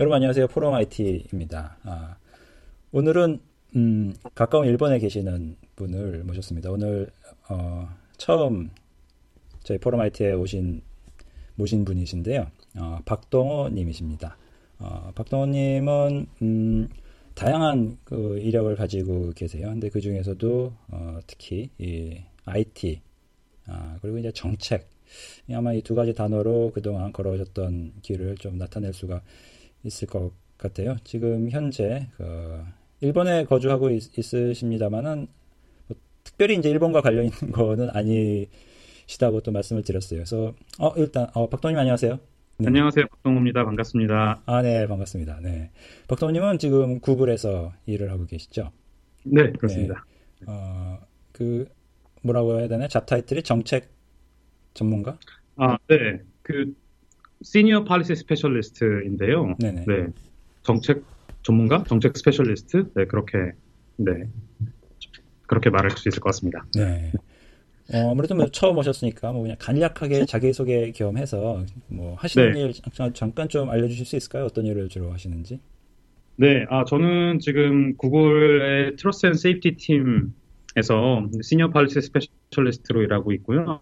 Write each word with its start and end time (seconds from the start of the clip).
여러분 0.00 0.16
안녕하세요. 0.16 0.46
포럼 0.46 0.72
IT입니다. 0.72 1.76
아, 1.82 2.16
오늘은 2.90 3.38
음, 3.76 4.14
가까운 4.34 4.66
일본에 4.66 4.98
계시는 4.98 5.56
분을 5.76 6.24
모셨습니다. 6.24 6.70
오늘 6.70 7.10
어, 7.50 7.86
처음 8.16 8.70
저희 9.62 9.76
포럼 9.76 10.00
IT에 10.00 10.32
오신 10.32 10.80
모신 11.56 11.84
분이신데요. 11.84 12.50
어, 12.78 12.98
박동호 13.04 13.68
님이십니다. 13.68 14.38
어, 14.78 15.12
박동호 15.14 15.44
님은 15.48 16.26
음, 16.40 16.88
다양한 17.34 17.98
그 18.04 18.38
이력을 18.38 18.74
가지고 18.76 19.32
계세요. 19.32 19.66
근데 19.66 19.90
그 19.90 20.00
중에서도 20.00 20.72
어, 20.88 21.18
특히 21.26 21.68
이 21.76 22.22
IT 22.46 23.02
아, 23.66 23.98
그리고 24.00 24.16
이제 24.16 24.32
정책 24.32 24.88
아마 25.52 25.74
이 25.74 25.82
두 25.82 25.94
가지 25.94 26.14
단어로 26.14 26.70
그동안 26.72 27.12
걸어오셨던 27.12 27.96
길을 28.00 28.36
좀 28.36 28.56
나타낼 28.56 28.94
수가 28.94 29.20
있을 29.84 30.08
것 30.08 30.32
같아요. 30.58 30.96
지금 31.04 31.50
현재 31.50 32.08
그 32.16 32.62
일본에 33.00 33.44
거주하고 33.44 33.90
있, 33.90 34.34
으십니다만은 34.34 35.26
뭐 35.86 35.96
특별히 36.24 36.56
이제 36.56 36.70
일본과 36.70 37.00
관련 37.00 37.24
있는 37.24 37.38
거는 37.52 37.90
아니시다고 37.90 39.40
또 39.42 39.52
말씀을 39.52 39.82
드렸어요. 39.82 40.18
그래서 40.18 40.54
어 40.78 40.92
일단 40.96 41.28
어 41.34 41.48
박동님 41.48 41.78
안녕하세요. 41.78 42.18
네. 42.60 42.66
안녕하세요. 42.66 43.06
박동호입니다. 43.06 43.64
반갑습니다. 43.64 44.42
아, 44.44 44.60
네, 44.60 44.86
반갑습니다. 44.86 45.40
네. 45.40 45.70
박동호님은 46.08 46.58
지금 46.58 47.00
구글에서 47.00 47.72
일을 47.86 48.10
하고 48.10 48.26
계시죠? 48.26 48.70
네, 49.24 49.50
그렇습니다. 49.52 50.04
네. 50.40 50.46
어, 50.46 50.98
그, 51.32 51.66
뭐라고 52.22 52.58
해야 52.58 52.68
되나? 52.68 52.86
job 52.86 53.06
title이 53.06 53.44
정책 53.44 53.88
전문가? 54.74 55.18
아, 55.56 55.78
네. 55.88 56.20
그, 56.42 56.74
senior 57.42 57.84
policy 57.84 58.16
specialist인데요. 58.16 59.54
네네. 59.58 59.84
네. 59.86 60.06
정책 60.62 61.02
전문가? 61.42 61.84
정책 61.84 62.16
specialist? 62.16 62.92
네, 62.94 63.06
그렇게, 63.06 63.38
네. 63.96 64.12
그렇게 65.46 65.70
말할 65.70 65.90
수 65.92 66.08
있을 66.08 66.20
것 66.20 66.28
같습니다. 66.30 66.64
네. 66.74 67.12
어, 67.92 68.12
아무래도 68.12 68.34
뭐 68.36 68.46
처음 68.50 68.78
오셨으니까 68.78 69.32
뭐 69.32 69.42
그냥 69.42 69.56
간략하게 69.58 70.26
자기소개 70.26 70.92
겸해서 70.92 71.64
뭐 71.88 72.14
하시는 72.16 72.52
네. 72.52 72.60
일 72.60 72.72
잠깐 73.14 73.48
좀 73.48 73.68
알려주실 73.68 74.06
수 74.06 74.16
있을까요? 74.16 74.44
어떤 74.44 74.66
일을 74.66 74.88
주로 74.88 75.12
하시는지? 75.12 75.58
네, 76.36 76.66
아 76.70 76.84
저는 76.84 77.40
지금 77.40 77.96
구글의 77.96 78.96
Trust 78.96 79.26
and 79.26 79.34
Safety 79.34 79.76
팀에서 79.76 81.26
senior 81.42 81.70
policy 81.70 82.00
specialist로 82.00 83.02
일하고 83.02 83.32
있고요. 83.32 83.80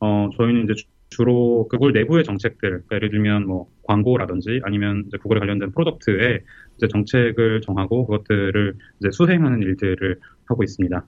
어, 0.00 0.30
저희는 0.36 0.64
이제 0.64 0.82
주로 1.10 1.66
구글 1.68 1.92
내부의 1.92 2.24
정책들, 2.24 2.70
그러니까 2.70 2.96
예를 2.96 3.10
들면 3.10 3.46
뭐 3.46 3.68
광고라든지 3.82 4.60
아니면 4.64 5.04
이제 5.08 5.18
구글에 5.18 5.40
관련된 5.40 5.72
product에 5.72 6.40
이제 6.76 6.88
정책을 6.88 7.60
정하고 7.62 8.06
그것들을 8.06 8.74
이제 9.00 9.10
수행하는 9.10 9.60
일들을 9.60 10.20
하고 10.46 10.62
있습니다. 10.62 11.04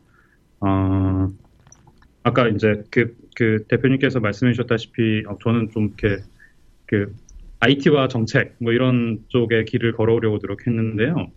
어, 0.61 1.29
아까 2.25 2.49
이제 2.49 2.83
그, 2.91 3.17
그 3.37 3.65
대표님께서 3.69 4.21
말씀해 4.21 4.53
주셨다시피 4.53 5.25
어, 5.29 5.39
저는 5.43 5.71
좀 5.71 5.95
이렇게 5.99 6.23
그 6.87 7.15
IT와 7.61 8.09
정책 8.09 8.57
뭐 8.59 8.73
이런 8.73 9.25
쪽에 9.29 9.65
길을 9.65 9.93
걸어오려고 9.93 10.39
노력했는데요. 10.43 11.31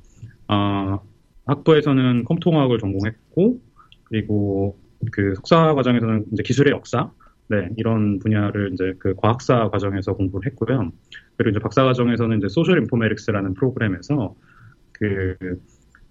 어, 0.48 1.00
학부에서는 1.46 2.24
컴퓨터공학을 2.26 2.80
전공했고 2.80 3.62
그리고 4.06 4.80
그 5.12 5.36
석사 5.36 5.76
과정에서는 5.76 6.26
이제 6.34 6.44
기술의 6.44 6.74
역사 6.74 7.12
네 7.48 7.70
이런 7.78 8.20
분야를 8.20 8.72
이제 8.74 8.94
그 8.98 9.14
과학사 9.16 9.70
과정에서 9.70 10.14
공부를 10.14 10.52
했고요. 10.52 10.92
그리고 11.38 11.52
이제 11.52 11.60
박사 11.60 11.84
과정에서는 11.84 12.38
이제 12.38 12.48
소셜 12.50 12.80
인포메릭스라는 12.80 13.54
프로그램에서 13.54 14.36
그 14.94 15.36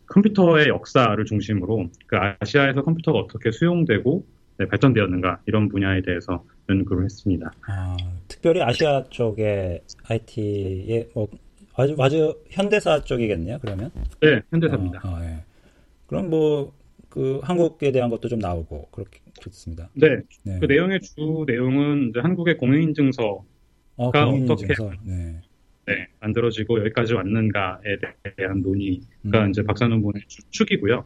컴퓨터의 0.06 0.68
역사를 0.68 1.24
중심으로 1.24 1.88
그 2.06 2.16
아시아에서 2.40 2.82
컴퓨터가 2.82 3.18
어떻게 3.18 3.50
수용되고 3.50 4.26
네, 4.58 4.66
발전되었는가 4.66 5.40
이런 5.46 5.68
분야에 5.68 6.02
대해서 6.02 6.44
연구를 6.68 7.04
했습니다. 7.04 7.50
아, 7.66 7.96
특별히 8.28 8.62
아시아 8.62 9.02
쪽의 9.10 9.82
IT의 10.08 11.08
뭐 11.14 11.26
아주 11.74 11.96
아주 11.98 12.38
현대사 12.50 13.02
쪽이겠네요. 13.02 13.58
그러면? 13.60 13.90
네, 14.20 14.40
현대사입니다. 14.50 15.00
아, 15.02 15.16
아, 15.16 15.24
예. 15.24 15.44
그럼 16.06 16.30
뭐 16.30 16.72
그 17.14 17.38
한국에 17.44 17.92
대한 17.92 18.10
것도 18.10 18.26
좀 18.28 18.40
나오고 18.40 18.88
그렇게 18.90 19.20
그렇습니다. 19.40 19.88
네, 19.94 20.16
네. 20.42 20.58
그 20.58 20.66
내용의 20.66 21.00
주 21.00 21.44
내용은 21.46 22.08
이제 22.08 22.18
한국의 22.18 22.56
공인인증서가 22.56 23.44
아, 23.98 24.24
공인인증서. 24.24 24.84
어떻게 24.84 24.98
네. 25.04 25.40
네, 25.86 26.08
만들어지고 26.18 26.80
여기까지 26.80 27.14
왔는가에 27.14 27.82
대한 28.36 28.62
논의가 28.62 29.44
음. 29.44 29.50
이제 29.50 29.62
박사 29.62 29.86
논문의 29.86 30.22
축이고요. 30.50 31.04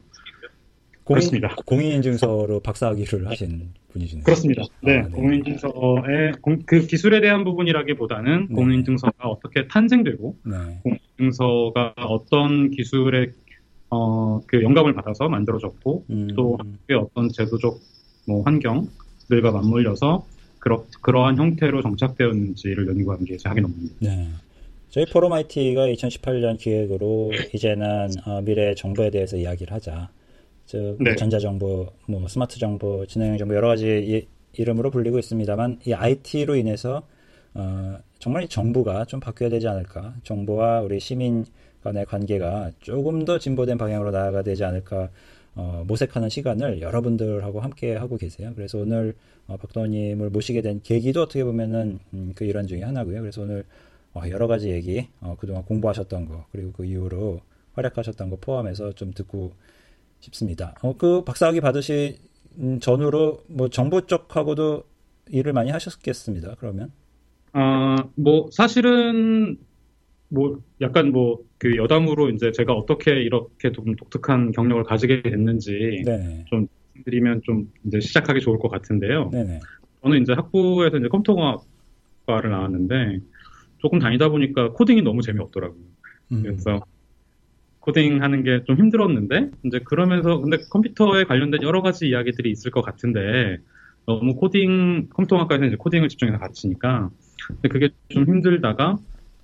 공인, 1.05 1.41
공인인증서로 1.67 2.61
박사학위를 2.61 3.29
하신 3.29 3.75
분이시네요. 3.93 4.25
그렇습니다. 4.25 4.63
네, 4.83 5.01
아, 5.01 5.03
네. 5.03 5.11
공인인증서의 5.11 6.33
공, 6.41 6.59
그 6.65 6.87
기술에 6.87 7.21
대한 7.21 7.45
부분이라기보다는 7.45 8.47
네. 8.49 8.55
공인인증서가 8.55 9.29
어떻게 9.29 9.69
탄생되고 9.69 10.37
네. 10.47 10.57
공인인증서가 11.19 11.95
어떤 11.99 12.71
기술의 12.71 13.33
어, 13.91 14.41
그 14.47 14.63
영감을 14.63 14.95
받아서 14.95 15.29
만들어졌고 15.29 16.05
음. 16.11 16.29
또 16.37 16.59
어떤 17.01 17.29
제도적 17.31 17.79
뭐 18.27 18.43
환경들과 18.43 19.51
맞물려서 19.53 20.27
그러, 20.59 20.85
그러한 21.01 21.37
형태로 21.37 21.83
정착되었는지를 21.83 22.89
연구하는 22.89 23.25
게 23.25 23.37
제 23.37 23.49
학위 23.49 23.61
논문입니다. 23.61 23.97
네. 24.01 24.29
저희 24.91 25.05
포럼 25.07 25.33
IT가 25.33 25.87
2018년 25.87 26.59
기획으로 26.59 27.31
이제는 27.55 28.09
어, 28.27 28.41
미래 28.43 28.75
정보에 28.75 29.11
대해서 29.11 29.37
이야기를 29.37 29.73
하자. 29.73 30.11
즉 30.67 30.97
네. 31.01 31.15
전자정보, 31.15 31.87
뭐 32.09 32.29
스마트 32.29 32.59
정보, 32.59 33.07
진행 33.07 33.37
정보 33.39 33.55
여러 33.55 33.69
가지 33.69 33.87
이, 33.87 34.27
이름으로 34.61 34.91
불리고 34.91 35.19
있습니다만 35.19 35.81
이 35.87 35.93
IT로 35.93 36.57
인해서 36.57 37.03
어, 37.55 37.99
정말 38.19 38.49
정부가 38.49 39.05
좀 39.05 39.21
바뀌어야 39.21 39.51
되지 39.51 39.69
않을까? 39.69 40.15
정부와 40.25 40.81
우리 40.81 41.01
시민 41.01 41.45
간의 41.83 42.07
관계가 42.07 42.73
조금 42.81 43.25
더 43.25 43.39
진보된 43.39 43.79
방향으로 43.79 44.11
나아가야 44.11 44.43
되지 44.43 44.65
않을까? 44.65 45.09
어, 45.55 45.85
모색하는 45.87 46.29
시간을 46.29 46.81
여러분들하고 46.81 47.61
함께 47.61 47.97
하고 47.97 48.17
계세요. 48.17 48.53
그래서 48.55 48.79
오늘 48.79 49.15
어, 49.47 49.57
박도원님을 49.57 50.31
모시게 50.31 50.63
된 50.63 50.81
계기도 50.83 51.23
어떻게 51.23 51.43
보면은 51.43 51.99
음, 52.15 52.33
그 52.35 52.45
일환 52.45 52.67
중에 52.67 52.83
하나고요. 52.83 53.21
그래서 53.21 53.43
오늘 53.43 53.65
어, 54.15 54.23
여러 54.29 54.47
가지 54.47 54.71
얘기, 54.71 55.09
어, 55.21 55.37
그동안 55.39 55.65
공부하셨던 55.65 56.27
거, 56.27 56.47
그리고 56.53 56.73
그 56.73 56.85
이후로 56.85 57.41
활약하셨던 57.75 58.31
거 58.31 58.37
포함해서 58.37 58.93
좀 58.93 59.13
듣고 59.13 59.53
싶습니다. 60.21 60.75
어, 60.83 60.97
그 60.97 61.25
박사학위 61.25 61.61
받으신 61.61 62.17
전후로 62.81 63.45
뭐 63.49 63.69
정부 63.69 64.07
쪽하고도 64.07 64.85
일을 65.31 65.53
많이 65.53 65.71
하셨겠습니다. 65.71 66.57
그러면? 66.59 66.93
아, 67.53 67.97
뭐 68.15 68.49
사실은 68.53 69.59
뭐 70.31 70.61
약간 70.81 71.13
뭐 71.13 71.49
그 71.59 71.77
여담으로 71.77 72.31
이제 72.31 72.53
제가 72.53 72.73
어떻게 72.73 73.21
이렇게 73.21 73.73
좀 73.73 73.97
독특한 73.97 74.53
경력을 74.53 74.85
가지게 74.85 75.23
됐는지 75.23 76.03
네네. 76.05 76.45
좀 76.49 76.69
드리면 77.05 77.43
좀 77.45 77.71
이제 77.85 78.01
시작하기 78.01 78.41
좋을 78.41 78.59
것 78.59 78.69
같은데요. 78.69 79.31
네네. 79.31 79.61
저는 80.03 80.23
이제 80.23 80.33
학부에서 80.33 80.99
이제 80.99 81.09
컴퓨터공학과를 81.09 82.51
나왔는데 82.51 83.19
조금 83.79 83.99
다니다 83.99 84.29
보니까 84.29 84.71
코딩이 84.73 85.03
너무 85.03 85.21
재미없더라고요. 85.23 85.83
음. 86.33 86.43
그래서 86.43 86.81
코딩 87.81 88.23
하는 88.23 88.43
게 88.45 88.63
좀 88.67 88.77
힘들었는데, 88.77 89.51
이제 89.65 89.81
그러면서, 89.85 90.41
근데 90.41 90.59
컴퓨터에 90.71 91.25
관련된 91.25 91.63
여러 91.63 91.81
가지 91.81 92.09
이야기들이 92.09 92.51
있을 92.51 92.71
것 92.71 92.83
같은데, 92.83 93.59
너무 94.07 94.35
코딩, 94.35 95.09
컴퓨터학과에서 95.11 95.65
이제 95.65 95.77
코딩을 95.77 96.09
집중해서 96.09 96.39
가르치니까, 96.39 97.09
근데 97.49 97.69
그게 97.69 97.89
좀 98.11 98.27
힘들다가 98.27 98.99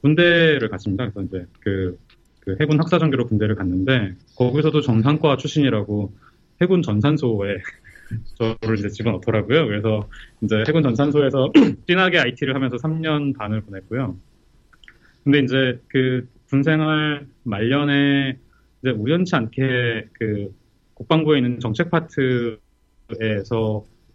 군대를 0.05 0.69
갔습니다. 0.69 1.11
그래서 1.11 1.23
이제 1.23 1.47
그, 1.61 1.99
그 2.41 2.57
해군 2.61 2.79
학사전기로 2.79 3.27
군대를 3.27 3.55
갔는데, 3.55 4.15
거기서도 4.37 4.83
정상과 4.83 5.39
출신이라고 5.39 6.13
해군 6.61 6.83
전산소에 6.83 7.57
저를 8.61 8.79
이제 8.79 8.91
집어넣더라고요. 8.91 9.67
그래서 9.67 10.07
이제 10.43 10.63
해군 10.69 10.83
전산소에서 10.83 11.53
진하게 11.89 12.19
IT를 12.19 12.55
하면서 12.55 12.77
3년 12.77 13.35
반을 13.35 13.63
보냈고요. 13.63 14.17
근데 15.25 15.39
이제 15.39 15.81
그 15.89 16.29
군생활 16.51 17.27
말년에 17.45 18.39
이제 18.83 18.91
우연치 18.91 19.35
않게 19.35 20.09
그 20.13 20.55
국방부에 20.93 21.39
있는 21.39 21.61
정책 21.61 21.91
파트에서 21.91 22.59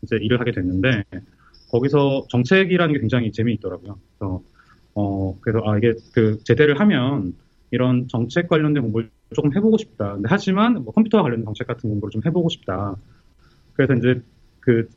이제 0.03 0.17
일을 0.21 0.39
하게 0.39 0.51
됐는데 0.51 1.03
거기서 1.71 2.27
정책이라는 2.29 2.93
게 2.93 2.99
굉장히 2.99 3.31
재미있더라고요. 3.31 3.99
그래서 4.19 4.43
어 4.99 5.37
그래서 5.41 5.61
아 5.65 5.77
이게 5.77 5.93
그 6.13 6.39
제대를 6.43 6.79
하면 6.79 7.33
이런 7.71 8.07
정책 8.07 8.47
관련된 8.47 8.83
공부를 8.83 9.09
조금 9.35 9.55
해보고 9.55 9.77
싶다. 9.77 10.13
근데 10.13 10.27
하지만 10.29 10.83
뭐 10.83 10.93
컴퓨터와 10.93 11.23
관련된 11.23 11.45
정책 11.45 11.67
같은 11.67 11.89
공부를 11.89 12.11
좀 12.11 12.21
해보고 12.25 12.49
싶다. 12.49 12.95
그래서 13.73 13.93
이제 13.93 14.21
그 14.59 14.89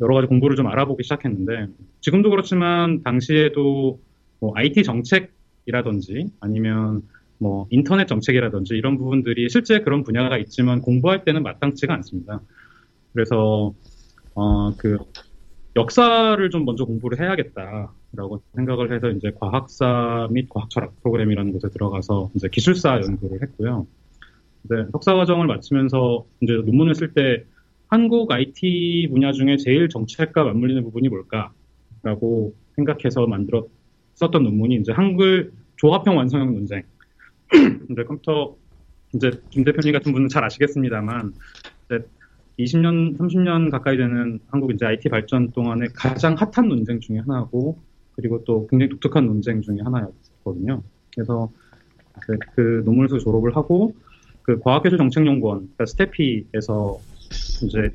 여러 0.00 0.14
가지 0.14 0.26
공부를 0.26 0.56
좀 0.56 0.66
알아보기 0.66 1.02
시작했는데 1.04 1.68
지금도 2.00 2.30
그렇지만 2.30 3.02
당시에도 3.02 4.00
뭐 4.40 4.52
IT 4.54 4.82
정책 4.82 5.36
정책이라든지 5.66 6.30
아니면 6.40 7.02
뭐 7.38 7.66
인터넷 7.70 8.06
정책이라든지 8.06 8.74
이런 8.74 8.96
부분들이 8.96 9.48
실제 9.50 9.80
그런 9.80 10.04
분야가 10.04 10.38
있지만 10.38 10.80
공부할 10.80 11.24
때는 11.24 11.42
마땅치가 11.42 11.92
않습니다. 11.94 12.40
그래서 13.12 13.74
어, 14.34 14.74
그 14.76 14.98
역사를 15.74 16.50
좀 16.50 16.64
먼저 16.64 16.84
공부를 16.84 17.20
해야겠다 17.20 17.92
라고 18.16 18.42
생각을 18.54 18.92
해서 18.92 19.10
이제 19.10 19.30
과학사 19.38 20.28
및 20.30 20.48
과학철학 20.48 21.00
프로그램이라는 21.02 21.52
곳에 21.52 21.68
들어가서 21.68 22.30
이제 22.34 22.48
기술사 22.48 23.00
연구를 23.02 23.42
했고요. 23.42 23.86
이제 24.64 24.86
석사 24.92 25.14
과정을 25.14 25.46
마치면서 25.46 26.24
이제 26.40 26.54
논문을 26.54 26.94
쓸 26.94 27.12
때 27.12 27.44
한국 27.88 28.32
IT 28.32 29.08
분야 29.10 29.32
중에 29.32 29.56
제일 29.58 29.88
정책과 29.88 30.44
맞물리는 30.44 30.82
부분이 30.82 31.08
뭘까라고 31.08 32.54
생각해서 32.74 33.26
만들었 33.26 33.68
썼던 34.14 34.42
논문이 34.42 34.76
이제 34.76 34.92
한글 34.92 35.52
조합형 35.76 36.16
완성형 36.16 36.52
논쟁. 36.54 36.82
이제 37.90 38.02
컴퓨터 38.04 38.56
이제 39.14 39.30
김 39.50 39.62
대표님 39.62 39.92
같은 39.92 40.12
분은 40.12 40.28
잘 40.28 40.42
아시겠습니다만 40.42 41.34
20년, 42.58 43.18
30년 43.18 43.70
가까이 43.70 43.96
되는 43.96 44.40
한국 44.48 44.72
이제 44.72 44.86
IT 44.86 45.10
발전 45.10 45.52
동안에 45.52 45.88
가장 45.94 46.34
핫한 46.34 46.68
논쟁 46.68 47.00
중에 47.00 47.18
하나고 47.18 47.78
그리고 48.16 48.42
또 48.44 48.66
굉장히 48.66 48.90
독특한 48.90 49.26
논쟁 49.26 49.60
중에 49.60 49.78
하나였거든요. 49.82 50.82
그래서 51.14 51.50
그, 52.20 52.38
그 52.54 52.82
논문에서 52.84 53.18
졸업을 53.18 53.54
하고 53.54 53.94
그 54.42 54.58
과학기술 54.60 54.98
정책연구원 54.98 55.58
그러니까 55.58 55.86
스테피에서 55.86 56.98
이제 57.64 57.90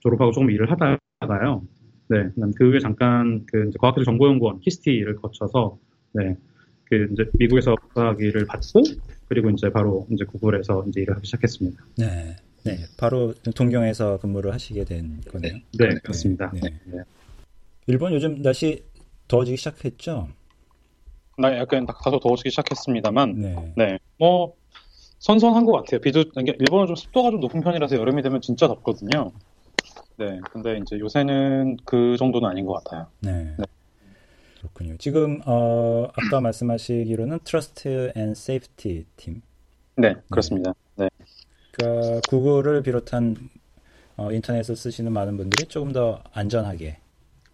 졸업하고 0.00 0.32
조금 0.32 0.50
일을 0.50 0.70
하다가요. 0.70 1.62
네, 2.08 2.28
그 2.56 2.70
후에 2.70 2.78
잠깐 2.78 3.44
그 3.46 3.68
이제 3.68 3.78
과학기술 3.80 4.04
정보연구원 4.04 4.60
키스티를 4.60 5.16
거쳐서 5.16 5.78
네, 6.12 6.36
그 6.84 7.08
이제 7.12 7.24
미국에서 7.38 7.74
박사학위를 7.74 8.46
받고 8.46 8.82
그리고 9.28 9.50
이제 9.50 9.70
바로 9.70 10.06
이제 10.10 10.24
구글에서 10.24 10.84
이제 10.88 11.00
일을 11.00 11.16
하기 11.16 11.26
시작했습니다. 11.26 11.84
네. 11.98 12.36
네, 12.64 12.78
바로 12.98 13.32
동경에서 13.54 14.18
근무를 14.18 14.52
하시게 14.52 14.84
된 14.84 15.20
거네요. 15.30 15.54
네, 15.78 15.88
네 15.88 15.94
그렇습니다. 16.02 16.50
네. 16.52 16.60
네. 16.86 16.98
일본 17.86 18.12
요즘 18.12 18.42
날씨 18.42 18.82
더워지기 19.28 19.56
시작했죠? 19.56 20.28
나 21.38 21.56
약간 21.58 21.86
다소 21.86 22.18
더워지기 22.18 22.50
시작했습니다만, 22.50 23.40
네, 23.40 23.72
네. 23.76 23.98
뭐 24.18 24.54
선선한 25.18 25.64
것 25.64 25.72
같아요. 25.72 26.00
비도 26.00 26.24
일본은 26.36 26.86
좀 26.86 26.96
습도가 26.96 27.30
좀 27.30 27.40
높은 27.40 27.60
편이라서 27.60 27.96
여름이 27.96 28.22
되면 28.22 28.40
진짜 28.40 28.68
덥거든요. 28.68 29.32
네, 30.16 30.40
근데 30.50 30.78
이제 30.78 30.98
요새는 30.98 31.78
그 31.84 32.16
정도는 32.16 32.48
아닌 32.48 32.64
것 32.64 32.82
같아요. 32.84 33.06
네. 33.20 33.54
네. 33.58 33.64
그렇군요. 34.58 34.96
지금 34.98 35.40
어, 35.46 36.08
아까 36.14 36.40
말씀하시기로는 36.40 37.40
Trust 37.44 38.12
and 38.16 38.34
Safety 38.34 39.06
팀. 39.16 39.42
네, 39.96 40.14
그렇습니다. 40.30 40.74
네. 40.96 41.08
그러니까 41.70 42.20
구글을 42.28 42.82
비롯한 42.82 43.36
어, 44.16 44.32
인터넷을 44.32 44.76
쓰시는 44.76 45.12
많은 45.12 45.36
분들이 45.36 45.66
조금 45.68 45.92
더 45.92 46.22
안전하게 46.32 46.98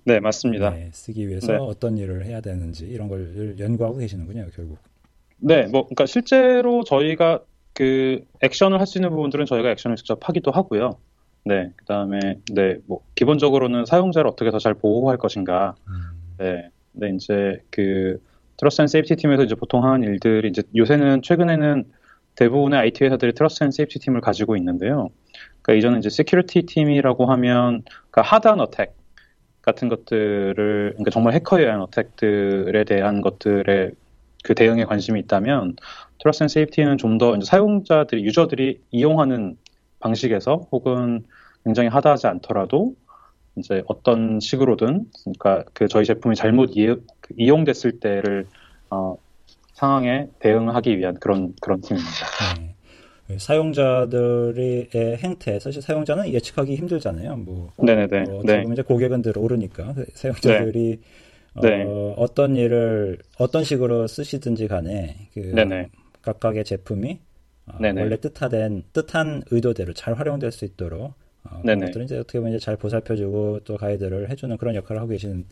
네 0.04 0.20
맞습니다. 0.20 0.70
네, 0.70 0.90
쓰기 0.92 1.28
위해서 1.28 1.52
네. 1.52 1.58
어떤 1.58 1.96
일을 1.96 2.24
해야 2.24 2.40
되는지 2.40 2.86
이런 2.86 3.08
걸 3.08 3.56
연구하고 3.58 3.98
계시는군요 3.98 4.48
결국. 4.54 4.78
네, 5.38 5.66
뭐 5.66 5.84
그러니까 5.84 6.06
실제로 6.06 6.84
저희가 6.84 7.40
그 7.74 8.24
액션을 8.42 8.78
할 8.80 8.86
수 8.86 8.98
있는 8.98 9.10
부분들은 9.10 9.46
저희가 9.46 9.70
액션을 9.70 9.96
직접 9.96 10.28
하기도 10.28 10.50
하고요. 10.50 10.98
네, 11.44 11.70
그다음에 11.76 12.18
네, 12.52 12.76
뭐 12.86 13.00
기본적으로는 13.14 13.84
사용자를 13.86 14.28
어떻게 14.30 14.50
더 14.50 14.58
잘 14.58 14.74
보호할 14.74 15.16
것인가. 15.18 15.74
음. 15.88 15.92
네, 16.38 16.68
네 16.92 17.10
이제 17.14 17.60
그 17.70 18.20
Trust 18.58 18.82
and 18.82 18.88
Safety 18.88 19.16
팀에서 19.16 19.44
이제 19.44 19.54
보통 19.54 19.84
하는 19.84 20.02
일들이 20.04 20.48
이제 20.48 20.62
요새는 20.76 21.22
최근에는 21.22 21.84
대부분의 22.36 22.78
IT 22.78 23.04
회사들이 23.04 23.32
Trust 23.34 23.64
and 23.64 23.70
Safety 23.70 23.98
팀을 24.00 24.20
가지고 24.20 24.56
있는데요. 24.56 25.08
그러니까 25.62 25.78
이전에 25.78 25.98
이제 25.98 26.10
security 26.10 26.62
팀이라고 26.66 27.26
하면 27.26 27.82
그러니까 28.10 28.22
hard한 28.22 28.60
attack 28.60 28.94
같은 29.62 29.88
것들을 29.88 30.54
그러니까 30.92 31.10
정말 31.10 31.34
해커에 31.34 31.62
의한 31.62 31.80
attack들에 31.80 32.84
대한 32.84 33.20
것들에 33.20 33.92
그 34.44 34.54
대응에 34.54 34.84
관심이 34.84 35.20
있다면 35.20 35.76
Trust 36.18 36.44
and 36.44 36.48
Safety는 36.48 36.98
좀 36.98 37.18
더 37.18 37.38
사용자들이 37.40 38.24
user들이 38.24 38.80
이용하는 38.90 39.56
방식에서 40.00 40.66
혹은 40.72 41.24
굉장히 41.64 41.88
hard하지 41.88 42.26
않더라도 42.26 42.94
이제 43.56 43.82
어떤 43.86 44.40
식으로든 44.40 45.06
그러니까 45.24 45.64
그 45.74 45.86
저희 45.88 46.04
제품이 46.04 46.34
잘못 46.34 46.70
이 46.76 46.96
용됐을 47.48 48.00
때를 48.00 48.46
어, 48.90 49.16
상황에 49.74 50.28
대응하기 50.40 50.98
위한 50.98 51.14
그런 51.20 51.54
그런 51.60 51.80
팀입니다. 51.80 52.10
네. 52.58 52.71
그 53.32 53.38
사용자들의 53.38 54.90
행태 54.92 55.58
사실 55.58 55.80
사용자는 55.80 56.32
예측하기 56.32 56.74
힘들잖아요. 56.76 57.36
뭐 57.36 57.72
네네네. 57.78 58.24
뭐 58.24 58.42
네. 58.44 58.64
이제 58.70 58.82
고객은 58.82 59.22
들어오르니까 59.22 59.94
그 59.94 60.06
사용자들이 60.14 61.00
네. 61.62 61.82
어, 61.84 62.14
네. 62.26 62.34
떤 62.34 62.56
일을 62.56 63.18
어떤 63.38 63.64
식으로 63.64 64.06
쓰시든지 64.06 64.68
간에 64.68 65.28
그 65.34 65.40
네네. 65.40 65.88
각각의 66.22 66.64
제품이 66.64 67.18
어, 67.66 67.78
원래 67.80 68.16
뜻하된 68.16 68.84
뜻한 68.92 69.42
의도대로 69.50 69.92
잘 69.94 70.14
활용될 70.14 70.52
수 70.52 70.64
있도록 70.64 71.14
어, 71.44 71.62
그것들은 71.62 72.04
이제 72.04 72.18
어떻게 72.18 72.38
보면 72.38 72.54
이제 72.54 72.64
잘 72.64 72.76
보살펴주고 72.76 73.60
또 73.64 73.76
가이드를 73.76 74.30
해주는 74.30 74.56
그런 74.58 74.74
역할을 74.74 75.00
하고 75.00 75.10
계시는. 75.10 75.46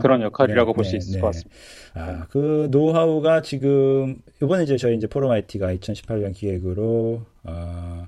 그런 0.00 0.22
역할이라고 0.22 0.72
네, 0.72 0.74
볼수 0.74 0.92
네, 0.92 0.96
있을 0.98 1.14
네. 1.14 1.20
것 1.20 1.26
같습니다. 1.28 1.56
아, 1.94 2.26
그 2.30 2.68
노하우가 2.70 3.42
지금 3.42 4.20
이번에 4.42 4.64
이제 4.64 4.76
저희 4.76 4.96
이제 4.96 5.06
포럼 5.06 5.30
IT가 5.30 5.74
2018년 5.74 6.34
기획으로 6.34 7.22
어, 7.44 8.06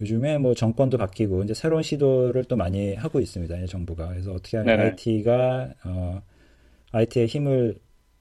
요즘에 0.00 0.38
뭐 0.38 0.54
정권도 0.54 0.98
바뀌고 0.98 1.44
이제 1.44 1.54
새로운 1.54 1.82
시도를 1.82 2.44
또 2.44 2.56
많이 2.56 2.94
하고 2.94 3.20
있습니다. 3.20 3.66
정부가 3.66 4.08
그래서 4.08 4.32
어떻게 4.32 4.56
하면 4.58 4.80
IT가 4.80 5.74
어, 5.84 6.22
IT의 6.92 7.26
힘을 7.26 7.76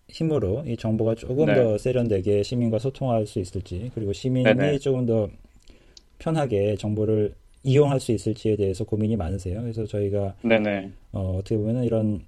힘으로 0.09 0.63
이 0.65 0.77
정보가 0.77 1.15
조금 1.15 1.47
네. 1.47 1.55
더 1.55 1.77
세련되게 1.77 2.43
시민과 2.43 2.79
소통할 2.79 3.25
수 3.25 3.39
있을지 3.39 3.91
그리고 3.93 4.13
시민이 4.13 4.45
네네. 4.45 4.77
조금 4.79 5.05
더 5.05 5.29
편하게 6.17 6.75
정보를 6.75 7.33
이용할 7.63 7.99
수 7.99 8.13
있을지에 8.13 8.55
대해서 8.55 8.85
고민이 8.85 9.17
많으세요. 9.17 9.61
그래서 9.61 9.85
저희가 9.85 10.35
어, 11.11 11.37
어떻게 11.37 11.57
보면 11.57 11.83
이런 11.83 12.21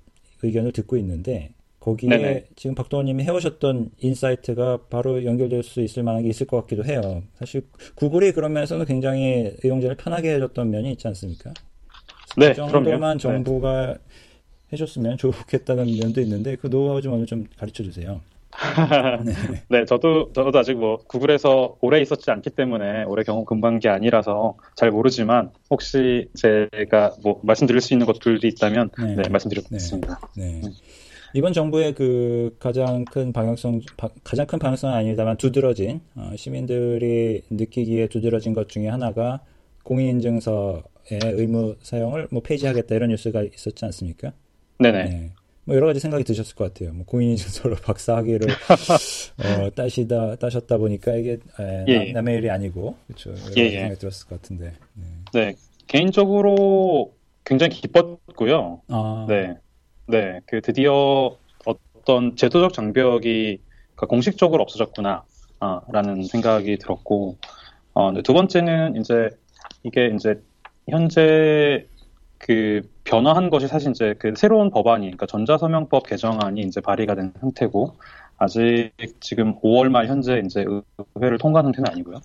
의견을 0.44 0.72
듣고 0.72 0.98
있는데 0.98 1.52
거기에 1.80 2.10
네네. 2.10 2.46
지금 2.56 2.76
박동오님이 2.76 3.24
해오셨던 3.24 3.92
insight가 4.00 4.80
바로 4.90 5.24
연결될 5.24 5.64
수 5.64 5.82
있을 5.82 6.04
만한 6.04 6.24
게 6.24 6.30
있을 6.30 6.46
것 6.46 6.58
같기도 6.62 6.84
해요. 6.86 7.24
사실 7.38 7.62
구글이 7.96 8.34
그런 8.34 8.54
면에서는 8.54 8.86
굉장히 8.86 9.54
이용자를 9.64 9.96
편하게 9.96 10.36
해줬던 10.36 10.70
면이 10.70 10.92
있지 10.92 11.08
않습니까? 11.08 11.54
네, 12.38 12.50
그 12.50 12.56
정도만 12.56 12.84
그럼요. 12.84 13.18
정부가 13.18 13.94
네. 13.94 14.00
해줬으면 14.74 15.18
좋겠다는 15.18 15.86
면도 16.00 16.22
있는데 16.22 16.56
그 16.56 16.70
노하우 16.70 17.02
좀 17.02 17.14
오늘 17.14 17.26
좀 17.26 17.46
가르쳐 17.58 17.84
주세요. 17.84 18.22
네. 19.24 19.34
네, 19.70 19.86
저도 19.86 20.34
저도 20.34 20.58
아직 20.58 20.74
뭐 20.76 20.98
구글에서 20.98 21.78
오래 21.82 22.02
있었지 22.02 22.32
않기 22.32 22.52
때문에 22.52 23.04
오래 23.04 23.24
경험한 23.24 23.80
게 23.80 23.90
아니라서 23.90 24.58
잘 24.76 24.92
모르지만 24.92 25.52
혹시 25.70 26.30
제가 26.36 27.16
뭐 27.24 27.40
말씀드릴 27.44 27.82
수 27.82 27.94
있는 27.94 28.06
것들이 28.06 28.48
있다면 28.48 28.90
네, 28.98 29.16
네 29.16 29.30
말씀드리겠습니다. 29.30 30.20
네. 30.36 30.62
네. 30.62 30.70
이번 31.34 31.54
정부의 31.54 31.94
그 31.94 32.56
가장 32.60 33.06
큰 33.06 33.32
방향성 33.32 33.82
가장 34.24 34.48
큰 34.48 34.58
방향성은 34.58 34.96
아니다만 34.96 35.38
두드러진 35.38 36.02
어, 36.16 36.32
시민들이 36.36 37.44
느끼기에 37.52 38.08
두드러진 38.08 38.54
것 38.54 38.68
중에 38.68 38.88
하나가 38.88 39.42
공인인증서의 39.84 40.82
의무 41.24 41.76
사용을 41.82 42.28
뭐 42.32 42.42
폐지하겠다 42.42 42.96
이런 42.96 43.10
뉴스가 43.10 43.44
있었지 43.44 43.86
않습니까? 43.86 44.34
네네. 44.80 45.34
네. 45.66 45.66
뭐 45.66 45.76
여러 45.76 45.88
가지 45.88 46.00
생각이 46.00 46.24
드셨을 46.24 46.56
것 46.56 46.74
같아요. 46.74 46.94
뭐 46.94 47.06
공인인증서로 47.06 47.76
박사학위를 47.84 48.48
어, 49.38 49.70
따시다 49.76 50.36
따셨다 50.36 50.78
보니까 50.78 51.16
이게 51.16 51.40
에, 51.60 51.86
예. 51.88 52.12
남의 52.12 52.38
일이 52.38 52.50
아니고 52.50 52.96
그렇죠. 53.08 53.32
여러 53.32 53.54
예, 53.58 53.66
예. 53.66 53.72
생각이 53.72 54.00
들었을 54.00 54.28
것 54.28 54.42
같은데. 54.42 54.74
네. 54.94 55.04
네. 55.34 55.56
개인적으로 55.88 57.14
굉장히 57.46 57.72
기뻤고요. 57.76 58.82
아. 58.88 59.26
네. 59.28 59.56
네. 60.08 60.40
그 60.46 60.62
드디어 60.62 61.36
어떤 61.66 62.36
제도적 62.36 62.74
장벽이 62.74 63.60
공식적으로 63.96 64.64
없어졌구나. 64.64 65.24
아, 65.60 65.82
라는 65.92 66.24
생각이 66.24 66.78
들었고, 66.78 67.38
어, 67.94 68.14
두 68.24 68.34
번째는 68.34 68.96
이제 68.96 69.30
이게 69.84 70.12
이제 70.16 70.42
현재 70.90 71.86
그 72.40 72.82
변화한 73.04 73.50
것이 73.50 73.68
사실 73.68 73.92
이제 73.92 74.16
그 74.18 74.34
새로운 74.36 74.72
법안이, 74.72 75.06
그러니까 75.06 75.28
전자서명법 75.28 76.08
개정안이 76.08 76.62
이제 76.62 76.82
발의가 76.82 77.14
된 77.14 77.34
상태고, 77.40 77.98
아직 78.38 78.92
지금 79.20 79.60
5월 79.60 79.90
말 79.90 80.08
현재 80.08 80.42
이제 80.44 80.66
의회를 81.16 81.38
통과한 81.38 81.66
상태는 81.66 81.92
아니고요. 81.92 82.22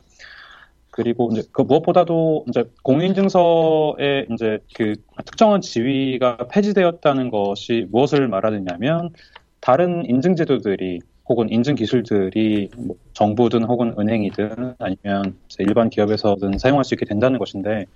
그리고 0.93 1.29
이제 1.33 1.43
그 1.51 1.63
무엇보다도 1.63 2.45
이제 2.49 2.71
공인증서에 2.85 4.27
이제 4.31 4.61
그 4.77 4.95
특정한 5.25 5.61
지위가 5.61 6.37
폐지되었다는 6.53 7.31
것이 7.31 7.89
무엇을 7.91 8.29
말하느냐면 8.29 9.11
다른 9.59 10.09
인증제도들이 10.09 11.01
혹은 11.27 11.51
인증 11.51 11.75
기술들이 11.75 12.71
뭐 12.77 12.95
정부든 13.13 13.65
혹은 13.65 13.95
은행이든 13.99 14.77
아니면 14.79 15.37
일반 15.59 15.91
기업에서든 15.91 16.59
사용할 16.59 16.85
수 16.85 16.95
있게 16.95 17.07
된다는 17.07 17.41
것인데 17.41 17.87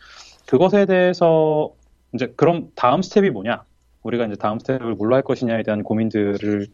그것에 0.46 0.86
대해서 0.86 1.70
이제 2.14 2.32
그럼 2.36 2.70
다음 2.74 3.02
스텝이 3.02 3.30
뭐냐? 3.30 3.64
우리가 4.02 4.26
이제 4.26 4.36
다음 4.36 4.58
스텝을 4.58 4.94
뭘로 4.94 5.14
할 5.14 5.22
것이냐에 5.22 5.62
대한 5.62 5.82
고민들을 5.82 6.66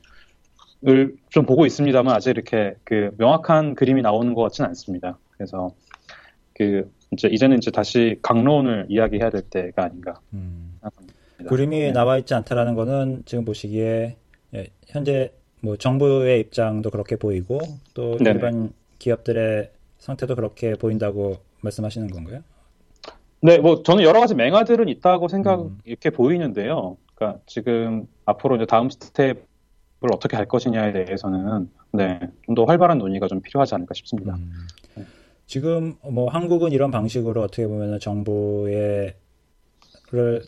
좀 1.31 1.47
보고 1.47 1.67
있습니다만 1.67 2.15
아직 2.15 2.31
이렇게 2.31 2.75
그 2.85 3.11
명확한 3.19 3.75
그림이 3.75 4.03
나오는 4.03 4.35
것 4.35 4.43
같지는 4.43 4.69
않습니다. 4.69 5.19
그래서 5.33 5.71
그 6.55 6.91
이제 7.11 7.29
이제는 7.29 7.59
이제 7.59 7.71
다시 7.71 8.19
강론을 8.23 8.87
이야기해야 8.89 9.31
될 9.31 9.43
때가 9.43 9.85
아닌가. 9.85 10.21
음. 10.33 10.79
그림이 11.49 11.79
네. 11.79 11.93
나와 11.93 12.19
있지 12.19 12.35
않다라는 12.35 12.75
거는 12.75 13.23
지금 13.27 13.45
보시기에 13.45 14.17
예, 14.55 14.67
현재 14.87 15.33
뭐 15.61 15.77
정부의 15.77 16.41
입장도 16.41 16.91
그렇게 16.91 17.17
보이고 17.17 17.59
또 17.95 18.17
네네. 18.19 18.31
일반 18.31 18.73
기업들의 18.99 19.71
상태도 19.99 20.37
그렇게 20.37 20.75
보인다고 20.75 21.39
말씀하시는 21.63 22.09
건가요? 22.09 22.43
네, 23.45 23.59
뭐 23.59 23.83
저는 23.83 24.05
여러 24.05 24.21
가지 24.21 24.35
맹아들은 24.35 24.89
있다고 24.89 25.29
생각 25.29 25.61
음. 25.61 25.79
이렇게 25.85 26.09
보이는데요. 26.09 26.97
그러니까 27.15 27.43
지금 27.45 28.09
앞으로 28.25 28.57
이제 28.57 28.65
다음 28.65 28.89
스텝을 28.89 29.37
어떻게 30.13 30.35
할 30.35 30.47
것이냐에 30.47 30.93
대해서는 30.93 31.69
네, 31.93 32.21
좀 32.47 32.55
더 32.55 32.65
활발한 32.65 32.97
논의가 32.97 33.29
좀 33.29 33.43
필요하지 33.43 33.75
않을까 33.75 33.93
싶습니다. 33.93 34.35
음. 34.37 34.51
네. 34.95 35.05
지금 35.47 35.97
뭐 36.11 36.31
한국은 36.31 36.73
이런 36.73 36.91
방식으로 36.91 37.43
어떻게 37.43 37.67
보면 37.67 38.01
정부의 38.01 39.15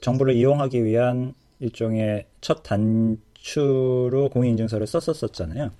정부를 0.00 0.32
이용하기 0.34 0.82
위한 0.82 1.34
일종의 1.60 2.24
첫 2.40 2.62
단추로 2.62 4.30
공인인증서를 4.30 4.86
썼었었잖아요. 4.86 5.70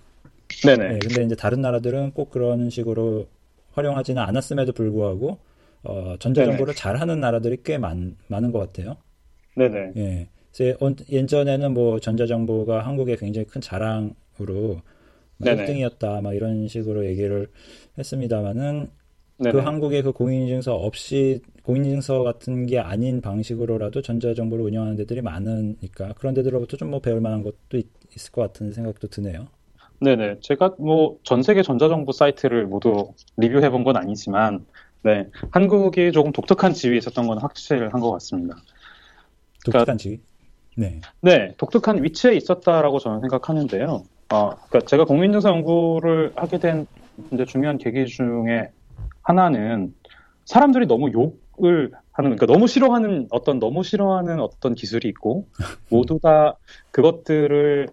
네네. 0.66 0.88
네, 0.88 0.98
근데 0.98 1.24
이제 1.24 1.34
다른 1.34 1.62
나라들은 1.62 2.10
꼭 2.12 2.30
그런 2.30 2.68
식으로 2.68 3.26
활용하지는 3.72 4.22
않았음에도 4.22 4.72
불구하고 4.72 5.38
어, 5.88 6.16
전자정보를 6.18 6.74
잘하는 6.74 7.20
나라들이 7.20 7.58
꽤 7.64 7.78
많, 7.78 8.16
많은 8.28 8.52
것 8.52 8.58
같아요. 8.60 8.96
네네. 9.56 9.92
예. 9.96 10.28
예전에는 11.10 11.74
뭐 11.74 12.00
전자정보가 12.00 12.86
한국의 12.86 13.16
굉장히 13.18 13.46
큰 13.46 13.60
자랑으로 13.60 14.80
1등이었다 15.40 16.22
막 16.22 16.34
이런 16.34 16.66
식으로 16.68 17.06
얘기를 17.06 17.48
했습니다만은 17.98 18.88
그 19.50 19.58
한국의 19.58 20.02
그 20.02 20.12
공인인증서 20.12 20.74
없이 20.74 21.42
공인인증서 21.62 22.22
같은 22.22 22.66
게 22.66 22.78
아닌 22.78 23.20
방식으로라도 23.20 24.02
전자정보를 24.02 24.64
운영하는 24.64 24.96
데들이 24.96 25.20
많으니까 25.22 26.14
그런 26.14 26.34
데들로부터 26.34 26.76
좀 26.78 26.90
뭐 26.90 27.00
배울 27.00 27.20
만한 27.20 27.42
것도 27.42 27.76
있, 27.78 27.88
을것 28.16 28.34
같은 28.52 28.72
생각도 28.72 29.08
드네요. 29.08 29.48
네네. 30.00 30.40
제가 30.40 30.76
뭐 30.78 31.18
전 31.24 31.42
세계 31.42 31.62
전자정보 31.62 32.12
사이트를 32.12 32.66
모두 32.66 33.12
리뷰해 33.36 33.70
본 33.70 33.84
건 33.84 33.96
아니지만, 33.96 34.66
네. 35.06 35.28
한국이 35.52 36.10
조금 36.10 36.32
독특한 36.32 36.72
지위에 36.72 36.96
있었던 36.96 37.28
건 37.28 37.38
확실한 37.38 38.00
것 38.00 38.10
같습니다. 38.10 38.56
독특한 39.64 39.84
그러니까, 39.84 39.96
지위? 39.96 40.20
네. 40.76 41.00
네. 41.20 41.54
독특한 41.58 42.02
위치에 42.02 42.34
있었다라고 42.34 42.98
저는 42.98 43.20
생각하는데요. 43.20 44.02
어, 44.32 44.50
그러니까 44.68 44.80
제가 44.80 45.04
공인인증서 45.04 45.48
연구를 45.48 46.32
하게 46.34 46.58
된 46.58 46.88
이제 47.32 47.44
중요한 47.44 47.78
계기 47.78 48.06
중에 48.06 48.72
하나는 49.22 49.94
사람들이 50.44 50.86
너무 50.86 51.12
욕을 51.12 51.92
하는 52.10 52.34
그러니까 52.34 52.46
너무 52.46 52.66
싫어하는 52.66 53.28
어떤 53.30 53.60
너무 53.60 53.84
싫어하는 53.84 54.40
어떤 54.40 54.74
기술이 54.74 55.08
있고 55.10 55.46
모두 55.88 56.18
다 56.20 56.56
그것들을 56.90 57.86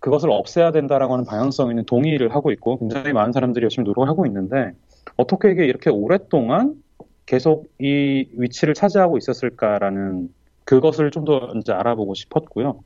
그것을 0.00 0.30
없애야 0.30 0.72
된다라고 0.72 1.14
하는 1.14 1.24
방향성 1.24 1.70
있는 1.70 1.86
동의를 1.86 2.34
하고 2.34 2.52
있고 2.52 2.78
굉장히 2.78 3.14
많은 3.14 3.32
사람들이 3.32 3.62
열심히 3.64 3.86
노력을 3.86 4.06
하고 4.06 4.26
있는데 4.26 4.74
어떻게 5.16 5.50
이게 5.52 5.64
이렇게 5.66 5.90
오랫동안 5.90 6.82
계속 7.26 7.70
이 7.80 8.28
위치를 8.34 8.74
차지하고 8.74 9.18
있었을까라는 9.18 10.32
그것을 10.64 11.10
좀 11.10 11.24
더 11.24 11.50
이제 11.56 11.72
알아보고 11.72 12.14
싶었고요. 12.14 12.82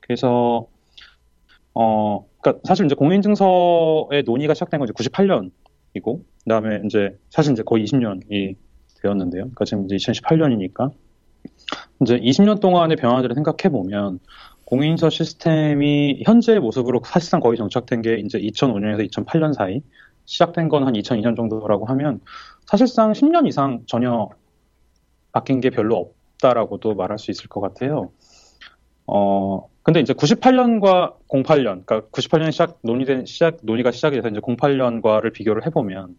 그래서 0.00 0.66
어 1.74 2.26
그러니까 2.40 2.60
사실 2.66 2.86
이제 2.86 2.94
공인증서의 2.94 4.24
논의가 4.24 4.54
시작된 4.54 4.80
건 4.80 4.88
이제 4.88 4.92
98년이고 4.92 6.22
그다음에 6.44 6.82
이제 6.84 7.16
사실 7.30 7.52
이제 7.52 7.62
거의 7.62 7.84
20년이 7.84 8.56
되었는데요. 9.00 9.42
그러니까 9.42 9.64
지금 9.64 9.84
이제 9.86 9.96
2018년이니까 9.96 10.90
이제 12.02 12.18
20년 12.18 12.60
동안의 12.60 12.96
변화들을 12.96 13.34
생각해 13.34 13.70
보면 13.72 14.18
공인서 14.64 15.10
시스템이 15.10 16.22
현재의 16.24 16.60
모습으로 16.60 17.00
사실상 17.04 17.40
거의 17.40 17.56
정착된 17.56 18.02
게 18.02 18.16
이제 18.16 18.38
2005년에서 18.38 19.08
2008년 19.10 19.54
사이 19.54 19.82
시작된 20.24 20.68
건 20.68 20.84
한 20.86 20.94
2002년 20.94 21.36
정도라고 21.36 21.86
하면 21.86 22.20
사실상 22.66 23.12
10년 23.12 23.46
이상 23.48 23.82
전혀 23.86 24.28
바뀐 25.32 25.60
게 25.60 25.70
별로 25.70 25.96
없다라고도 26.36 26.94
말할 26.94 27.18
수 27.18 27.30
있을 27.30 27.48
것 27.48 27.60
같아요. 27.60 28.10
어, 29.06 29.68
근데 29.82 30.00
이제 30.00 30.12
98년과 30.14 31.14
08년, 31.28 31.84
그러니까 31.86 32.02
98년 32.12 32.52
시작 32.52 32.78
논의된 32.82 33.26
시작 33.26 33.58
논의가 33.62 33.90
시작이 33.92 34.16
돼서 34.16 34.28
이제 34.28 34.40
08년과를 34.40 35.32
비교를 35.32 35.66
해보면 35.66 36.16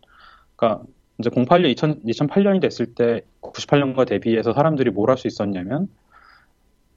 그러니까 0.56 0.84
이제 1.20 1.30
08년 1.30 1.70
2000, 1.70 2.04
2008년이 2.04 2.62
됐을 2.62 2.94
때 2.96 3.22
98년과 3.42 4.08
대비해서 4.08 4.54
사람들이 4.54 4.92
뭘 4.92 5.10
할 5.10 5.18
수 5.18 5.28
있었냐면 5.28 5.88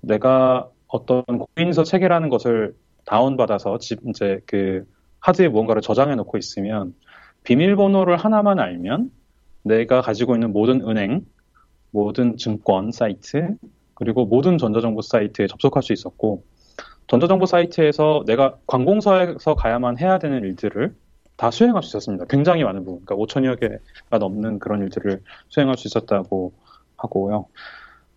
내가 0.01 0.69
어떤 0.89 1.23
공인서 1.25 1.85
체계라는 1.85 2.29
것을 2.29 2.75
다운받아서 3.05 3.79
집 3.79 4.01
이제 4.09 4.41
그 4.47 4.85
하드에 5.27 5.49
무언가를 5.49 5.83
저장해 5.83 6.15
놓고 6.15 6.39
있으면 6.39 6.95
비밀번호를 7.43 8.17
하나만 8.17 8.61
알면 8.61 9.11
내가 9.65 10.01
가지고 10.01 10.37
있는 10.37 10.53
모든 10.53 10.89
은행, 10.89 11.27
모든 11.91 12.37
증권 12.37 12.93
사이트, 12.93 13.57
그리고 13.95 14.25
모든 14.25 14.57
전자정보 14.57 15.03
사이트에 15.03 15.49
접속할 15.49 15.83
수 15.83 15.93
있었고 15.93 16.45
전자정보 17.09 17.47
사이트에서 17.47 18.23
내가 18.27 18.57
관공서에서 18.69 19.57
가야만 19.57 19.99
해야 19.99 20.21
되는 20.21 20.45
일들을 20.45 20.95
다 21.37 21.51
수행할 21.51 21.83
수 21.83 21.89
있었습니다. 21.89 22.27
굉장히 22.29 22.63
많은 22.63 22.85
부분, 22.85 23.05
그러니까 23.05 23.17
5천여 23.17 23.59
개가 23.59 24.19
넘는 24.19 24.61
그런 24.61 24.81
일들을 24.83 25.23
수행할 25.49 25.77
수 25.77 25.89
있었다고 25.89 26.53
하고요. 26.97 27.47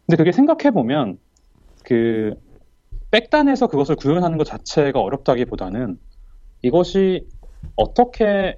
근데 0.05 0.15
그게 0.15 0.31
생각해 0.31 0.69
보면 0.71 1.17
그 1.83 2.35
백단에서 3.09 3.65
그것을 3.65 3.95
구현하는 3.95 4.37
것 4.37 4.43
자체가 4.43 4.99
어렵다기보다는 4.99 5.97
이것이 6.61 7.27
어떻게 7.75 8.57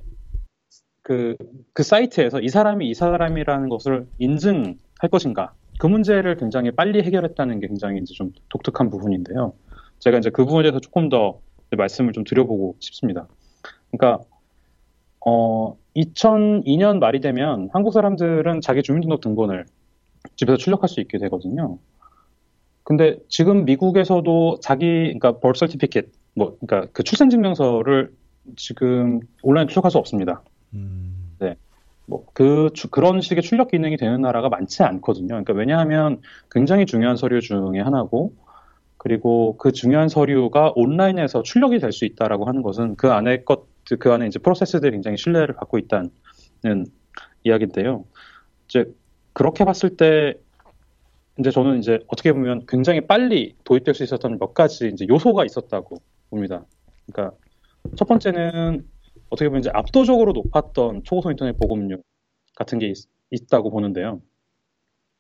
그, 1.04 1.36
그 1.74 1.84
사이트에서 1.84 2.40
이 2.40 2.50
사람이 2.50 2.90
이 2.90 2.94
사람이라는 2.94 3.70
것을 3.70 4.08
인증할 4.20 5.10
것인가. 5.12 5.54
그 5.80 5.88
문제를 5.88 6.38
굉장히 6.38 6.72
빨리 6.72 7.02
해결했다는 7.02 7.60
게 7.60 7.68
굉장히 7.68 8.02
이제 8.02 8.14
좀 8.14 8.32
독특한 8.50 8.90
부분인데요. 8.90 9.54
제가 10.00 10.20
이제 10.20 10.30
그 10.30 10.46
부분에 10.46 10.64
대해서 10.64 10.80
조금 10.80 11.10
더 11.10 11.40
말씀을 11.76 12.14
좀 12.14 12.24
드려보고 12.24 12.76
싶습니다. 12.80 13.28
그러니까 13.90 14.24
어, 15.26 15.76
2002년 15.96 17.00
말이 17.00 17.20
되면 17.20 17.70
한국 17.74 17.94
사람들은 17.94 18.62
자기 18.62 18.82
주민등록 18.84 19.22
등본을 19.22 19.66
집에서 20.36 20.58
출력할 20.58 20.90
수 20.90 21.00
있게 21.02 21.18
되거든요. 21.18 21.78
근데 22.84 23.18
지금 23.28 23.66
미국에서도 23.66 24.60
자기 24.62 24.86
그러니까 24.86 25.40
birth 25.40 25.60
certificate 25.60 26.12
뭐 26.36 26.58
그러니까 26.60 26.92
그 26.94 27.04
출생증명서를 27.04 28.12
지금 28.56 29.20
온라인 29.44 29.68
출력할 29.68 29.92
수 29.92 29.98
없습니다. 29.98 30.44
음. 30.74 31.36
네. 31.40 31.56
뭐그 32.08 32.72
그런 32.92 33.22
식의 33.22 33.44
출력 33.44 33.72
기능이 33.72 33.98
되는 33.98 34.22
나라가 34.22 34.50
많지 34.50 34.84
않거든요. 34.84 35.28
그러니까 35.28 35.54
왜냐하면 35.54 36.22
굉장히 36.50 36.86
중요한 36.86 37.16
서류 37.16 37.42
중에 37.42 37.80
하나고 37.80 38.34
그리고 38.98 39.58
그 39.58 39.72
중요한 39.72 40.10
서류가 40.10 40.74
온라인에서 40.76 41.42
출력이 41.44 41.80
될 41.80 41.92
수 41.92 42.06
있다라고 42.06 42.46
하는 42.46 42.62
것은 42.62 42.96
그 42.98 43.12
안에 43.12 43.44
것, 43.44 43.66
그 44.00 44.12
안에 44.12 44.28
이제 44.28 44.40
프로세스들이 44.40 44.92
굉장히 44.92 45.18
신뢰를 45.18 45.56
갖고 45.56 45.78
있다는 45.78 46.12
이야기인데요. 47.44 48.06
이제 48.68 48.86
그렇게 49.34 49.66
봤을 49.66 49.98
때 49.98 50.36
이제 51.40 51.50
저는 51.50 51.80
이제 51.80 52.00
어떻게 52.08 52.32
보면 52.34 52.66
굉장히 52.68 53.02
빨리 53.02 53.56
도입될 53.64 53.96
수 53.96 54.04
있었던 54.04 54.38
몇 54.38 54.54
가지 54.54 54.90
이제 54.90 55.08
요소가 55.10 55.46
있었다고 55.46 55.98
봅니다. 56.32 56.66
그러니까 57.06 57.38
첫 57.96 58.08
번째는 58.08 58.88
어떻게 59.30 59.50
보면 59.50 59.60
이제 59.60 59.70
압도적으로 59.74 60.32
높았던 60.34 61.04
초고속 61.04 61.32
인터넷 61.32 61.58
보급률 61.58 62.02
같은 62.56 62.80
게 62.80 62.94
있, 63.32 63.50
다고 63.50 63.70
보는데요. 63.70 64.22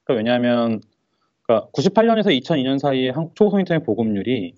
그러니까 0.04 0.18
왜냐하면 0.20 0.82
그러니까 1.44 1.70
98년에서 1.74 2.28
2002년 2.42 2.80
사이에 2.80 3.10
한국 3.12 3.36
초고속 3.36 3.60
인터넷 3.60 3.84
보급률이 3.84 4.56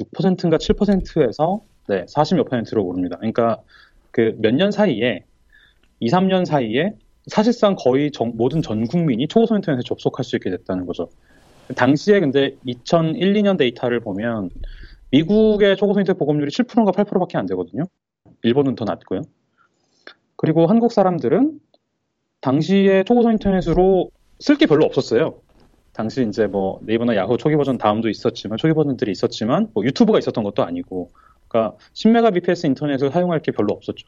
6%인가 0.00 0.58
7%에서 0.58 1.62
네, 1.88 2.04
40몇 2.06 2.48
퍼센트로 2.50 2.84
오릅니다. 2.84 3.16
그러니까 3.18 3.62
그 4.10 4.34
몇 4.40 4.54
년 4.54 4.70
사이에 4.72 5.24
2, 6.00 6.08
3년 6.10 6.44
사이에 6.46 6.94
사실상 7.26 7.74
거의 7.76 8.10
전, 8.10 8.32
모든 8.36 8.62
전 8.62 8.86
국민이 8.86 9.28
초고속 9.28 9.56
인터넷에 9.56 9.82
접속할 9.84 10.24
수 10.24 10.36
있게 10.36 10.50
됐다는 10.50 10.86
거죠. 10.86 11.08
당시에 11.74 12.20
근데 12.20 12.56
2001, 12.64 13.34
2년 13.34 13.58
데이터를 13.58 14.00
보면 14.00 14.50
미국의 15.16 15.76
인터넷 15.78 16.18
보급률이 16.18 16.50
7%인가 16.50 16.92
8%밖에 16.92 17.38
안 17.38 17.46
되거든요. 17.46 17.84
일본은 18.42 18.74
더 18.74 18.84
낮고요. 18.84 19.22
그리고 20.36 20.66
한국 20.66 20.92
사람들은 20.92 21.58
당시에 22.40 23.04
초고속 23.04 23.32
인터넷으로 23.32 24.10
쓸 24.38 24.58
게 24.58 24.66
별로 24.66 24.84
없었어요. 24.84 25.40
당시 25.94 26.26
이제 26.28 26.46
뭐 26.46 26.80
네이버나 26.82 27.16
야후 27.16 27.38
초기 27.38 27.56
버전 27.56 27.78
다음도 27.78 28.10
있었지만 28.10 28.58
초기 28.58 28.74
버전들이 28.74 29.10
있었지만 29.10 29.70
뭐 29.72 29.82
유튜브가 29.84 30.18
있었던 30.18 30.44
것도 30.44 30.62
아니고 30.62 31.10
그러니까 31.48 31.78
10메가bps 31.94 32.66
인터넷을 32.66 33.10
사용할 33.10 33.40
게 33.40 33.52
별로 33.52 33.72
없었죠. 33.72 34.06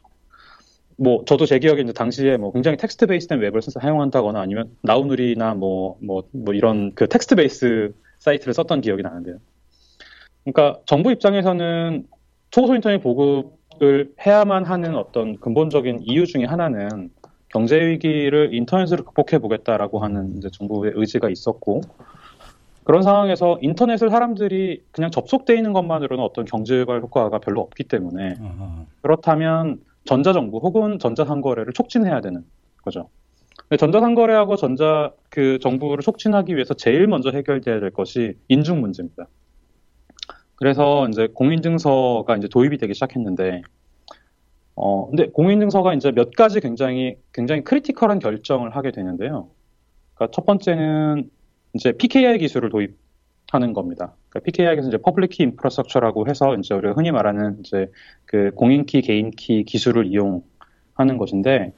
뭐 0.97 1.23
저도 1.25 1.47
제 1.47 1.57
기억에 1.57 1.81
이제 1.81 1.91
당시에 1.93 2.37
뭐 2.37 2.51
굉장히 2.51 2.77
text 2.77 3.07
base된 3.07 3.39
웹을 3.39 3.61
사용한다거나 3.63 4.39
아니면 4.39 4.69
나우누리나 4.83 5.55
뭐뭐 5.55 5.97
뭐, 6.01 6.23
뭐 6.31 6.53
이런 6.53 6.93
그 6.93 7.07
text 7.07 7.35
base 7.35 7.93
사이트를 8.19 8.53
썼던 8.53 8.81
기억이 8.81 9.01
나는데요. 9.01 9.39
그러니까 10.51 10.79
정부 10.85 11.11
입장에서는 11.11 12.07
초고속 12.51 12.75
인터넷 12.75 12.99
보급을 12.99 14.13
해야만 14.25 14.65
하는 14.65 14.95
어떤 14.95 15.39
근본적인 15.39 15.99
이유 16.01 16.25
중에 16.25 16.45
하나는 16.45 17.11
경제 17.49 17.79
위기를 17.79 18.53
인터넷으로 18.53 19.03
극복해 19.03 19.39
보겠다라고 19.39 19.99
하는 19.99 20.37
이제 20.37 20.49
정부의 20.51 20.93
의지가 20.95 21.29
있었고 21.29 21.81
그런 22.83 23.03
상황에서 23.03 23.59
인터넷을 23.61 24.09
사람들이 24.09 24.81
그냥 24.91 25.11
접속돼 25.11 25.55
있는 25.55 25.73
것만으로는 25.73 26.23
어떤 26.23 26.45
경제발 26.45 27.01
효과가 27.01 27.39
별로 27.39 27.61
없기 27.61 27.83
때문에 27.83 28.35
그렇다면 29.01 29.79
전자정부 30.05 30.57
혹은 30.57 30.97
전자상거래를 30.97 31.73
촉진해야 31.73 32.21
되는 32.21 32.43
거죠. 32.83 33.09
전자상거래하고 33.77 34.55
전자 34.55 35.11
그 35.29 35.59
정부를 35.59 36.01
촉진하기 36.01 36.55
위해서 36.55 36.73
제일 36.73 37.05
먼저 37.05 37.29
해결돼야 37.29 37.79
될 37.79 37.91
것이 37.91 38.33
인증 38.47 38.81
문제입니다. 38.81 39.27
그래서 40.59 41.07
이제 41.07 41.27
공인증서가 41.33 42.35
이제 42.35 42.49
도입이 42.49 42.77
되기 42.77 42.93
시작했는데, 42.93 43.61
어, 44.75 45.07
근데 45.07 45.29
공인증서가 45.29 45.93
이제 45.93 46.11
몇 46.11 46.35
가지 46.35 46.59
굉장히, 46.59 47.15
굉장히 47.33 47.63
크리티컬한 47.63 48.19
결정을 48.19 48.75
하게 48.75 48.91
되는데요. 48.91 49.49
그러니까 50.13 50.33
첫 50.35 50.45
번째는 50.45 51.29
이제 51.73 51.93
PKI 51.93 52.39
기술을 52.39 52.69
도입하는 52.69 53.71
겁니다. 53.71 54.15
그러니까 54.27 54.45
PKI에서 54.45 54.89
이제 54.89 54.97
public 54.97 55.29
key 55.29 55.43
infrastructure라고 55.43 56.27
해서 56.27 56.53
이제 56.55 56.73
우리가 56.73 56.93
흔히 56.93 57.11
말하는 57.11 57.59
이제 57.61 57.89
그 58.25 58.51
공인키, 58.55 59.01
개인키 59.01 59.63
기술을 59.63 60.07
이용하는 60.07 61.17
것인데, 61.17 61.71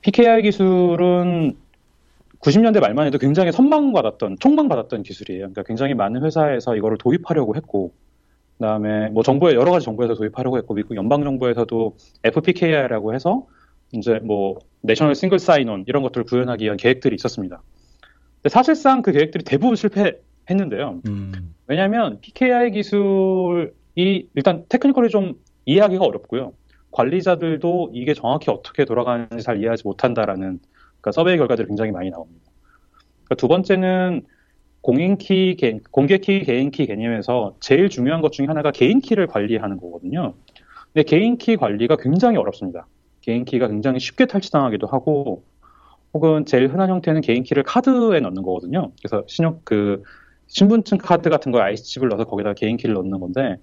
PKI 0.00 0.42
기술은 0.42 1.56
90년대 2.40 2.80
말만 2.80 3.06
해도 3.06 3.18
굉장히 3.18 3.52
선망받았던, 3.52 4.38
총망받았던 4.40 5.02
기술이에요. 5.02 5.40
그러니까 5.40 5.62
굉장히 5.64 5.92
많은 5.92 6.24
회사에서 6.24 6.74
이거를 6.74 6.96
도입하려고 6.96 7.54
했고, 7.56 7.92
그다음에 8.58 9.08
뭐 9.08 9.22
정부의 9.22 9.54
여러 9.54 9.70
가지 9.72 9.84
정부에서 9.84 10.14
도입하려고 10.14 10.58
했고 10.58 10.74
미국 10.74 10.96
연방 10.96 11.22
정부에서도 11.24 11.96
FPKI라고 12.24 13.14
해서 13.14 13.46
이제 13.92 14.20
뭐 14.22 14.58
내셔널 14.80 15.14
싱글 15.14 15.38
사인온 15.38 15.84
이런 15.86 16.02
것들을 16.02 16.24
구현하기 16.24 16.64
위한 16.64 16.76
계획들이 16.76 17.14
있었습니다. 17.16 17.62
근데 18.36 18.48
사실상 18.48 19.02
그 19.02 19.12
계획들이 19.12 19.44
대부분 19.44 19.76
실패했는데요. 19.76 21.00
음. 21.08 21.54
왜냐하면 21.66 22.20
PKI 22.20 22.72
기술이 22.72 23.70
일단 24.34 24.64
테크니컬이 24.68 25.08
좀 25.08 25.34
이해하기가 25.64 26.04
어렵고요. 26.04 26.52
관리자들도 26.90 27.90
이게 27.92 28.14
정확히 28.14 28.50
어떻게 28.50 28.84
돌아가는지 28.84 29.42
잘 29.42 29.58
이해하지 29.58 29.82
못한다라는 29.84 30.60
그러니까 31.00 31.12
서베이 31.12 31.36
결과들이 31.38 31.66
굉장히 31.66 31.90
많이 31.90 32.10
나옵니다. 32.10 32.50
그러니까 33.24 33.34
두 33.36 33.48
번째는 33.48 34.22
공인키, 34.84 35.56
공개키, 35.90 36.44
개인키 36.44 36.84
개념에서 36.86 37.54
제일 37.58 37.88
중요한 37.88 38.20
것 38.20 38.32
중에 38.32 38.44
하나가 38.46 38.70
개인키를 38.70 39.26
관리하는 39.26 39.78
거거든요. 39.78 40.34
근데 40.92 41.04
개인키 41.04 41.56
관리가 41.56 41.96
굉장히 41.96 42.36
어렵습니다. 42.36 42.86
개인키가 43.22 43.68
굉장히 43.68 43.98
쉽게 43.98 44.26
탈취당하기도 44.26 44.86
하고, 44.86 45.42
혹은 46.12 46.44
제일 46.44 46.68
흔한 46.68 46.90
형태는 46.90 47.22
개인키를 47.22 47.62
카드에 47.62 48.20
넣는 48.20 48.42
거거든요. 48.42 48.92
그래서 49.02 49.24
신용, 49.26 49.58
그, 49.64 50.02
신분증 50.48 50.98
카드 50.98 51.30
같은 51.30 51.50
거에 51.50 51.62
아이스칩을 51.62 52.10
넣어서 52.10 52.24
거기다가 52.24 52.52
개인키를 52.52 52.94
넣는 52.94 53.20
건데, 53.20 53.56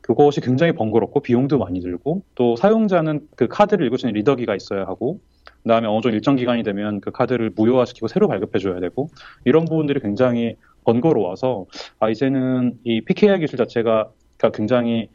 그것이 0.00 0.40
굉장히 0.40 0.74
번거롭고 0.74 1.18
비용도 1.18 1.58
많이 1.58 1.80
들고, 1.80 2.22
또 2.36 2.54
사용자는 2.54 3.26
그 3.34 3.48
카드를 3.48 3.84
있는 3.84 4.12
리더기가 4.12 4.54
있어야 4.54 4.82
하고, 4.82 5.18
그다음에 5.62 5.86
어느 5.86 6.00
정도 6.00 6.10
일정 6.10 6.36
기간이 6.36 6.62
되면 6.62 7.00
그 7.00 7.10
카드를 7.10 7.50
무효화시키고 7.54 8.08
새로 8.08 8.28
발급해줘야 8.28 8.80
되고 8.80 9.08
이런 9.44 9.64
부분들이 9.64 10.00
굉장히 10.00 10.56
번거로워서 10.88 11.66
아 11.98 12.08
이제는 12.08 12.78
이 12.84 13.00
PKI 13.02 13.40
기술 13.40 13.58
자체가 13.58 14.10
굉장히 14.54 15.08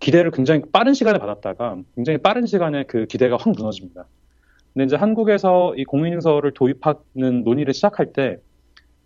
기대를 0.00 0.30
굉장히 0.30 0.62
빠른 0.72 0.94
시간에 0.94 1.18
받았다가 1.18 1.78
굉장히 1.96 2.18
빠른 2.18 2.46
시간에 2.46 2.84
그 2.84 3.06
기대가 3.06 3.36
확 3.36 3.52
무너집니다. 3.56 4.06
근데 4.72 4.84
이제 4.84 4.96
한국에서 4.96 5.74
이 5.76 5.84
공인인증서를 5.84 6.52
도입하는 6.54 7.44
논의를 7.44 7.74
시작할 7.74 8.12
때 8.12 8.38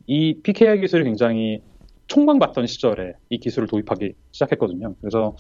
이 0.07 0.41
PKI 0.43 0.81
기술이 0.81 1.05
굉장히 1.05 1.63
총망받던 2.09 2.67
시절에 2.67 3.15
이 3.31 3.39
기술을 3.39 3.69
도입하기 3.69 4.15
시작했거든요. 4.33 4.95
그래서 5.01 5.37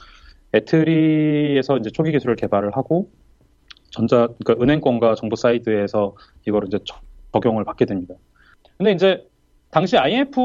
ETRI에서 0.54 1.78
이제 1.78 1.90
초기 1.90 2.12
기술을 2.12 2.36
개발을 2.36 2.76
하고 2.76 3.10
전자 3.90 4.28
그러니까 4.42 4.62
은행권과 4.62 5.14
정부 5.16 5.36
사이드에서 5.36 6.14
이거를 6.46 6.68
이제 6.68 6.78
적용을 7.32 7.64
받게 7.64 7.86
됩니다. 7.86 8.14
근데 8.78 8.92
이제 8.92 9.26
당시 9.72 9.96
IMF 9.96 10.38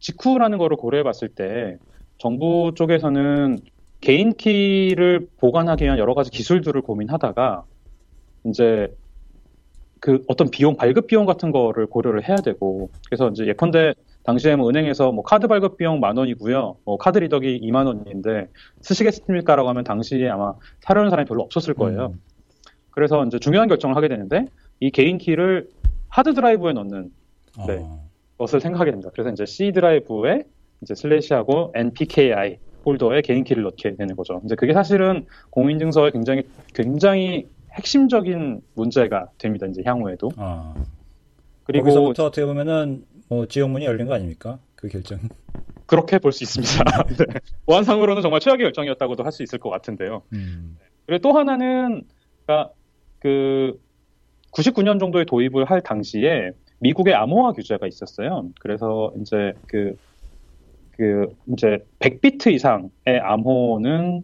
직후라는 0.00 0.56
거를 0.56 0.76
고려해 0.78 1.02
봤을 1.04 1.28
때 1.28 1.76
정부 2.16 2.72
쪽에서는 2.74 3.58
개인 4.00 4.32
키를 4.32 5.28
보관하기 5.36 5.84
위한 5.84 5.98
여러 5.98 6.14
가지 6.14 6.30
기술들을 6.30 6.80
고민하다가 6.80 7.64
이제 8.44 8.88
그 10.00 10.24
어떤 10.28 10.50
비용 10.50 10.76
발급 10.76 11.08
비용 11.08 11.26
같은 11.26 11.52
거를 11.52 11.86
고려를 11.86 12.26
해야 12.26 12.36
되고 12.36 12.88
그래서 13.06 13.28
이제 13.28 13.46
예컨대 13.46 13.92
당시에 14.22 14.56
뭐 14.56 14.70
은행에서 14.70 15.12
뭐 15.12 15.22
카드 15.22 15.46
발급 15.46 15.76
비용 15.76 16.00
만 16.00 16.16
원이고요. 16.16 16.76
뭐 16.84 16.96
카드 16.96 17.18
리더기 17.18 17.60
2만 17.60 17.86
원인데 17.86 18.48
쓰시겠습니까라고 18.80 19.68
하면 19.68 19.84
당시에 19.84 20.26
아마 20.30 20.54
사려는 20.80 21.10
사람이 21.10 21.28
별로 21.28 21.42
없었을 21.42 21.74
거예요. 21.74 22.12
음. 22.14 22.20
그래서 22.92 23.26
이제 23.26 23.38
중요한 23.38 23.68
결정을 23.68 23.94
하게 23.94 24.08
되는데 24.08 24.46
이 24.80 24.90
개인 24.90 25.18
키를 25.18 25.68
하드 26.08 26.32
드라이브에 26.32 26.72
넣는 26.72 27.10
네. 27.66 27.78
어. 27.82 28.07
것을 28.38 28.60
생각하게 28.60 28.92
됩니다. 28.92 29.10
그래서 29.12 29.30
이제 29.30 29.44
C 29.46 29.72
드라이브에 29.72 30.44
이제 30.82 30.94
슬래시하고 30.94 31.72
NPKI 31.74 32.58
폴더에 32.84 33.22
개인 33.22 33.44
키를 33.44 33.64
넣게 33.64 33.96
되는 33.96 34.16
거죠. 34.16 34.40
이제 34.44 34.54
그게 34.54 34.72
사실은 34.72 35.26
공인증서에 35.50 36.10
굉장히 36.12 36.44
굉장히 36.74 37.48
핵심적인 37.72 38.60
문제가 38.74 39.28
됩니다. 39.38 39.66
이제 39.66 39.82
향후에도. 39.84 40.30
아. 40.36 40.74
그리고 41.64 41.84
거기서부터 41.84 42.26
어떻게 42.26 42.46
보면은 42.46 43.04
뭐 43.28 43.46
지옥문이 43.46 43.84
열린 43.84 44.06
거 44.06 44.14
아닙니까? 44.14 44.58
그 44.74 44.88
결정. 44.88 45.18
그렇게 45.86 46.18
볼 46.18 46.32
수 46.32 46.44
있습니다. 46.44 46.84
네. 47.18 47.40
보안상으로는 47.66 48.22
정말 48.22 48.40
최악의 48.40 48.64
결정이었다고도 48.64 49.24
할 49.24 49.32
수 49.32 49.42
있을 49.42 49.58
것 49.58 49.68
같은데요. 49.70 50.22
음. 50.32 50.78
그리고 51.06 51.20
또 51.22 51.36
하나는 51.36 52.02
그러니까 52.46 52.72
그 53.18 53.78
99년 54.52 54.98
정도에 55.00 55.24
도입을 55.24 55.64
할 55.66 55.82
당시에 55.82 56.52
미국의 56.80 57.14
암호화 57.14 57.52
규제가 57.52 57.86
있었어요. 57.86 58.50
그래서 58.60 59.12
이제 59.20 59.52
그, 59.66 59.96
그, 60.92 61.34
이제 61.52 61.78
100비트 62.00 62.52
이상의 62.52 62.90
암호는 63.22 64.22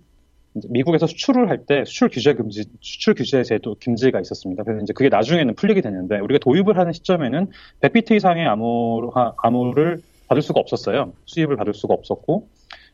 미국에서 0.68 1.06
수출을 1.08 1.48
할 1.50 1.66
때 1.66 1.84
수출 1.84 2.08
규제 2.10 2.34
금지, 2.34 2.64
수출 2.80 3.14
규제 3.14 3.42
제도 3.42 3.74
금지가 3.80 4.20
있었습니다. 4.20 4.62
그래서 4.62 4.82
이제 4.82 4.92
그게 4.92 5.08
나중에는 5.08 5.54
풀리게 5.56 5.80
되는데 5.80 6.20
우리가 6.20 6.38
도입을 6.38 6.78
하는 6.78 6.92
시점에는 6.92 7.48
100비트 7.80 8.12
이상의 8.12 8.46
암호, 8.46 9.12
암호를 9.38 9.98
받을 10.28 10.42
수가 10.42 10.60
없었어요. 10.60 11.12
수입을 11.26 11.56
받을 11.56 11.74
수가 11.74 11.94
없었고. 11.94 12.48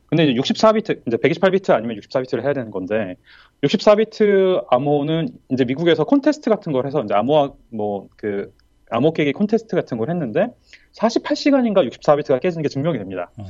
근데 0.06 0.24
이제 0.24 0.40
64비트, 0.40 1.02
이제 1.06 1.16
128비트 1.18 1.70
아니면 1.70 2.00
64비트를 2.00 2.42
해야 2.42 2.52
되는 2.52 2.70
건데 2.72 3.14
64비트 3.62 4.66
암호는 4.70 5.28
이제 5.50 5.64
미국에서 5.64 6.04
콘테스트 6.04 6.50
같은 6.50 6.72
걸 6.72 6.86
해서 6.86 7.02
이제 7.04 7.14
암호화 7.14 7.52
뭐 7.70 8.08
그 8.16 8.52
암호 8.90 9.12
깨기 9.12 9.32
콘테스트 9.32 9.76
같은 9.76 9.98
걸 9.98 10.10
했는데 10.10 10.48
48시간인가 10.94 11.88
64비트가 11.90 12.40
깨지는 12.40 12.62
게 12.62 12.68
증명이 12.68 12.98
됩니다. 12.98 13.30
음. 13.38 13.44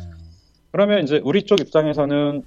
그러면 0.72 1.02
이제 1.02 1.20
우리 1.24 1.42
쪽 1.42 1.60
입장에서는 1.60 2.42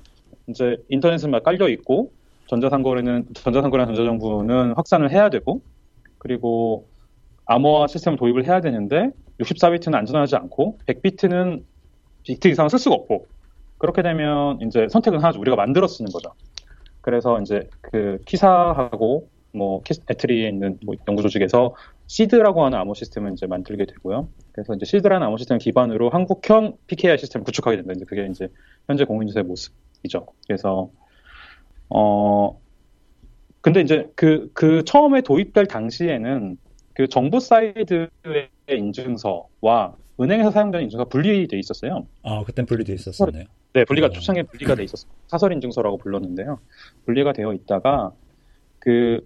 이제 0.47 0.77
인터넷은 0.89 1.31
막 1.31 1.43
깔려 1.43 1.69
있고 1.69 2.11
전자상거래는 2.47 3.27
전자상거래나 3.33 3.87
전자정부는 3.87 4.73
확산을 4.73 5.11
해야 5.11 5.29
되고 5.29 5.61
그리고 6.17 6.87
암호화 7.45 7.87
시스템을 7.87 8.17
도입을 8.17 8.45
해야 8.45 8.61
되는데 8.61 9.09
64비트는 9.39 9.95
안전하지 9.95 10.35
않고 10.35 10.79
100비트는 10.87 11.63
비트 12.23 12.47
이상 12.47 12.69
쓸 12.69 12.79
수가 12.79 12.95
없고 12.95 13.27
그렇게 13.77 14.01
되면 14.01 14.59
이제 14.61 14.87
선택은 14.89 15.19
하나죠. 15.19 15.39
우리가 15.41 15.57
만들어 15.57 15.87
쓰는 15.87 16.09
거죠. 16.11 16.31
그래서 17.01 17.39
이제 17.41 17.69
그 17.81 18.17
키사하고 18.25 19.27
뭐 19.51 19.81
애트리에 20.09 20.47
있는 20.47 20.79
뭐 20.85 20.95
연구 21.07 21.21
조직에서 21.21 21.75
시드라고 22.13 22.63
하는 22.63 22.77
암호 22.77 22.93
시스템을 22.93 23.33
이제 23.33 23.47
만들게 23.47 23.85
되고요. 23.85 24.29
그래서 24.51 24.75
이제 24.75 24.85
시드라는 24.85 25.25
암호 25.25 25.37
시스템 25.37 25.57
기반으로 25.57 26.11
한국형 26.11 26.77
PKI 26.85 27.17
시스템을 27.17 27.43
구축하게 27.43 27.77
된다. 27.77 27.93
이제 27.95 28.05
그게 28.05 28.27
이제 28.27 28.49
현재 28.85 29.03
공인주사의 29.03 29.45
모습. 29.45 29.73
이죠. 30.03 30.27
그래서 30.45 30.91
어 31.89 32.59
근데 33.61 33.81
이제 33.81 34.11
그, 34.15 34.51
그 34.53 34.83
처음에 34.83 35.21
도입될 35.21 35.65
당시에는 35.65 36.57
그 36.93 37.07
정부 37.07 37.39
사이드의 37.39 38.09
인증서와 38.69 39.95
은행에서 40.19 40.51
사용되는 40.51 40.83
인증서가 40.83 41.09
분리돼 41.09 41.57
있었어요. 41.57 42.05
아, 42.21 42.43
그땐 42.43 42.67
분리돼 42.67 42.93
있었었네요. 42.93 43.45
네, 43.73 43.85
분리가 43.85 44.07
어. 44.07 44.09
초창에 44.11 44.43
분리가 44.43 44.75
돼 44.75 44.83
있었어요. 44.83 45.11
사설 45.25 45.51
인증서라고 45.53 45.97
불렀는데요. 45.97 46.59
분리가 47.05 47.33
되어 47.33 47.53
있다가 47.53 48.11
그 48.77 49.25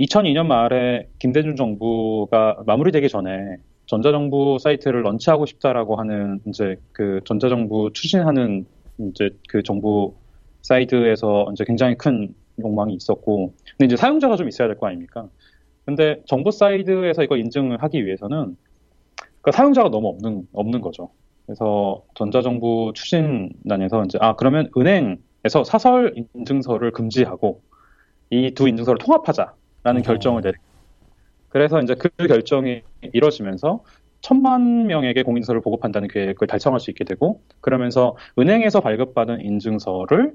2002년 0.00 0.46
말에 0.46 1.08
김대중 1.18 1.56
정부가 1.56 2.62
마무리되기 2.66 3.08
전에 3.08 3.56
전자정부 3.86 4.58
사이트를 4.60 5.02
launch하고 5.02 5.46
싶다라고 5.46 5.96
하는 5.96 6.40
이제 6.46 6.76
그 6.92 7.20
전자정부 7.24 7.90
추진하는 7.92 8.64
이제 8.98 9.30
그 9.48 9.62
정부 9.62 10.14
사이드에서 10.62 11.48
이제 11.52 11.64
굉장히 11.66 11.96
큰 11.96 12.34
욕망이 12.62 12.94
있었고, 12.94 13.54
근데 13.76 13.86
이제 13.86 13.96
사용자가 13.96 14.36
좀 14.36 14.48
있어야 14.48 14.68
될 14.68 14.76
거 14.78 14.86
아닙니까? 14.86 15.28
근데 15.84 16.22
정부 16.26 16.50
사이드에서 16.50 17.22
이거 17.24 17.36
인증을 17.36 17.82
하기 17.82 18.06
위해서는 18.06 18.56
그러니까 19.42 19.52
사용자가 19.52 19.90
너무 19.90 20.08
없는 20.08 20.46
없는 20.52 20.80
거죠. 20.82 21.10
그래서 21.46 22.02
전자정부 22.14 22.92
추진단에서 22.94 24.04
이제 24.04 24.18
아 24.20 24.36
그러면 24.36 24.70
은행에서 24.76 25.64
사설 25.64 26.14
인증서를 26.34 26.92
금지하고 26.92 27.62
이 28.30 28.52
두 28.54 28.68
인증서를 28.68 28.98
통합하자 28.98 29.54
라는 29.82 30.00
어. 30.00 30.04
결정을 30.04 30.42
내리. 30.42 30.56
그래서 31.48 31.80
이제 31.80 31.94
그 31.94 32.08
결정이 32.26 32.82
이뤄지면서 33.12 33.82
천만 34.20 34.86
명에게 34.86 35.22
공인서를 35.22 35.60
보급한다는 35.62 36.08
계획을 36.08 36.46
달성할 36.46 36.78
수 36.80 36.90
있게 36.90 37.04
되고 37.04 37.42
그러면서 37.60 38.16
은행에서 38.38 38.80
발급받은 38.80 39.40
인증서를 39.40 40.34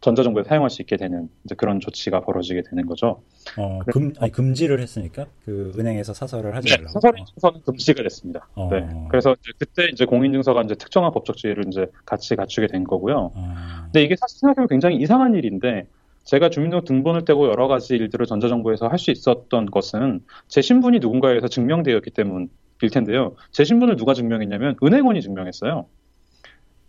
전자정부에 0.00 0.44
사용할 0.44 0.70
수 0.70 0.80
있게 0.80 0.96
되는 0.96 1.28
이제 1.44 1.54
그런 1.54 1.78
조치가 1.78 2.20
벌어지게 2.22 2.62
되는 2.62 2.86
거죠. 2.86 3.22
어, 3.58 3.80
금, 3.92 4.14
아니, 4.18 4.32
금지를 4.32 4.80
했으니까 4.80 5.26
그 5.44 5.72
은행에서 5.78 6.14
사설을 6.14 6.56
하지 6.56 6.68
네, 6.68 6.76
말라고. 6.78 6.92
사설 6.92 7.18
인증서는 7.18 7.60
금지가 7.66 8.02
됐습니다. 8.04 8.48
어. 8.54 8.70
네. 8.72 8.88
그래서 9.10 9.36
이제 9.38 9.52
그때 9.58 9.88
이제 9.92 10.06
공인증서가 10.06 10.62
이제 10.62 10.74
특정한 10.74 11.12
법적 11.12 11.36
지위를 11.36 11.64
이제 11.68 11.86
같이 12.06 12.34
갖추게 12.34 12.68
된 12.68 12.84
거고요. 12.84 13.32
어. 13.34 13.54
근데 13.84 14.02
이게 14.02 14.16
사실 14.16 14.38
생각해보면 14.38 14.68
굉장히 14.68 14.96
이상한 14.96 15.34
일인데 15.34 15.86
제가 16.30 16.48
주민등록 16.48 16.84
등본을 16.84 17.24
떼고 17.24 17.48
여러 17.48 17.66
가지 17.66 17.96
일들을 17.96 18.24
전자정부에서 18.24 18.86
할 18.86 19.00
수 19.00 19.10
있었던 19.10 19.66
것은 19.66 20.20
제 20.46 20.62
신분이 20.62 21.00
누군가에 21.00 21.30
의해서 21.30 21.48
증명되었기 21.48 22.10
때문일 22.10 22.48
텐데요. 22.92 23.34
제 23.50 23.64
신분을 23.64 23.96
누가 23.96 24.14
증명했냐면 24.14 24.76
은행원이 24.80 25.22
증명했어요. 25.22 25.86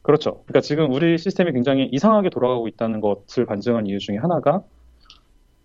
그렇죠. 0.04 0.44
그러니까 0.46 0.62
지금 0.62 0.92
우리 0.92 1.18
시스템이 1.18 1.54
굉장히 1.54 1.90
이상하게 1.92 2.30
돌아가고 2.30 2.68
있다는 2.68 3.02
것을 3.02 3.48
반증한 3.48 3.88
이유 3.88 3.98
중에 3.98 4.18
하나가 4.18 4.62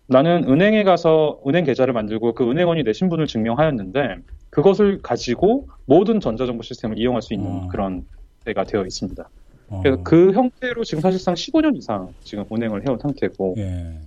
나는 0.07 0.49
은행에 0.49 0.83
가서 0.85 1.41
은행 1.47 1.65
계좌를 1.65 1.93
만들고 1.93 2.33
그 2.33 2.51
은행원이 2.51 2.83
내 2.83 2.95
신분을 2.95 3.27
증명하였는데 3.27 4.17
그것을 4.49 5.03
가지고 5.03 5.69
모든 5.85 6.21
전자정보 6.21 6.63
시스템을 6.63 6.99
이용할 6.99 7.21
수 7.21 7.35
있는 7.35 7.51
어. 7.51 7.69
그런 7.71 8.07
때가 8.47 8.65
되어 8.65 8.87
있습니다. 8.87 9.29
어. 9.69 9.81
그래서 9.83 10.03
그 10.03 10.33
형태로 10.33 10.85
지금 10.85 11.01
사실상 11.01 11.35
15년 11.35 11.77
이상 11.77 12.13
지금 12.23 12.45
운행을 12.49 12.87
해온 12.87 12.99
상태고. 12.99 13.55
예. 13.59 13.99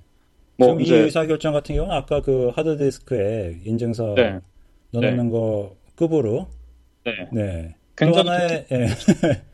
뭐 0.58 0.70
지금 0.70 0.82
이제, 0.82 0.98
이 0.98 1.00
의사결정 1.04 1.54
같은 1.54 1.76
경우는 1.76 1.96
아까 1.96 2.22
그 2.22 2.50
하드디스크에 2.56 3.60
인증서 3.66 4.14
네. 4.16 4.40
넣어놓는 4.92 5.26
네. 5.26 5.32
거 5.32 5.76
급으로. 5.96 6.48
네. 7.06 7.12
네. 7.32 7.76
굉장히 7.96 8.30
하나의, 8.30 8.66
예. 8.72 8.88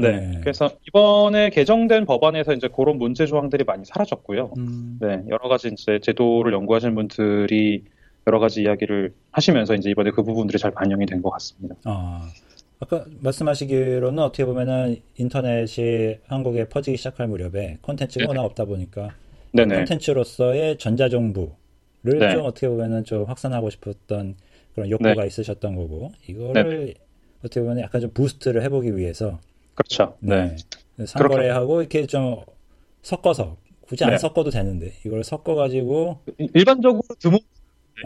네. 0.00 0.10
네. 0.10 0.40
그래서 0.40 0.70
이번에 0.88 1.50
개정된 1.50 2.04
법안에서 2.06 2.52
이제 2.54 2.68
그런 2.74 2.98
문제 2.98 3.26
조항들이 3.26 3.64
많이 3.64 3.84
사라졌고요. 3.84 4.52
음. 4.58 4.98
네. 5.00 5.22
여러 5.28 5.48
가지 5.48 5.68
이제 5.72 6.00
제도를 6.02 6.52
연구하시는 6.52 6.94
분들이 6.94 7.84
여러 8.26 8.38
가지 8.40 8.62
이야기를 8.62 9.12
하시면서 9.30 9.74
이제 9.74 9.90
이번에 9.90 10.10
그 10.10 10.22
부분들이 10.24 10.58
잘 10.58 10.70
반영이 10.72 11.06
된 11.06 11.22
것 11.22 11.30
같습니다. 11.30 11.76
아. 11.84 12.28
아까 12.80 13.04
말씀하시기로는 13.20 14.22
어떻게 14.22 14.44
보면은 14.44 15.00
인터넷이 15.16 16.18
한국에 16.26 16.68
퍼지기 16.68 16.96
시작할 16.96 17.28
무렵에 17.28 17.78
콘텐츠가 17.82 18.26
워낙 18.28 18.42
없다 18.42 18.64
보니까 18.64 19.14
네네. 19.52 19.76
콘텐츠로서의 19.76 20.78
전자정부를 20.78 21.54
네. 22.18 22.30
좀 22.30 22.44
어떻게 22.44 22.68
보면은 22.68 23.04
좀 23.04 23.24
확산하고 23.24 23.70
싶었던 23.70 24.34
그런 24.74 24.90
욕구가 24.90 25.14
네. 25.14 25.26
있으셨던 25.26 25.76
거고 25.76 26.12
이거를 26.26 26.86
네. 26.86 26.94
어떻게 27.40 27.60
보면 27.60 27.80
약간 27.80 28.00
좀 28.00 28.10
부스트를 28.10 28.62
해보기 28.62 28.96
위해서 28.96 29.38
그렇죠. 29.74 30.16
네. 30.20 30.56
네. 30.96 31.06
상거래하고 31.06 31.80
이렇게 31.80 32.06
좀 32.06 32.40
섞어서 33.02 33.56
굳이 33.82 34.04
안 34.04 34.10
네. 34.10 34.18
섞어도 34.18 34.50
되는데 34.50 34.92
이걸 35.04 35.22
섞어가지고 35.22 36.18
일반적으로 36.54 37.02
드문 37.18 37.38
네. 37.38 37.44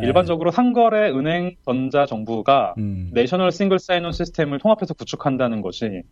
일반적으로 0.02 0.50
상거래 0.50 1.10
은행 1.10 1.56
전자 1.64 2.06
정부가 2.06 2.74
음. 2.78 3.10
내셔널 3.12 3.50
싱글 3.52 3.78
사인온 3.78 4.12
시스템을 4.12 4.58
통합해서 4.58 4.94
구축한다는 4.94 5.62
것이 5.62 6.02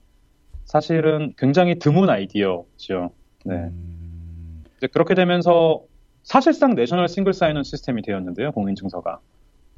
사실은 0.65 1.33
굉장히 1.37 1.79
드문 1.79 2.11
아이디어죠. 2.11 3.11
네. 3.45 3.55
음. 3.55 4.65
이제 4.79 4.87
그렇게 4.89 5.15
되면서 5.15 5.83
사실상 6.23 6.75
national 6.75 7.09
single 7.09 7.33
sign-on 7.33 7.63
system이 7.63 8.03
되었는데요, 8.03 8.53
공인증서가. 8.53 9.21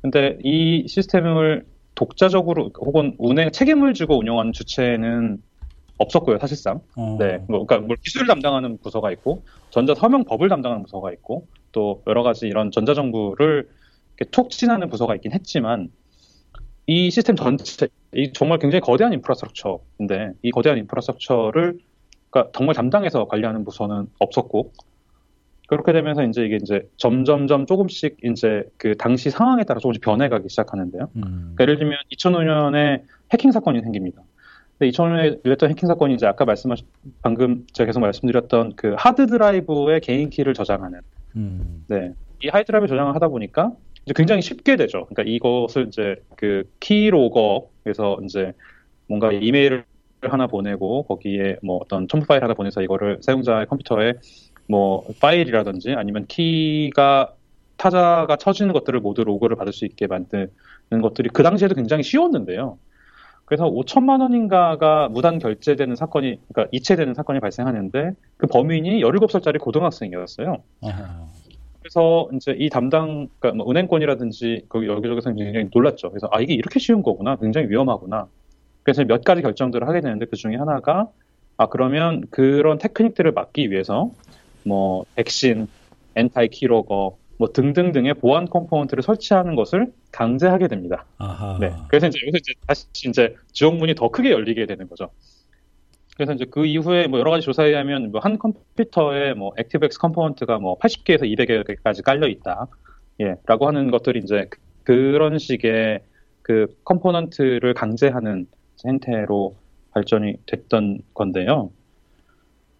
근데 0.01 0.39
이 0.43 0.87
시스템을 0.89 1.67
독자적으로 1.95 2.71
혹은 2.79 3.17
운행 3.19 3.51
책임을 3.51 3.93
지고 3.93 4.19
운영하는 4.19 4.53
주체는 4.53 5.43
없었고요, 5.99 6.39
사실상. 6.39 6.81
어. 6.97 7.17
네. 7.19 7.45
뭐, 7.49 7.67
그러니까 7.67 7.87
뭐 7.87 7.97
기술을 8.03 8.29
담당하는 8.29 8.79
부서가 8.79 9.11
있고, 9.13 9.43
전자 9.71 9.95
서명법을 9.95 10.49
담당하는 10.49 10.85
부서가 10.85 11.13
있고, 11.13 11.47
또 11.73 12.03
여러 12.07 12.23
가지 12.23 12.47
이런 12.47 12.71
전자정부를 12.71 13.69
촉진하는 14.27 14.89
부서가 14.91 15.15
있긴 15.17 15.33
했지만, 15.33 15.91
이 16.87 17.11
시스템 17.11 17.37
전체, 17.37 17.89
이 18.15 18.33
정말 18.33 18.59
굉장히 18.59 18.81
거대한 18.81 19.13
infrastructure인데, 19.13 20.33
이 20.43 20.51
거대한 20.51 20.79
infrastructure를, 20.79 21.79
그러니까 22.31 22.53
정말 22.57 22.75
담당해서 22.75 23.27
관리하는 23.27 23.65
부서는 23.65 24.07
없었고, 24.19 24.73
그렇게 25.69 25.93
되면서 25.93 26.25
이제 26.25 26.47
이게 26.47 26.57
이제 26.57 26.89
점점점 26.97 27.67
조금씩 27.67 28.17
이제 28.25 28.65
그 28.79 28.97
당시 28.97 29.29
상황에 29.29 29.65
따라 29.65 29.79
조금씩 29.81 30.03
변해가기 30.03 30.49
시작하는데요. 30.49 31.11
음. 31.17 31.21
그러니까 31.55 31.63
예를 31.63 31.79
들면 31.79 31.99
2005년에 32.11 33.03
해킹 33.35 33.53
사건이 33.53 33.83
생깁니다. 33.83 34.23
근데 34.79 34.91
2000년에 34.91 35.41
일었던 35.45 35.69
해킹 35.69 35.87
사건이 35.87 36.15
이제 36.15 36.27
아까 36.27 36.47
말씀하신 36.47 36.87
방금 37.21 37.67
제가 37.75 37.85
계속 37.85 38.01
말씀드렸던 38.01 38.77
그 38.77 38.95
하드 38.97 39.27
드라이브의 39.27 40.01
개인 40.01 40.31
키를 40.31 40.55
저장하는 40.55 41.01
음. 41.37 41.85
네. 41.87 42.15
이 42.43 42.49
하드 42.49 42.65
드라이브 42.65 42.87
저장을 42.87 43.15
하다 43.15 43.29
보니까 43.29 43.73
이제 44.05 44.15
굉장히 44.15 44.43
쉽게 44.43 44.77
되죠. 44.77 45.07
그러니까 45.07 45.23
이것을 45.27 45.89
이제 45.89 46.17
그 46.37 46.65
키로거에서 46.81 48.19
이제 48.25 48.53
뭔가 49.07 49.33
이메일을 49.33 49.85
하나 50.23 50.47
보내고 50.47 51.05
거기에 51.05 51.57
뭐 51.63 51.79
어떤 51.83 52.09
첨부 52.09 52.27
파일 52.27 52.43
하나 52.43 52.55
보내서 52.55 52.83
이거를 52.83 53.19
사용자의 53.23 53.67
컴퓨터에 53.67 54.15
뭐 54.69 55.07
파일이라든지 55.21 55.93
아니면 55.93 56.27
키가 56.27 57.35
타자가 57.77 58.37
쳐지는 58.37 58.73
것들을 58.73 59.01
모두 59.01 59.25
로그를 59.25 59.57
받을 59.57 59.73
수 59.73 59.85
있게 59.85 60.07
만드는 60.07 60.49
것들이 61.01 61.31
그 61.33 61.43
당시에도 61.43 61.75
굉장히 61.75 62.03
쉬웠는데요. 62.03 62.79
그래서 63.45 63.65
5천만 63.65 64.21
원인가가 64.21 65.09
무단 65.09 65.39
결제되는 65.39 65.97
사건이, 65.97 66.39
그러니까 66.53 66.69
이체되는 66.71 67.15
사건이 67.15 67.41
발생하는데 67.41 68.11
그 68.37 68.47
범인이 68.47 69.01
17살짜리 69.01 69.59
고등학생이었어요. 69.59 70.63
아하. 70.83 71.27
그래서 71.89 72.29
이제 72.35 72.55
이 72.59 72.69
담당, 72.69 73.29
그러니까 73.39 73.57
뭐 73.65 73.71
은행권이라든지 73.71 74.67
거기 74.69 74.87
여기저기서 74.87 75.33
굉장히 75.33 75.69
놀랐죠. 75.73 76.11
그래서 76.11 76.29
아 76.31 76.41
이게 76.41 76.53
이렇게 76.53 76.79
쉬운 76.79 77.03
거구나, 77.03 77.37
굉장히 77.37 77.69
위험하구나. 77.69 78.29
그래서 78.83 79.05
몇 79.05 79.25
가지 79.25 79.41
결정들을 79.41 79.89
하게 79.89 80.03
되는데 80.03 80.27
그 80.27 80.37
중에 80.37 80.57
하나가 80.57 81.09
아 81.57 81.67
그러면 81.67 82.27
그런 82.31 82.77
테크닉들을 82.79 83.33
막기 83.33 83.71
위해서 83.71 84.11
뭐 84.65 85.05
백신, 85.15 85.67
anti 86.15 86.49
keylogger, 86.49 87.17
뭐 87.39 87.53
등등등의 87.53 88.15
보안 88.15 88.47
component를 88.47 89.03
설치하는 89.03 89.55
것을 89.57 89.91
강제하게 90.13 90.69
됩니다. 90.69 91.07
아하. 91.17 91.57
네. 91.59 91.73
그래서 91.89 92.09
이제 92.09 92.19
여기서 92.21 92.37
이제 92.39 92.53
다시 92.67 92.87
이제 93.09 93.35
지옥문이 93.53 93.95
더 93.95 94.11
크게 94.11 94.31
열리게 94.31 94.67
되는 94.67 94.89
거죠. 94.89 95.09
그래서 96.19 96.33
이제 96.35 96.47
그 96.47 96.67
이후에 96.67 97.07
뭐 97.07 97.21
여러 97.21 97.31
가지 97.31 97.45
조사에 97.47 97.69
의하면 97.69 98.11
뭐 98.11 98.21
한 98.21 98.39
컴퓨터에 98.39 99.35
뭐 99.35 99.53
ActiveX 99.57 100.01
component가 100.01 100.59
뭐 100.59 100.77
80개에서 100.81 101.23
200개까지 101.23 102.03
깔려 102.05 102.29
있다. 102.29 102.67
예, 103.21 103.37
라고 103.47 103.69
하는 103.69 103.91
것들이 103.93 104.21
이제 104.21 104.49
그런 104.85 105.39
식의 105.39 106.01
그 106.43 106.67
component를 106.85 107.73
강제하는 107.75 108.49
형태로 108.83 109.57
발전이 109.93 110.39
됐던 110.47 111.01
건데요. 111.15 111.71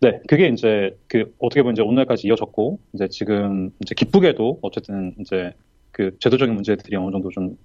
네, 0.01 0.21
그게 0.29 0.49
이제 0.49 0.97
그 1.09 1.35
어떻게 1.39 1.63
보면 1.63 1.75
이제 1.75 1.83
오늘까지 1.83 2.27
이어졌고 2.29 2.81
이제 2.95 3.09
지금 3.09 3.71
이제 3.83 3.95
기쁘게도 3.95 4.61
어쨌든 4.63 5.15
이제 5.21 5.53
그 5.93 6.17
제도적인 6.21 6.55
문제들이 6.55 6.97
어느 6.97 7.11
정도 7.13 7.31
좀 7.31 7.57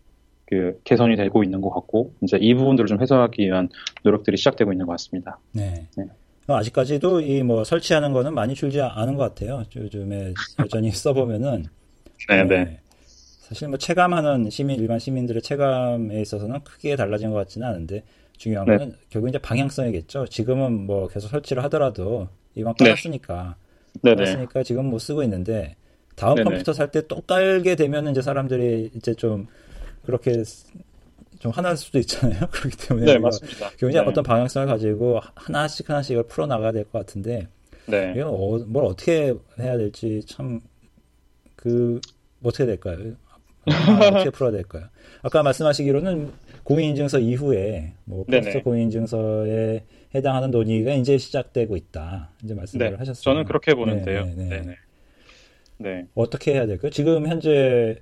그 0.46 0.80
개선이 0.84 1.16
되고 1.16 1.44
있는 1.44 1.62
것 1.62 1.70
같고 1.70 2.14
이제 2.22 2.38
이 2.40 2.54
부분들을 2.54 2.88
좀 2.88 3.02
해소하기 3.02 3.44
위한 3.44 3.70
노력들이 4.04 4.38
시작되고 4.38 4.72
있는 4.72 4.86
것 4.86 4.92
같습니다. 4.94 5.40
네. 5.54 5.88
네. 5.98 6.06
아직까지도 6.48 7.22
이 7.22 7.42
뭐 7.44 7.64
설치하는 7.64 8.12
거는 8.12 8.34
많이 8.34 8.54
줄지 8.54 8.82
않은 8.82 9.16
것 9.16 9.24
같아요. 9.24 9.64
요즘에 9.76 10.34
여전히 10.60 10.92
써보면은 10.92 11.66
네, 12.30 12.44
네. 12.44 12.80
사실 13.42 13.68
뭐 13.70 13.78
체감하는 13.78 14.50
시민 14.50 14.80
일반 14.80 15.00
시민들의 15.00 15.42
체감에 15.42 16.22
있어서는 16.22 16.60
크게 16.64 16.96
달라진 16.96 17.30
것 17.32 17.38
같지는 17.38 17.68
않은데 17.68 18.04
중요한 18.38 18.68
네. 18.68 18.78
건 18.78 18.96
결국 19.10 19.30
이제 19.30 19.38
방향성이겠죠. 19.38 20.28
지금은 20.28 20.86
뭐 20.86 21.08
계속 21.08 21.30
설치를 21.30 21.64
하더라도 21.66 22.28
이만 22.56 22.74
깔았으니까 22.78 23.56
네. 24.02 24.16
깔았으니까 24.16 24.64
지금 24.64 24.86
못 24.90 25.00
쓰고 25.00 25.24
있는데 25.24 25.76
다음 26.16 26.36
네네. 26.36 26.44
컴퓨터 26.50 26.74
살 26.74 26.92
때 26.92 27.02
또 27.08 27.22
깔게 27.22 27.76
되면 27.76 28.08
이제 28.10 28.22
사람들이 28.22 28.92
이제 28.96 29.14
좀 29.14 29.48
그렇게 30.06 30.44
좀 31.40 31.52
화날 31.52 31.76
수도 31.78 32.00
있잖아요. 32.00 32.48
그렇기 32.52 32.78
때문에 32.78 33.14
네, 33.14 33.20
맞습니다. 33.20 33.70
굉장히 33.78 34.06
네. 34.06 34.12
어떤 34.12 34.24
방향성을 34.24 34.68
가지고 34.68 35.20
하나씩 35.36 35.90
하나씩을 35.90 36.24
풀어 36.24 36.46
나가야 36.48 36.72
될 36.72 36.84
것 36.86 37.00
같은데 37.00 37.48
네. 37.88 38.14
이건 38.16 38.28
어, 38.30 38.58
뭘 38.68 38.86
어떻게 38.86 39.34
해야 39.60 39.78
될지 39.78 40.22
참 40.26 40.62
그 41.56 42.02
어떻게 42.44 42.66
될까요? 42.66 42.98
아, 43.68 43.72
어떻게 44.12 44.30
풀어야 44.32 44.52
될까요? 44.52 44.84
아까 45.22 45.44
말씀하시기로는 45.44 46.30
공인인증서 46.64 47.20
이후에 47.20 47.94
뭐 48.04 48.26
포스트 48.26 48.62
공인인증서에 48.64 49.86
해당하는 50.14 50.52
논의가 50.52 50.94
이제 50.96 51.18
시작되고 51.18 51.78
있다. 51.78 52.32
이제 52.44 52.54
말씀을 52.54 52.90
네, 52.92 52.96
하셨어요. 52.98 53.24
저는 53.24 53.46
그렇게 53.46 53.74
보는데요. 53.76 54.26
네, 54.26 54.34
네, 54.36 54.62
네. 54.62 54.76
네. 55.78 56.08
어떻게 56.16 56.54
해야 56.54 56.66
될까요? 56.66 56.92
지금 56.92 57.28
현재 57.28 58.02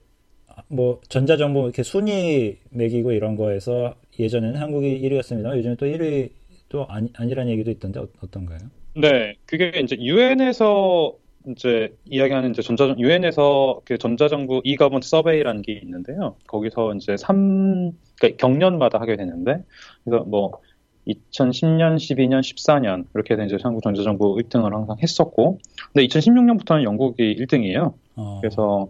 뭐 0.68 1.00
전자정보 1.10 1.64
이렇게 1.64 1.84
순위 1.84 2.58
매기고 2.70 3.12
이런 3.12 3.36
거에서 3.36 3.96
예전에는 4.20 4.60
한국이 4.60 5.02
1위였습니다. 5.02 5.56
요즘에 5.58 5.76
또 5.76 5.86
1위 5.86 6.30
또 6.70 6.86
아니, 6.88 7.10
아니란 7.16 7.50
얘기도 7.50 7.72
있던데 7.72 8.00
어, 8.00 8.08
떤가요 8.32 8.60
네, 8.96 9.36
그게 9.46 9.72
이제 9.84 9.96
유엔에서 9.98 11.14
이제 11.48 11.94
이야기하는 12.06 12.52
이제 12.52 12.62
전자 12.62 12.94
유엔에서 12.98 13.82
그 13.86 13.98
전자정부 13.98 14.62
이거먼트 14.64 15.08
서베이라는 15.08 15.62
게 15.64 15.74
있는데요. 15.74 16.36
거기서 16.48 16.94
이제 16.96 17.18
3 17.18 17.92
그러니까 18.20 18.38
경년마다 18.38 19.00
하게 19.00 19.16
되는데 19.16 19.64
그래서 20.04 20.24
뭐 20.26 20.62
2010년, 21.08 21.96
12년, 21.96 22.42
14년 22.42 23.06
이렇게 23.16 23.34
해서 23.34 23.44
이제 23.44 23.58
한국 23.62 23.82
전자정부 23.82 24.36
1등을 24.36 24.72
항상 24.72 24.98
했었고, 25.02 25.60
근데 25.94 26.06
2016년부터는 26.08 26.84
영국이 26.84 27.36
1등이에요. 27.36 27.94
어. 28.16 28.38
그래서 28.42 28.90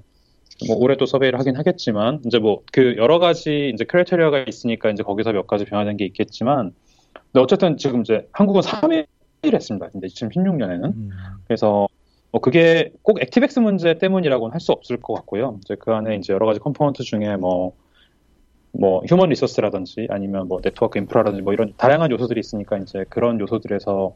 뭐 0.68 0.78
올해 0.78 0.96
또 0.98 1.06
서베이를 1.06 1.40
하긴 1.40 1.56
하겠지만 1.58 2.22
이제 2.26 2.40
뭐 2.40 2.62
그 2.72 2.96
여러 2.98 3.20
가지 3.20 3.72
이제 3.74 3.84
크리테리아가 3.86 4.46
있으니까 4.48 4.90
이제 4.92 5.04
거기서 5.04 5.32
몇 5.34 5.48
가지 5.48 5.66
변화된 5.66 5.98
게 5.98 6.06
있겠지만, 6.06 6.74
근데 7.14 7.40
어쨌든 7.42 7.78
지금 7.78 8.02
이제 8.02 8.28
한국은 8.32 8.62
3위를 8.62 9.06
했습니다. 9.54 9.90
이제 9.96 10.08
2016년에는 10.08 10.84
음. 10.86 11.10
그래서 11.48 11.88
뭐 12.32 12.40
그게 12.42 12.92
꼭 13.02 13.22
액티백스 13.22 13.60
문제 13.60 13.98
때문이라고는 13.98 14.54
할 14.54 14.60
수 14.62 14.72
없을 14.72 14.98
것 14.98 15.14
같고요. 15.16 15.60
이제 15.64 15.76
그 15.80 15.92
안에 15.94 16.16
이제 16.16 16.34
여러 16.34 16.46
가지 16.46 16.60
component 16.60 17.04
중에 17.04 17.36
뭐뭐 17.38 19.02
human 19.08 19.30
resource라든지 19.30 20.08
아니면 20.10 20.48
뭐 20.48 20.62
네트워크 20.62 20.98
인프라라든지 21.00 21.42
뭐 21.44 21.54
이런 21.54 21.74
다양한 21.78 22.12
요소들이 22.12 22.40
있으니까 22.40 22.78
이제 22.78 23.04
그런 23.10 23.40
요소들에서 23.40 24.16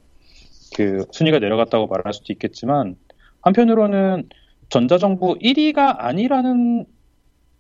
그 0.76 1.06
순위가 1.12 1.40
내려갔다고 1.40 1.88
말할 1.88 2.14
수도 2.14 2.32
있겠지만 2.34 2.96
한편으로는 3.42 4.30
전자정부 4.70 5.38
1위가 5.40 5.96
아니라는 6.00 6.86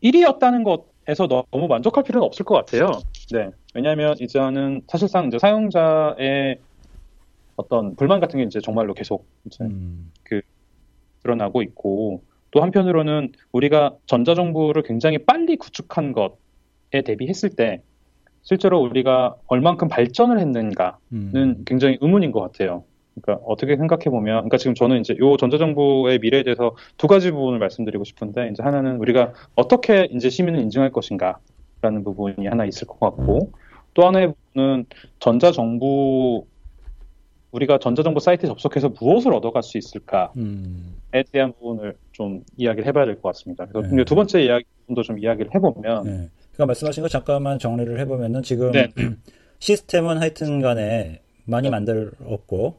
1위였다는 0.04 0.64
것에서 0.64 1.28
너무 1.28 1.68
만족할 1.68 2.04
필요는 2.04 2.26
없을 2.26 2.46
것 2.46 2.56
같아요. 2.56 2.92
네. 3.32 3.50
왜냐하면 3.74 4.16
이제는 4.20 4.82
사실상 4.88 5.28
이제 5.28 5.40
사용자의 5.40 6.60
어떤 7.56 7.96
불만 7.96 8.20
같은 8.20 8.40
게 8.40 8.46
이제 8.46 8.60
정말로 8.60 8.94
계속 8.94 9.26
이제 9.46 9.64
음. 9.64 10.12
그 10.24 10.42
드러나고 11.24 11.62
있고 11.64 12.22
또 12.52 12.62
한편으로는 12.62 13.32
우리가 13.52 13.96
전자정부를 14.06 14.84
굉장히 14.84 15.18
빨리 15.18 15.56
구축한 15.58 16.14
것 16.14 16.38
대비했을 16.92 17.50
때 17.50 17.82
실제로 18.42 18.80
우리가 18.80 19.36
얼만큼 19.48 19.88
발전을 19.88 20.40
했는가는 20.40 20.94
음. 21.12 21.64
굉장히 21.66 21.98
의문인 22.00 22.32
것 22.32 22.42
같아요. 22.42 22.84
그러니까 23.22 23.44
어떻게 23.46 23.78
생각해 23.78 24.06
보면, 24.06 24.36
그러니까 24.36 24.58
지금 24.58 24.76
저는 24.76 25.00
이제 25.00 25.16
요 25.20 25.38
전자정부의 25.38 26.20
미래에 26.20 26.44
대해서 26.44 26.76
두 26.98 27.08
가지 27.08 27.32
부분을 27.32 27.60
말씀드리고 27.60 28.04
싶은데, 28.04 28.50
이제 28.52 28.62
하나는 28.62 28.98
우리가 28.98 29.34
어떻게 29.56 30.08
이제 30.12 30.30
시민을 30.30 30.60
인증할 30.62 30.92
것인가라는 30.92 32.04
부분이 32.04 32.48
하나 32.48 32.66
있을 32.66 32.88
것 32.88 33.00
같고, 33.00 33.52
또 33.94 34.06
하나의 34.06 34.34
부분은 34.34 34.86
전자정부 35.20 36.46
우리가 37.52 37.78
전자정부 37.80 38.20
사이트에 38.20 38.48
접속해서 38.50 38.90
무엇을 39.00 39.34
얻어갈 39.34 39.64
수 39.64 39.78
있을까에 39.78 40.28
음. 40.36 40.98
대한 41.32 41.54
부분을 41.54 41.96
좀 42.12 42.44
이야기를 42.58 42.86
해봐야 42.88 43.06
될 43.06 43.16
것 43.16 43.30
같습니다. 43.30 43.66
그래서 43.66 43.96
네. 43.96 44.04
두 44.04 44.14
번째 44.16 44.44
이야기 44.44 44.66
좀더 44.88 45.04
좀 45.04 45.18
이야기를 45.20 45.56
해보면. 45.56 46.04
네. 46.04 46.30
그러니까 46.52 46.66
말씀하신 46.68 47.04
거 47.04 47.10
잠깐만 47.10 47.58
정리를 47.58 47.98
해보면은 48.00 48.44
지금 48.44 48.72
네. 48.72 48.90
시스템은 49.60 50.18
하여튼 50.18 50.62
간에 50.62 51.22
많이 51.46 51.68
네. 51.68 51.72
만들었고 51.72 52.76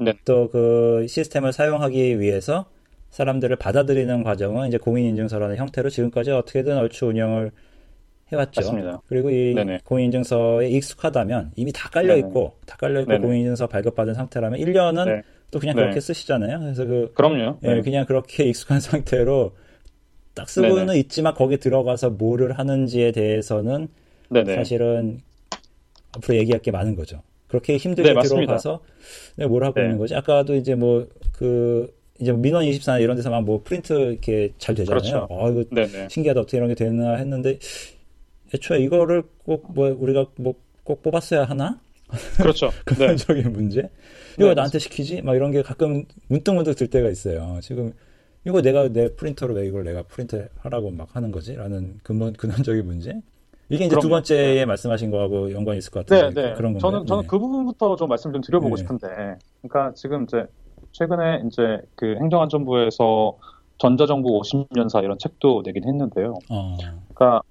네. 0.00 0.14
또그 0.24 1.06
시스템을 1.08 1.52
사용하기 1.52 2.20
위해서 2.20 2.66
사람들을 3.10 3.56
받아들이는 3.56 4.22
과정은 4.22 4.68
이제 4.68 4.78
공인인증서라는 4.78 5.56
형태로 5.56 5.90
지금까지 5.90 6.30
어떻게든 6.30 6.76
얼추 6.76 7.06
운영을 7.06 7.50
해왔죠. 8.32 8.60
맞습니다. 8.60 9.02
그리고 9.08 9.30
이 9.30 9.54
네네. 9.54 9.80
공인인증서에 9.84 10.68
익숙하다면 10.68 11.52
이미 11.56 11.72
다 11.72 11.88
깔려 11.90 12.16
있고 12.16 12.54
다 12.66 12.76
깔려 12.76 13.00
있고 13.00 13.18
공인인증서 13.18 13.66
발급받은 13.66 14.14
상태라면 14.14 14.60
1년은 14.60 15.04
네. 15.04 15.22
또 15.50 15.58
그냥 15.58 15.74
그렇게 15.74 16.00
쓰시잖아요. 16.00 16.60
그래서 16.60 16.84
그 16.84 17.12
그럼요. 17.14 17.58
예, 17.64 17.74
네. 17.74 17.80
그냥 17.80 18.06
그렇게 18.06 18.44
익숙한 18.44 18.78
상태로 18.80 19.56
딱 20.34 20.48
쓰고는 20.48 20.86
네네. 20.86 20.98
있지만 21.00 21.34
거기에 21.34 21.56
들어가서 21.56 22.10
뭐를 22.10 22.52
하는지에 22.52 23.10
대해서는 23.10 23.88
네네. 24.30 24.54
사실은 24.54 25.20
앞으로 26.16 26.38
얘기할 26.38 26.62
게 26.62 26.70
많은 26.70 26.94
거죠. 26.94 27.22
그렇게 27.50 27.76
힘들게 27.76 28.14
네, 28.14 28.20
들어가서 28.22 28.80
네, 29.36 29.46
뭘 29.46 29.64
하고 29.64 29.78
네. 29.80 29.86
있는 29.86 29.98
거지? 29.98 30.14
아까도 30.14 30.54
이제 30.54 30.74
뭐 30.74 31.06
그 31.32 31.92
이제 32.20 32.32
민원 32.32 32.64
24나 32.66 33.00
이런 33.00 33.16
데서 33.16 33.30
막 33.30 33.40
뭐 33.42 33.62
프린트 33.64 33.92
이렇게 34.12 34.52
잘 34.58 34.74
되잖아요. 34.74 35.00
그렇죠. 35.00 35.28
아 35.30 35.48
이거 35.50 35.64
네네. 35.74 36.08
신기하다 36.10 36.40
어떻게 36.40 36.58
이런 36.58 36.68
게 36.68 36.74
되나 36.74 37.14
했는데 37.16 37.58
애초에 38.54 38.80
이거를 38.80 39.22
꼭 39.44 39.64
뭐 39.74 39.88
우리가 39.98 40.26
뭐 40.36 40.54
꼭 40.84 41.02
뽑았어야 41.02 41.44
하나? 41.44 41.78
그렇죠. 42.36 42.70
근본적인 42.84 43.44
네. 43.44 43.48
문제. 43.48 43.88
이거 44.38 44.48
네, 44.48 44.54
나한테 44.54 44.78
시키지? 44.80 45.22
막 45.22 45.36
이런 45.36 45.50
게 45.52 45.62
가끔 45.62 46.04
문득문득 46.28 46.74
들 46.76 46.88
때가 46.88 47.08
있어요. 47.10 47.58
지금 47.62 47.92
이거 48.44 48.60
내가 48.60 48.88
내 48.88 49.14
프린터로 49.14 49.54
왜 49.54 49.66
이걸 49.66 49.84
내가 49.84 50.02
프린트 50.02 50.48
하라고 50.58 50.90
막 50.90 51.14
하는 51.14 51.30
거지? 51.30 51.54
라는 51.54 52.00
근본, 52.02 52.32
근원적인 52.32 52.84
문제? 52.86 53.20
이게 53.70 53.84
이제 53.84 53.90
그럼두 53.90 54.08
번째에 54.08 54.54
네. 54.54 54.64
말씀하신 54.66 55.10
거하고 55.12 55.52
연관이 55.52 55.78
있을 55.78 55.92
것 55.92 56.04
같은데 56.04 56.34
네, 56.34 56.48
네. 56.48 56.54
그런 56.54 56.72
건가요? 56.72 56.90
저는 56.90 57.06
저는 57.06 57.22
네. 57.22 57.26
그 57.28 57.38
부분부터 57.38 57.94
좀 57.96 58.08
말씀 58.08 58.32
좀 58.32 58.42
드려보고 58.42 58.74
네. 58.74 58.82
싶은데, 58.82 59.06
그러니까 59.62 59.94
지금 59.94 60.24
이제 60.24 60.44
최근에 60.92 61.44
이제 61.46 61.80
그 61.94 62.16
행정안전부에서 62.20 63.36
전자정부 63.78 64.40
50년사 64.40 65.04
이런 65.04 65.16
책도 65.18 65.62
내긴 65.64 65.84
했는데요. 65.86 66.34
어. 66.50 66.76
그러니까 67.14 67.42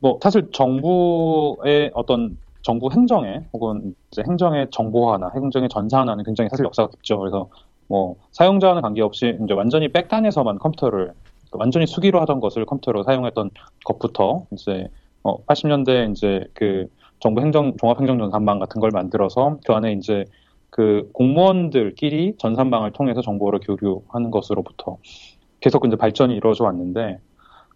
뭐 0.00 0.18
사실 0.20 0.50
정부의 0.52 1.92
어떤 1.94 2.36
정부 2.62 2.90
행정에 2.92 3.46
혹은 3.52 3.94
이제 4.10 4.22
행정의 4.28 4.66
정보화나 4.72 5.30
행정의 5.34 5.68
전산화는 5.68 6.24
굉장히 6.24 6.50
사실 6.50 6.64
역사가 6.64 6.90
깊죠. 6.90 7.18
그래서 7.20 7.48
뭐 7.88 8.16
사용자와는 8.32 8.82
관계없이 8.82 9.38
이제 9.42 9.54
완전히 9.54 9.88
백단에서만 9.92 10.58
컴퓨터를 10.58 11.12
완전히 11.52 11.86
수기로 11.86 12.20
하던 12.22 12.40
것을 12.40 12.66
컴퓨터로 12.66 13.04
사용했던 13.04 13.50
것부터 13.84 14.46
이제 14.52 14.88
어 15.22 15.44
80년대 15.44 16.10
이제 16.12 16.46
그 16.54 16.86
정부 17.18 17.40
행정 17.42 17.76
종합행정전 17.76 18.30
산망 18.30 18.58
같은 18.58 18.80
걸 18.80 18.90
만들어서 18.92 19.58
그 19.66 19.72
안에 19.72 19.92
이제 19.92 20.24
그 20.70 21.10
공무원들끼리 21.12 22.36
전산망을 22.38 22.92
통해서 22.92 23.20
정보를 23.20 23.60
교류하는 23.60 24.30
것으로부터 24.30 24.98
계속 25.60 25.84
이제 25.86 25.96
발전이 25.96 26.34
이루어져 26.34 26.64
왔는데 26.64 27.18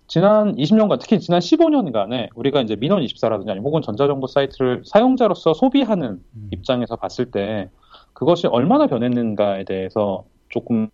지난 0.07 0.55
20년간 0.57 0.99
특히 1.01 1.19
지난 1.19 1.41
15년간에 1.41 2.29
우리가 2.35 2.61
이제 2.61 2.77
민원 2.77 3.03
24라든지 3.03 3.49
아니면 3.49 3.65
혹은 3.65 3.83
전자정보 3.83 4.27
사이트를 4.27 4.83
사용자로서 4.85 5.55
소비하는 5.55 6.23
음. 6.37 6.49
입장에서 6.51 6.97
봤을 6.97 7.31
때 7.31 7.71
그것이 8.13 8.47
얼마나 8.47 8.87
변했는가에 8.87 9.65
대해서 9.65 10.25
조금 10.51 10.89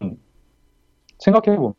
생각해 1.18 1.56
보면 1.56 1.74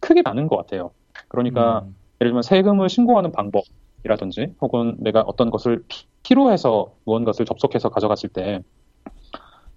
크게 0.00 0.22
많은 0.22 0.46
것 0.46 0.56
같아요. 0.56 0.92
그러니까 1.28 1.80
음. 1.86 1.96
예를 2.20 2.30
들면 2.30 2.42
세금을 2.42 2.88
신고하는 2.88 3.32
방법이라든지 3.32 4.54
혹은 4.60 4.96
내가 4.98 5.20
어떤 5.20 5.50
것을 5.50 5.84
필요해서 6.22 6.92
무언가를 7.04 7.46
접속해서 7.46 7.88
가져갔을 7.90 8.28
때 8.28 8.62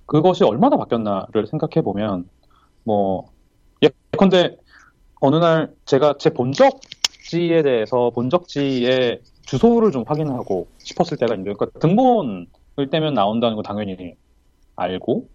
그것이 0.05 0.43
얼마나 0.43 0.77
바뀌었나를 0.77 1.47
생각해 1.47 1.83
보면 1.83 2.27
뭐 2.83 3.27
예컨대 3.81 4.57
어느 5.21 5.35
날 5.35 5.73
제가 5.85 6.15
제 6.19 6.31
본적지에 6.31 7.61
대해서 7.61 8.09
본적지의 8.09 9.21
주소를 9.45 9.91
좀 9.91 10.03
확인하고 10.05 10.67
싶었을 10.79 11.17
때가 11.17 11.35
있는데 11.35 11.53
그러니까 11.53 11.79
등본을 11.79 12.89
떼면 12.91 13.13
나온다는 13.13 13.55
거 13.55 13.61
당연히 13.61 14.15
알고 14.75 15.29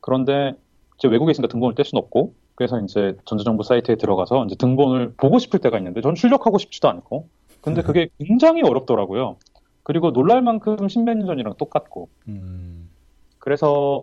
그런데 0.00 0.54
이제 0.96 1.08
외국에 1.08 1.30
있으니까 1.30 1.50
등본을 1.50 1.74
뗄 1.74 1.84
수는 1.84 2.02
없고 2.02 2.34
그래서 2.58 2.80
이제 2.80 3.16
전자정보 3.24 3.62
사이트에 3.62 3.94
들어가서 3.94 4.44
이제 4.46 4.56
등본을 4.56 5.14
보고 5.16 5.38
싶을 5.38 5.60
때가 5.60 5.78
있는데 5.78 6.00
전 6.00 6.16
출력하고 6.16 6.58
싶지도 6.58 6.88
않고 6.88 7.28
근데 7.60 7.82
그게 7.82 8.08
굉장히 8.18 8.62
어렵더라고요. 8.62 9.36
그리고 9.84 10.12
놀랄 10.12 10.42
만큼 10.42 10.88
십몇 10.88 11.18
년 11.18 11.28
전이랑 11.28 11.54
똑같고 11.56 12.08
음. 12.26 12.90
그래서 13.38 14.02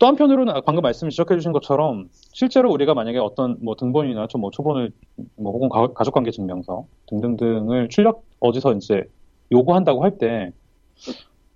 또 0.00 0.06
한편으로는 0.06 0.54
방금 0.64 0.80
말씀 0.80 1.10
지적해 1.10 1.34
주신 1.36 1.52
것처럼 1.52 2.08
실제로 2.32 2.72
우리가 2.72 2.94
만약에 2.94 3.18
어떤 3.18 3.58
뭐 3.60 3.74
등본이나 3.76 4.26
좀뭐 4.26 4.50
초본을 4.50 4.92
뭐 5.36 5.52
혹은 5.52 5.68
가 5.68 6.02
족관계 6.02 6.30
증명서 6.30 6.86
등등등을 7.08 7.90
출력 7.90 8.24
어디서 8.40 8.72
이제 8.72 9.04
요구한다고 9.52 10.02
할 10.02 10.16
때 10.16 10.50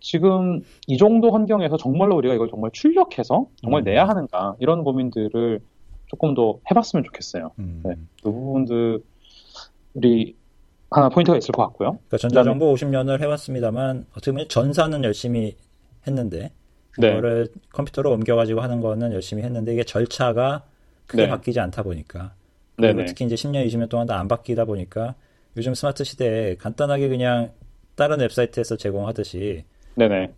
지금 0.00 0.60
이 0.86 0.98
정도 0.98 1.30
환경에서 1.30 1.78
정말로 1.78 2.14
우리가 2.16 2.34
이걸 2.34 2.50
정말 2.50 2.70
출력해서 2.74 3.46
정말 3.56 3.80
음. 3.80 3.84
내야 3.84 4.06
하는가 4.06 4.54
이런 4.58 4.84
고민들을 4.84 5.60
조금 6.08 6.34
더 6.34 6.58
해봤으면 6.70 7.04
좋겠어요. 7.04 7.52
음. 7.58 7.82
네, 7.84 7.94
그 8.22 8.30
부분들이 8.32 10.36
하나 10.90 11.08
포인트가 11.08 11.36
있을 11.36 11.52
것 11.52 11.62
같고요. 11.64 11.92
그러니까 11.92 12.16
전자정부 12.16 12.74
50년을 12.74 13.20
해왔습니다만 13.20 14.06
어떻게 14.12 14.30
보면 14.32 14.48
전산화는 14.48 15.04
열심히 15.04 15.56
했는데 16.06 16.52
그거를 16.92 17.48
네. 17.52 17.60
컴퓨터로 17.72 18.10
옮겨가지고 18.12 18.60
하는 18.60 18.80
거는 18.80 19.12
열심히 19.12 19.42
했는데 19.42 19.72
이게 19.74 19.84
절차가 19.84 20.64
크게 21.06 21.24
네. 21.24 21.28
바뀌지 21.28 21.60
않다 21.60 21.82
보니까 21.82 22.34
그리고 22.76 23.04
특히 23.06 23.24
이제 23.24 23.34
10년, 23.34 23.66
20년 23.66 23.88
동안 23.88 24.06
다 24.06 24.18
안 24.18 24.28
바뀌다 24.28 24.64
보니까 24.64 25.14
요즘 25.56 25.74
스마트 25.74 26.04
시대에 26.04 26.54
간단하게 26.56 27.08
그냥 27.08 27.52
다른 27.96 28.20
웹사이트에서 28.20 28.76
제공하듯이 28.76 29.64
네네. 29.96 30.32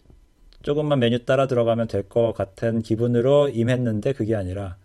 조금만 0.63 0.99
메뉴 0.99 1.25
따라 1.25 1.47
들어가면 1.47 1.89
될 1.89 2.09
것 2.09 2.33
같은 2.33 2.83
기분으로 2.83 3.49
임했는데 3.51 4.13
그게 4.15 4.35
아니라 4.35 4.77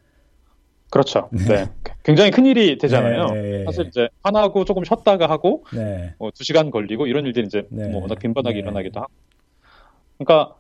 그렇죠. 0.96 1.28
네. 1.34 1.44
네. 1.44 1.66
굉장히 2.04 2.32
큰 2.32 2.46
일이 2.46 2.78
되잖아요. 2.78 3.28
네. 3.32 3.66
사실 3.66 3.88
이제 3.88 4.08
하나하고 4.24 4.64
조금 4.64 4.86
쉬었다가 4.86 5.30
하고 5.30 5.66
네. 5.74 6.14
뭐 6.18 6.30
2시간 6.30 6.72
걸리고 6.72 7.06
이런 7.08 7.26
일들이 7.26 7.46
이제 7.46 7.68
네. 7.70 7.90
뭐 7.90 8.02
워낙 8.02 8.18
빈번하게 8.18 8.54
네. 8.54 8.60
일어나기도 8.62 9.02
하고. 9.02 9.12
그러니까 10.18 10.56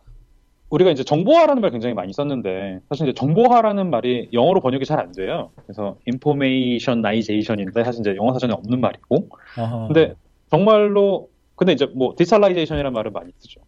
우리가 0.69 0.91
이제 0.91 1.05
정보화라는 1.05 1.61
말 1.61 1.71
굉장히 1.71 1.95
많이 1.95 2.11
썼는데 2.11 2.79
사실 2.89 3.07
이제 3.07 3.13
정보화라는 3.13 3.89
말이 3.89 4.27
영어로 4.33 4.59
번역이 4.59 4.83
잘 4.83 4.99
안 4.99 5.13
돼요. 5.13 5.51
그래서 5.63 5.95
informationization인데 6.05 7.85
사실 7.85 8.01
이제 8.01 8.17
영어 8.17 8.33
사전에 8.33 8.51
없는 8.51 8.81
말이고. 8.81 9.29
아하. 9.55 9.87
근데 9.87 10.15
정말로 10.51 11.29
근데 11.55 11.71
이제 11.71 11.85
뭐 11.95 12.13
디살라이제이션이라는 12.17 12.91
말을 12.91 13.11
많이 13.11 13.31
쓰죠. 13.37 13.61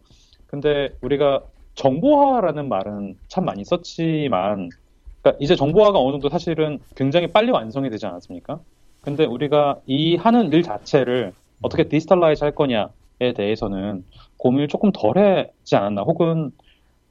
근데 0.46 0.90
우리가 1.00 1.44
정보화라는 1.76 2.68
말은 2.68 3.14
참 3.28 3.46
많이 3.46 3.64
썼지만 3.64 4.68
그러니까 5.28 5.36
이제 5.40 5.56
정보화가 5.56 5.98
어느 5.98 6.12
정도 6.12 6.28
사실은 6.28 6.78
굉장히 6.96 7.26
빨리 7.28 7.50
완성이 7.50 7.90
되지 7.90 8.06
않았습니까? 8.06 8.60
근데 9.02 9.24
우리가 9.24 9.80
이 9.86 10.16
하는 10.16 10.52
일 10.52 10.62
자체를 10.62 11.32
어떻게 11.60 11.84
digitalize 11.84 12.44
할 12.44 12.54
거냐에 12.54 13.32
대해서는 13.36 14.04
고민을 14.36 14.68
조금 14.68 14.90
덜 14.92 15.18
했지 15.18 15.76
않았나 15.76 16.02
혹은 16.02 16.50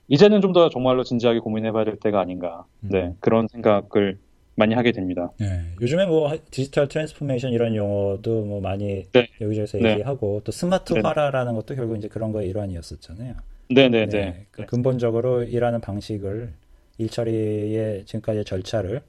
이제는 0.08 0.42
좀 0.42 0.54
더 0.54 0.70
정말로 0.70 1.04
진지하게 1.04 1.40
고민해봐야 1.40 1.84
될 1.84 1.98
때가 1.98 2.22
아닌가 2.22 2.66
음. 2.84 2.90
네 2.92 3.14
그런 3.20 3.48
생각을 3.50 4.18
많이 4.56 4.74
하게 4.74 4.92
됩니다. 4.92 5.32
네, 5.38 5.46
요즘에 5.82 6.06
뭐 6.08 6.32
digital 6.50 6.88
transformation 6.88 7.52
이런 7.52 7.76
용어도 7.76 8.44
뭐 8.44 8.60
많이 8.60 9.06
네. 9.12 9.28
여기저기서 9.40 9.78
네. 9.80 9.92
얘기하고 9.92 10.42
또 10.44 10.52
스마트화라는 10.52 11.54
것도 11.56 11.76
결국 11.76 11.98
이제 11.98 12.08
그런 12.08 12.32
거의 12.32 12.50
일환이었었잖아요. 12.50 13.36
네네네. 13.70 14.06
네, 14.08 14.18
네. 14.18 14.46
그 14.50 14.66
근본적으로 14.66 15.44
일하는 15.44 15.80
방식을 15.82 16.54
일처리의 16.98 18.06
지금까지의 18.06 18.46
절차를 18.46 19.02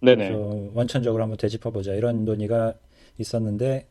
네네. 0.00 0.30
원천적으로 0.74 1.22
한번 1.22 1.36
되짚어보자 1.36 1.94
이런 1.94 2.24
논의가 2.24 2.74
있었는데 3.18 3.86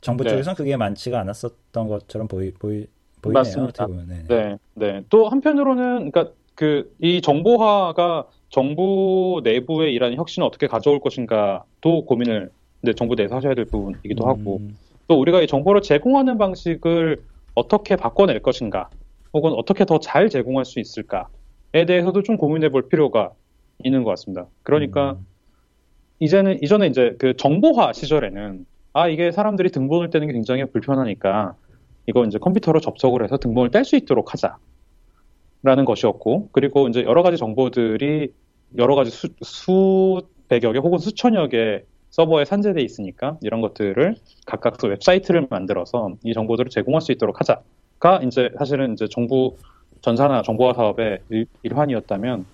정부 0.00 0.24
네. 0.24 0.30
쪽에서는 0.30 0.54
그게 0.56 0.76
많지가 0.76 1.18
않았었던 1.20 1.88
것처럼 1.88 2.28
보이, 2.28 2.52
보이, 2.52 2.86
보이네요. 3.20 3.40
맞습니다. 3.40 3.86
네. 4.08 4.24
네. 4.28 4.56
네. 4.74 5.04
또 5.10 5.28
한편으로는 5.28 6.10
그러니까 6.10 6.32
그 6.54 6.92
이 7.00 7.20
정보화가 7.20 8.28
정부 8.50 9.40
내부의 9.42 9.94
이러한 9.94 10.14
혁신을 10.16 10.46
어떻게 10.46 10.66
가져올 10.66 11.00
것인가도 11.00 12.04
고민을 12.04 12.50
이제 12.82 12.92
정부 12.94 13.14
내에서 13.14 13.36
하셔야 13.36 13.54
될 13.54 13.64
부분이기도 13.64 14.24
음. 14.24 14.28
하고 14.28 14.60
또 15.08 15.18
우리가 15.18 15.40
이 15.42 15.46
정보를 15.46 15.82
제공하는 15.82 16.38
방식을 16.38 17.22
어떻게 17.54 17.96
바꿔낼 17.96 18.40
것인가 18.40 18.90
혹은 19.32 19.52
어떻게 19.52 19.84
더 19.84 19.98
잘 19.98 20.28
제공할 20.28 20.64
수 20.64 20.78
있을까 20.78 21.20
에 21.20 21.41
대해서도 21.72 22.22
좀 22.22 22.36
고민해 22.36 22.68
볼 22.68 22.88
필요가 22.88 23.32
있는 23.82 24.04
것 24.04 24.10
같습니다. 24.10 24.46
그러니까 24.62 25.12
음. 25.12 25.26
이제는 26.20 26.62
이전에 26.62 26.86
이제 26.86 27.16
그 27.18 27.34
정보화 27.36 27.92
시절에는 27.92 28.64
아 28.92 29.08
이게 29.08 29.32
사람들이 29.32 29.70
등본을 29.70 30.10
떼는 30.10 30.28
게 30.28 30.32
굉장히 30.34 30.64
불편하니까 30.66 31.54
이거 32.06 32.24
이제 32.24 32.38
컴퓨터로 32.38 32.80
접속을 32.80 33.24
해서 33.24 33.38
등본을 33.38 33.70
뗄 33.70 33.84
수 33.84 33.96
있도록 33.96 34.32
하자라는 34.34 35.84
것이었고 35.84 36.50
그리고 36.52 36.88
이제 36.88 37.02
여러 37.02 37.22
가지 37.22 37.36
정보들이 37.38 38.32
여러 38.78 38.94
가지 38.94 39.10
수, 39.10 39.28
수백여 39.42 40.72
개 40.72 40.78
혹은 40.78 40.98
수천여 40.98 41.48
개 41.48 41.82
서버에 42.10 42.44
산재돼 42.44 42.82
있으니까 42.82 43.38
이런 43.40 43.62
것들을 43.62 44.16
각각 44.46 44.76
또 44.78 44.88
웹사이트를 44.88 45.46
만들어서 45.48 46.14
이 46.22 46.34
정보들을 46.34 46.70
제공할 46.70 47.00
수 47.00 47.10
있도록 47.12 47.40
하자가 47.40 48.20
이제 48.24 48.50
사실은 48.58 48.92
이제 48.92 49.06
정부 49.10 49.56
전산화 50.02 50.42
정보화 50.42 50.74
사업의 50.74 51.20
일, 51.30 51.46
일환이었다면 51.62 52.46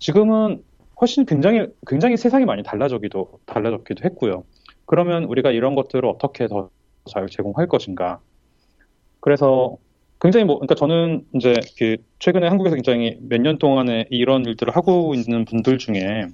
지금은 0.00 0.62
훨씬 1.00 1.26
굉장히 1.26 1.66
굉장히 1.86 2.16
세상이 2.16 2.44
많이 2.44 2.62
달라졌기도 2.62 3.40
달라졌기도 3.46 4.04
했고요. 4.04 4.44
그러면 4.86 5.24
우리가 5.24 5.52
이런 5.52 5.74
것들을 5.76 6.06
어떻게 6.08 6.48
더 6.48 6.70
잘 7.08 7.26
제공할 7.28 7.68
것인가? 7.68 8.20
그래서 9.20 9.76
굉장히 10.20 10.44
뭐 10.46 10.56
그러니까 10.56 10.74
저는 10.74 11.24
이제 11.34 11.54
그 11.78 11.96
최근에 12.18 12.48
한국에서 12.48 12.76
굉장히 12.76 13.18
몇 13.22 13.40
년 13.40 13.58
동안에 13.58 14.06
이런 14.10 14.44
일들을 14.44 14.74
하고 14.76 15.14
있는 15.14 15.44
분들 15.44 15.78
중에 15.78 16.26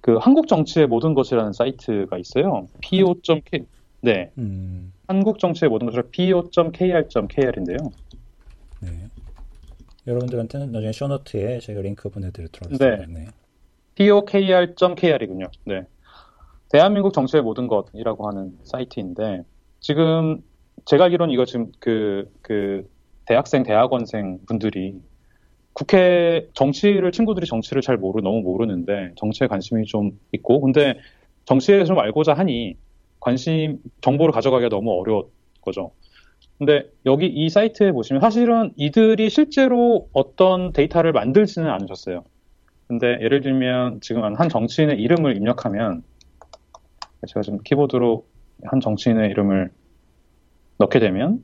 그 0.00 0.16
한국 0.16 0.48
정치의 0.48 0.86
모든 0.88 1.14
것이라는 1.14 1.52
사이트가 1.52 2.18
있어요. 2.18 2.68
po.k 2.82 3.66
네. 4.02 4.30
음. 4.38 4.92
한국 5.06 5.38
정치의 5.38 5.70
모든 5.70 5.86
것을 5.86 6.04
po.kr.kr인데요. 6.10 7.78
네. 8.80 9.08
여러분들한테는 10.06 10.72
나중에 10.72 10.92
쇼노트에 10.92 11.60
제가 11.60 11.80
링크 11.80 12.08
보내드리도록 12.08 12.72
하겠습니다. 12.72 13.06
네. 13.06 13.26
pokr.kr이군요. 13.94 15.46
네. 15.64 15.84
대한민국 16.70 17.12
정치의 17.12 17.42
모든 17.42 17.66
것이라고 17.68 18.26
하는 18.28 18.58
사이트인데 18.64 19.44
지금 19.80 20.42
제가 20.86 21.04
알기로는 21.04 21.32
이거 21.32 21.44
지금 21.44 21.70
그, 21.78 22.30
그 22.40 22.88
대학생, 23.26 23.62
대학원생 23.62 24.40
분들이 24.46 25.00
국회 25.74 26.48
정치를 26.54 27.12
친구들이 27.12 27.46
정치를 27.46 27.82
잘 27.82 27.96
모르 27.96 28.20
너무 28.20 28.42
모르는데 28.42 29.12
정치에 29.16 29.46
관심이 29.46 29.84
좀 29.84 30.18
있고 30.32 30.60
근데 30.60 30.98
정치에 31.44 31.84
좀 31.84 31.98
알고자 31.98 32.34
하니 32.34 32.76
관심 33.20 33.78
정보를 34.00 34.32
가져가기가 34.32 34.68
너무 34.68 34.92
어려운 34.98 35.24
거죠. 35.60 35.92
근데 36.62 36.88
여기 37.06 37.26
이 37.26 37.48
사이트에 37.48 37.90
보시면 37.90 38.20
사실은 38.20 38.70
이들이 38.76 39.30
실제로 39.30 40.08
어떤 40.12 40.72
데이터를 40.72 41.10
만들지는 41.10 41.68
않으셨어요. 41.68 42.22
근데 42.86 43.18
예를 43.20 43.40
들면 43.40 43.98
지금 44.00 44.22
한 44.22 44.48
정치인의 44.48 45.00
이름을 45.00 45.36
입력하면 45.36 46.04
제가 47.26 47.42
지금 47.42 47.58
키보드로 47.64 48.24
한 48.62 48.78
정치인의 48.78 49.28
이름을 49.30 49.70
넣게 50.78 51.00
되면 51.00 51.42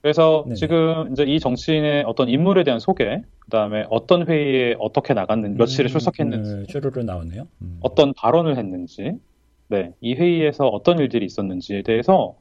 그래서 0.00 0.46
네 0.48 0.54
지금 0.54 1.12
이제 1.12 1.24
이 1.24 1.38
정치인의 1.38 2.04
어떤 2.06 2.30
인물에 2.30 2.64
대한 2.64 2.80
소개, 2.80 3.20
그 3.40 3.50
다음에 3.50 3.84
어떤 3.90 4.26
회의에 4.26 4.74
어떻게 4.78 5.12
나갔는지, 5.12 5.58
며칠에 5.58 5.84
음, 5.84 5.88
출석했는지, 5.88 6.50
음, 6.50 6.66
쭈루루 6.66 7.02
나오네요. 7.02 7.46
음. 7.60 7.76
어떤 7.80 8.14
발언을 8.14 8.56
했는지, 8.56 9.18
네, 9.68 9.92
이 10.00 10.14
회의에서 10.14 10.66
어떤 10.66 10.98
일들이 10.98 11.26
있었는지에 11.26 11.82
대해서 11.82 12.36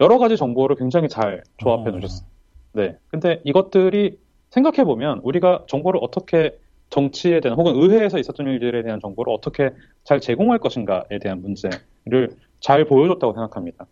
여러 0.00 0.18
가지 0.18 0.36
정보를 0.36 0.76
굉장히 0.76 1.08
잘 1.08 1.42
조합해 1.56 1.88
아. 1.88 1.90
놓으셨어요. 1.90 2.26
네. 2.72 2.96
근데 3.08 3.40
이것들이 3.44 4.18
생각해 4.50 4.84
보면 4.84 5.20
우리가 5.22 5.64
정보를 5.66 6.00
어떻게 6.02 6.56
정치에 6.90 7.40
대한 7.40 7.58
혹은 7.58 7.74
의회에서 7.76 8.18
있었던 8.18 8.46
일들에 8.46 8.82
대한 8.82 9.00
정보를 9.00 9.32
어떻게 9.32 9.70
잘 10.04 10.20
제공할 10.20 10.58
것인가에 10.58 11.18
대한 11.20 11.42
문제를 11.42 12.30
잘 12.60 12.84
보여줬다고 12.86 13.34
생각합니다. 13.34 13.86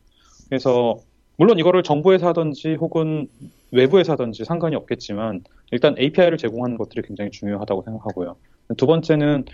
그래서 0.49 0.99
물론 1.37 1.59
이거를 1.59 1.83
정부에서 1.83 2.29
하든지 2.29 2.77
혹은 2.77 3.29
외부에서 3.71 4.13
하든지 4.13 4.45
상관이 4.45 4.75
없겠지만 4.77 5.45
일단 5.73 5.95
API를 5.99 6.39
제공하는 6.39 6.79
것들이 6.79 7.03
굉장히 7.03 7.31
중요하다고 7.31 7.83
생각하고요. 7.83 8.37
두 8.79 8.87
번째는 8.87 9.45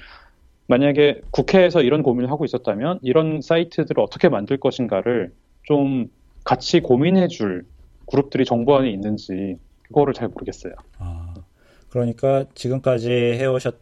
만약에 0.68 1.22
국회에서 1.32 1.82
이런 1.82 2.02
고민을 2.02 2.30
하고 2.30 2.44
있었다면 2.44 3.00
이런 3.02 3.40
사이트들을 3.40 4.00
어떻게 4.00 4.28
만들 4.28 4.58
것인가를 4.58 5.32
좀 5.64 6.08
같이 6.44 6.80
고민해 6.80 7.28
줄 7.28 7.64
그룹들이 8.06 8.44
정부 8.44 8.76
안에 8.76 8.90
있는지 8.90 9.58
그거를 9.82 10.14
잘 10.14 10.28
모르겠어요. 10.28 10.74
아, 10.98 11.34
그러니까 11.90 12.44
지금까지 12.54 13.10
해오셨 13.10 13.76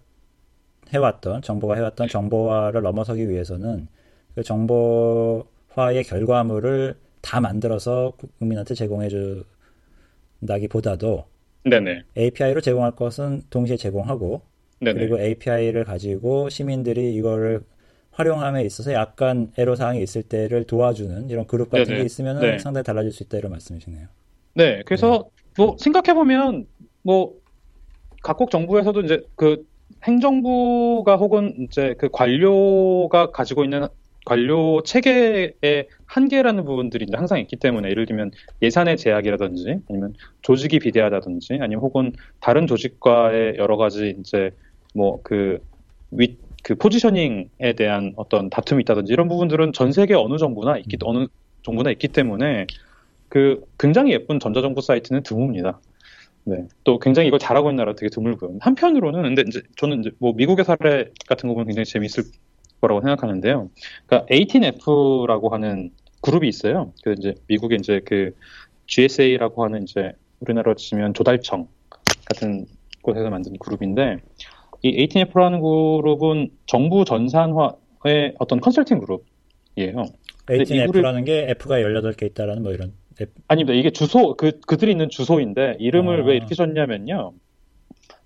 해왔던 0.92 1.42
정보가 1.42 1.76
해왔던 1.76 2.08
정보화를 2.08 2.82
넘어서기 2.82 3.28
위해서는 3.28 3.86
그 4.34 4.42
정보화의 4.42 6.04
결과물을 6.04 6.96
다 7.20 7.40
만들어서 7.40 8.12
국민한테 8.38 8.74
제공해 8.74 9.08
준다기보다도 10.40 11.26
네네. 11.64 12.02
API로 12.16 12.60
제공할 12.60 12.92
것은 12.92 13.42
동시에 13.50 13.76
제공하고 13.76 14.42
네네. 14.80 14.98
그리고 14.98 15.20
API를 15.20 15.84
가지고 15.84 16.48
시민들이 16.48 17.14
이거를 17.14 17.62
활용함에 18.20 18.64
있어서 18.64 18.92
약간 18.92 19.52
애로 19.58 19.76
사항이 19.76 20.02
있을 20.02 20.22
때를 20.22 20.64
도와주는 20.64 21.30
이런 21.30 21.46
그룹 21.46 21.70
같은 21.70 21.86
네네. 21.86 22.00
게 22.00 22.04
있으면 22.04 22.40
네. 22.40 22.58
상당히 22.58 22.84
달라질 22.84 23.12
수 23.12 23.22
있다 23.22 23.38
이런 23.38 23.52
말씀이시네요. 23.52 24.06
네, 24.54 24.82
그래서 24.84 25.30
네. 25.56 25.64
뭐 25.64 25.76
생각해 25.78 26.14
보면 26.14 26.66
뭐 27.02 27.34
각국 28.22 28.50
정부에서도 28.50 29.00
이제 29.00 29.22
그 29.36 29.64
행정부가 30.04 31.16
혹은 31.16 31.54
이제 31.68 31.94
그 31.98 32.08
관료가 32.10 33.32
가지고 33.32 33.64
있는 33.64 33.86
관료 34.26 34.82
체계의 34.82 35.88
한계라는 36.06 36.64
부분들이 36.64 37.06
이제 37.08 37.16
항상 37.16 37.40
있기 37.40 37.56
때문에 37.56 37.88
예를 37.88 38.06
들면 38.06 38.30
예산의 38.60 38.98
제약이라든지 38.98 39.78
아니면 39.88 40.12
조직이 40.42 40.78
비대하다든지 40.78 41.58
아니면 41.60 41.82
혹은 41.82 42.12
다른 42.40 42.66
조직과의 42.66 43.56
여러 43.56 43.76
가지 43.76 44.16
이제 44.20 44.50
뭐그 44.94 45.58
윗 46.12 46.38
그 46.62 46.74
포지셔닝에 46.74 47.72
대한 47.76 48.12
어떤 48.16 48.50
다툼이 48.50 48.82
있다든지 48.82 49.12
이런 49.12 49.28
부분들은 49.28 49.72
전 49.72 49.92
세계 49.92 50.14
어느 50.14 50.36
정부나 50.36 50.78
있기 50.78 50.96
음. 51.02 51.06
어느 51.06 51.26
정부나 51.62 51.90
있기 51.92 52.08
때문에 52.08 52.66
그 53.28 53.64
굉장히 53.78 54.12
예쁜 54.12 54.40
전자정부 54.40 54.80
사이트는 54.80 55.22
드뭅니다. 55.22 55.78
네. 56.44 56.66
또 56.84 56.98
굉장히 56.98 57.28
이걸 57.28 57.38
잘하고 57.38 57.68
있는 57.70 57.76
나라 57.76 57.94
되게 57.94 58.08
드물고요. 58.08 58.58
한편으로는 58.60 59.22
근데 59.22 59.44
이제 59.46 59.62
저는 59.76 60.00
이제 60.00 60.10
뭐 60.18 60.32
미국의 60.32 60.64
사례 60.64 61.10
같은 61.28 61.48
거 61.48 61.54
보면 61.54 61.66
굉장히 61.66 61.84
재미있을 61.84 62.24
거라고 62.80 63.00
생각하는데요. 63.02 63.70
그러니까 64.06 64.26
18F라고 64.34 65.50
하는 65.50 65.90
그룹이 66.22 66.48
있어요. 66.48 66.92
그 67.04 67.14
이제 67.18 67.34
미국의 67.46 67.78
이제 67.78 68.00
그 68.04 68.34
GSA라고 68.86 69.64
하는 69.64 69.82
이제 69.82 70.12
우리나라로 70.40 70.74
치면 70.74 71.14
조달청 71.14 71.68
같은 72.24 72.66
곳에서 73.02 73.30
만든 73.30 73.56
그룹인데 73.58 74.18
이 74.82 75.06
18F라는 75.06 75.60
그룹은 75.60 76.50
정부 76.66 77.04
전산화의 77.04 78.34
어떤 78.38 78.60
컨설팅 78.60 78.98
그룹이에요. 78.98 80.06
18F라는 80.46 81.24
게 81.24 81.50
F가 81.50 81.78
18개 81.78 82.24
있다라는 82.26 82.62
뭐 82.62 82.72
이런 82.72 82.92
F... 83.20 83.30
아닙니다. 83.48 83.78
이게 83.78 83.90
주소 83.90 84.34
그 84.36 84.58
그들이 84.66 84.92
있는 84.92 85.08
주소인데 85.10 85.76
이름을 85.78 86.22
아. 86.22 86.24
왜 86.24 86.36
이렇게 86.36 86.54
줬냐면요. 86.54 87.32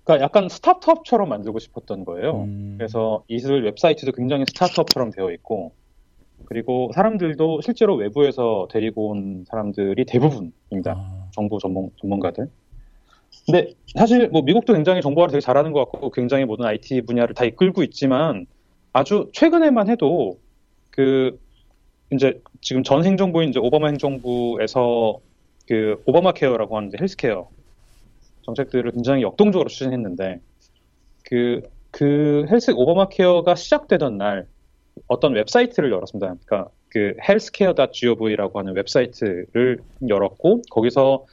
그러니까 0.03 0.23
약간 0.23 0.49
스타트업처럼 0.49 1.29
만들고 1.29 1.59
싶었던 1.59 2.05
거예요. 2.05 2.43
음. 2.43 2.75
그래서 2.77 3.23
이슬 3.27 3.63
웹사이트도 3.65 4.11
굉장히 4.13 4.45
스타트업처럼 4.47 5.11
되어 5.11 5.31
있고 5.31 5.73
그리고 6.45 6.91
사람들도 6.93 7.61
실제로 7.61 7.95
외부에서 7.95 8.67
데리고 8.71 9.09
온 9.09 9.45
사람들이 9.47 10.05
대부분입니다. 10.05 10.93
아. 10.95 11.27
정보 11.31 11.57
전문 11.57 11.89
전문가들. 11.99 12.47
근데 13.45 13.73
사실 13.95 14.27
뭐 14.29 14.41
미국도 14.41 14.73
굉장히 14.73 15.01
정보화를 15.01 15.31
되게 15.31 15.41
잘하는 15.41 15.71
것 15.71 15.91
같고 15.91 16.11
굉장히 16.11 16.45
모든 16.45 16.65
IT 16.65 17.01
분야를 17.01 17.35
다 17.35 17.45
이끌고 17.45 17.83
있지만 17.83 18.47
아주 18.91 19.29
최근에만 19.33 19.89
해도 19.89 20.39
그 20.89 21.39
이제 22.11 22.41
지금 22.61 22.83
전 22.83 23.03
행정부인 23.03 23.49
이제 23.49 23.59
오바마 23.59 23.87
행정부에서 23.87 25.19
그 25.67 26.01
오바마 26.05 26.33
케어라고 26.33 26.77
하는 26.77 26.91
헬스케어 26.99 27.49
정책들을 28.43 28.91
굉장히 28.91 29.23
역동적으로 29.23 29.69
추진했는데 29.69 30.39
그, 31.23 31.61
그 31.91 32.45
헬스 32.49 32.71
오바마 32.71 33.09
케어가 33.09 33.55
시작되던 33.55 34.17
날 34.17 34.47
어떤 35.07 35.33
웹사이트를 35.33 35.91
열었습니다. 35.91 36.35
그러니까 36.45 36.71
그 36.89 37.15
healthcare.gov라고 37.21 38.59
하는 38.59 38.75
웹사이트를 38.75 39.79
열었고 40.07 40.61
거기서 40.69 41.25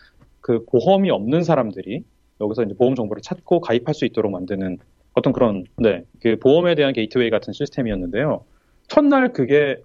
그 0.42 0.64
보험이 0.66 1.10
없는 1.10 1.42
사람들이 1.44 2.04
여기서 2.40 2.64
이제 2.64 2.74
보험 2.76 2.94
정보를 2.94 3.22
찾고 3.22 3.60
가입할 3.60 3.94
수 3.94 4.04
있도록 4.04 4.30
만드는 4.30 4.78
어떤 5.14 5.32
그런 5.32 5.64
네, 5.78 6.04
그 6.20 6.38
보험에 6.38 6.74
대한 6.74 6.92
게이트웨이 6.92 7.30
같은 7.30 7.52
시스템이었는데요. 7.52 8.44
첫날 8.88 9.32
그게 9.32 9.76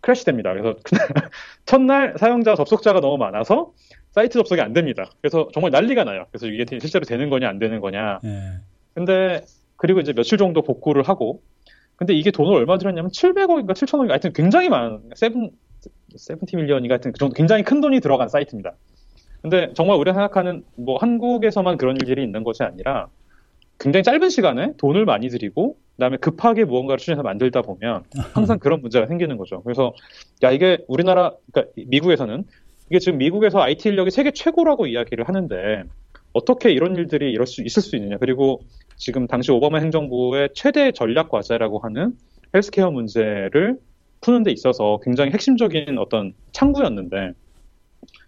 crash됩니다. 0.00 0.52
그래서 0.54 0.76
첫날 1.66 2.14
사용자 2.18 2.54
접속자가 2.54 3.00
너무 3.00 3.18
많아서 3.18 3.72
사이트 4.12 4.38
접속이 4.38 4.60
안 4.60 4.72
됩니다. 4.72 5.10
그래서 5.20 5.48
정말 5.52 5.70
난리가 5.70 6.04
나요. 6.04 6.26
그래서 6.30 6.46
이게 6.46 6.64
실제로 6.78 7.04
되는 7.04 7.28
거냐 7.30 7.48
안 7.48 7.58
되는 7.58 7.80
거냐. 7.80 8.20
네. 8.22 8.54
근데 8.94 9.44
그리고 9.76 10.00
이제 10.00 10.12
며칠 10.12 10.38
정도 10.38 10.62
복구를 10.62 11.02
하고 11.02 11.42
근데 11.96 12.14
이게 12.14 12.30
돈을 12.30 12.54
얼마 12.54 12.78
들었냐면 12.78 13.10
700억인가 13.10 13.72
7천억인가 13.72 14.08
하여튼 14.08 14.32
굉장히 14.32 14.70
많은 14.70 15.10
seven 15.14 15.50
seventy 16.16 16.56
million인가 16.56 16.94
하여튼 16.94 17.12
그 17.12 17.18
정도 17.18 17.34
굉장히 17.34 17.62
큰 17.62 17.80
돈이 17.80 18.00
들어간 18.00 18.28
사이트입니다. 18.28 18.74
근데 19.42 19.72
정말 19.74 19.96
우리가 19.98 20.14
생각하는 20.14 20.64
뭐 20.76 20.98
한국에서만 20.98 21.76
그런 21.78 21.96
일들이 21.96 22.22
있는 22.22 22.44
것이 22.44 22.62
아니라 22.62 23.08
굉장히 23.78 24.04
짧은 24.04 24.28
시간에 24.28 24.74
돈을 24.76 25.04
많이 25.06 25.28
들이고 25.28 25.76
그다음에 25.96 26.16
급하게 26.18 26.64
무언가를 26.64 26.98
추진해서 26.98 27.22
만들다 27.22 27.62
보면 27.62 28.04
항상 28.34 28.58
그런 28.60 28.80
문제가 28.80 29.06
생기는 29.06 29.36
거죠. 29.36 29.62
그래서 29.62 29.94
야 30.42 30.50
이게 30.50 30.78
우리나라 30.88 31.32
그러니까 31.52 31.72
미국에서는 31.86 32.44
이게 32.90 32.98
지금 32.98 33.18
미국에서 33.18 33.60
IT 33.60 33.88
인력이 33.88 34.10
세계 34.10 34.32
최고라고 34.32 34.86
이야기를 34.86 35.28
하는데 35.28 35.84
어떻게 36.32 36.70
이런 36.72 36.96
일들이 36.96 37.30
이럴 37.32 37.46
수 37.46 37.62
있을 37.62 37.82
수 37.82 37.96
있느냐. 37.96 38.18
그리고 38.18 38.60
지금 38.96 39.26
당시 39.26 39.50
오바마 39.52 39.78
행정부의 39.78 40.50
최대 40.54 40.92
전략 40.92 41.28
과제라고 41.28 41.78
하는 41.78 42.12
헬스케어 42.54 42.90
문제를 42.90 43.78
푸는 44.20 44.42
데 44.42 44.50
있어서 44.50 45.00
굉장히 45.02 45.30
핵심적인 45.32 45.98
어떤 45.98 46.34
창구였는데 46.52 47.32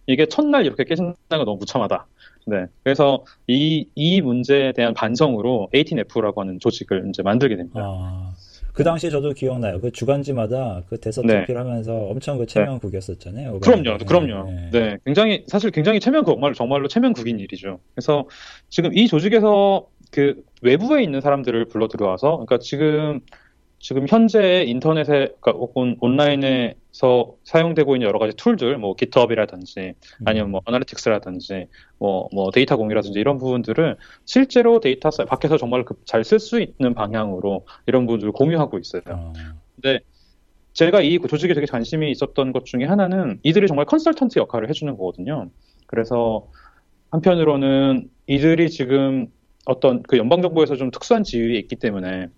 이게 0.07 0.27
첫날 0.27 0.67
이렇게 0.67 0.85
깨진다는 0.85 1.17
건 1.29 1.45
너무 1.45 1.59
무참하다. 1.59 2.07
네. 2.47 2.67
그래서 2.83 3.25
이, 3.47 3.87
이 3.95 4.21
문제에 4.21 4.73
대한 4.73 4.95
반성으로 4.95 5.69
18F라고 5.73 6.39
하는 6.39 6.59
조직을 6.59 7.07
이제 7.09 7.23
만들게 7.23 7.57
됩니다. 7.57 7.81
아, 7.83 8.33
그 8.73 8.83
당시에 8.85 9.11
저도 9.11 9.33
기억나요. 9.33 9.81
그 9.81 9.93
주간지마다 9.93 10.83
그 10.89 10.99
대서특필 10.99 11.45
네. 11.47 11.55
하면서 11.55 11.95
엄청 11.95 12.39
그 12.39 12.47
체면국이었었잖아요. 12.47 13.61
그럼요. 13.61 13.99
네. 13.99 14.05
그럼요. 14.05 14.51
네. 14.51 14.71
네. 14.73 14.99
굉장히, 15.05 15.45
사실 15.47 15.71
굉장히 15.71 16.01
체면국, 16.01 16.35
정말, 16.35 16.55
정말로 16.55 16.89
체면국인 16.89 17.39
일이죠. 17.39 17.79
그래서 17.95 18.29
지금 18.71 18.97
이 18.97 19.07
조직에서 19.07 19.87
그 20.11 20.43
외부에 20.63 21.03
있는 21.03 21.21
사람들을 21.21 21.67
불러 21.67 21.89
들어와서, 21.89 22.33
그러니까 22.33 22.59
지금 22.59 23.21
지금 23.83 24.07
현재 24.09 24.63
인터넷에 24.63 25.35
그러니까 25.41 25.51
혹은 25.53 25.97
온라인에서 26.01 27.35
사용되고 27.43 27.97
있는 27.97 28.07
여러 28.07 28.21
가지 28.21 28.37
툴들, 28.37 28.79
뭐 28.79 28.95
GitHub이라든지 28.97 29.81
음. 29.81 30.25
아니면 30.25 30.53
뭐 30.53 30.61
아나리틱스라든지 30.65 31.67
뭐, 31.99 32.29
뭐 32.33 32.53
데이터 32.53 32.77
공유라든지 32.77 33.19
이런 33.19 33.39
부분들을 33.39 33.97
실제로 34.25 34.79
데이터 34.79 35.11
밖에서 35.11 35.57
정말 35.59 35.85
잘 36.07 36.23
쓸 36.23 36.39
수 36.39 36.61
있는 36.61 36.95
방향으로 36.95 37.67
이런 37.87 38.07
부분들을 38.07 38.33
공유하고 38.33 38.79
있어요. 38.79 39.03
어. 39.11 39.33
근데 39.75 39.99
제가 40.75 41.03
이 41.03 41.19
조직에 41.19 41.53
되게 41.53 41.67
관심이 41.67 42.09
있었던 42.13 42.53
것 42.53 42.65
중에 42.65 42.85
하나는 42.85 43.41
이들이 43.43 43.67
정말 43.67 43.85
컨설턴트 43.87 44.39
역할을 44.39 44.69
해주는 44.69 44.97
거거든요. 44.97 45.51
그래서 45.89 46.47
한편으로는 47.11 48.09
이들이 48.29 48.71
지금 48.71 49.27
어떤 49.67 50.05
그 50.05 50.19
연방정부에서 50.19 50.77
좀 50.77 50.93
특수한 50.93 51.25
지위에 51.25 51.59
있기 51.59 51.77
때문에 51.77 52.29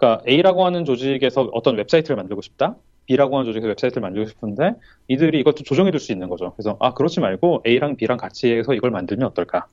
그러니까 0.00 0.22
A라고 0.26 0.64
하는 0.64 0.86
조직에서 0.86 1.50
어떤 1.52 1.76
웹사이트를 1.76 2.16
만들고 2.16 2.40
싶다. 2.40 2.76
B라고 3.06 3.36
하는 3.36 3.44
조직에서 3.44 3.68
웹사이트를 3.68 4.00
만들고 4.00 4.28
싶은데 4.30 4.72
이들이 5.08 5.40
이것도 5.40 5.62
조정해 5.64 5.90
줄 5.90 6.00
수 6.00 6.10
있는 6.12 6.30
거죠. 6.30 6.54
그래서 6.56 6.78
아 6.80 6.94
그렇지 6.94 7.20
말고 7.20 7.62
A랑 7.66 7.96
B랑 7.96 8.16
같이 8.16 8.50
해서 8.50 8.72
이걸 8.72 8.90
만들면 8.90 9.28
어떨까? 9.28 9.66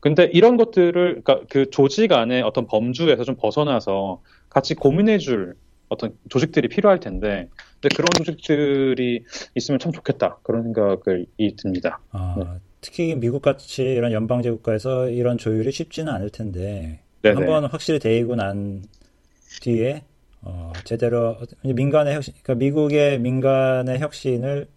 근데 0.00 0.28
이런 0.32 0.56
것들을 0.56 1.22
그러니까 1.22 1.46
그 1.48 1.70
조직 1.70 2.12
안에 2.12 2.42
어떤 2.42 2.66
범주에서 2.66 3.22
좀 3.22 3.36
벗어나서 3.36 4.20
같이 4.48 4.74
고민해 4.74 5.18
줄 5.18 5.54
어떤 5.88 6.16
조직들이 6.28 6.66
필요할 6.66 6.98
텐데 6.98 7.48
그런 7.94 8.06
조직들이 8.16 9.22
있으면 9.54 9.78
참 9.78 9.92
좋겠다 9.92 10.38
그런 10.42 10.64
생각이 10.64 11.54
듭니다. 11.56 12.00
아, 12.10 12.34
네. 12.36 12.44
특히 12.80 13.14
미국 13.14 13.42
같이 13.42 13.82
이런 13.82 14.10
연방제 14.10 14.50
국가에서 14.50 15.08
이런 15.08 15.38
조율이 15.38 15.70
쉽지는 15.70 16.12
않을 16.12 16.30
텐데 16.30 17.00
한번 17.22 17.64
확실히 17.64 17.98
대이고 18.00 18.34
난 18.34 18.82
뒤에 19.60 20.02
어, 20.42 20.72
제대로 20.84 21.36
민간의 21.62 22.14
혁신, 22.14 22.34
그러니까 22.42 22.54
미국의 22.54 23.18
민간의 23.18 23.98
혁신을 23.98 24.68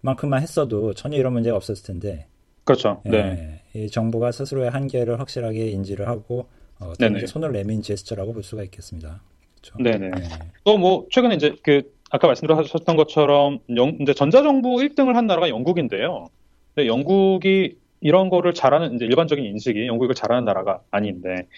만큼만 0.00 0.42
했어도 0.42 0.94
전혀 0.94 1.16
이런 1.16 1.32
문제가 1.32 1.56
없었을 1.56 1.84
텐데. 1.84 2.26
그렇죠. 2.64 3.02
예, 3.06 3.10
네. 3.10 3.62
이 3.74 3.90
정부가 3.90 4.32
스스로의 4.32 4.70
한계를 4.70 5.20
확실하게 5.20 5.68
인지를 5.68 6.08
하고 6.08 6.48
어, 6.78 6.92
손을 7.26 7.52
내민 7.52 7.82
제스처라고 7.82 8.32
볼 8.32 8.42
수가 8.42 8.62
있겠습니다. 8.64 9.22
그렇죠? 9.60 9.82
네네. 9.82 10.10
네. 10.10 10.28
또뭐 10.64 11.06
최근에 11.10 11.34
이제 11.36 11.54
그 11.62 11.82
아까 12.10 12.28
말씀하셨던 12.28 12.96
것처럼 12.96 13.60
영, 13.76 13.96
이제 14.00 14.14
전자정부 14.14 14.76
1등을 14.76 15.14
한 15.14 15.26
나라가 15.26 15.48
영국인데요. 15.48 16.26
근데 16.74 16.86
영국이 16.86 17.76
이런 18.00 18.28
거를 18.28 18.54
잘하는 18.54 18.94
이제 18.94 19.04
일반적인 19.06 19.44
인식이 19.44 19.86
영국이 19.86 20.14
잘하는 20.14 20.44
나라가 20.44 20.80
아닌데 20.90 21.48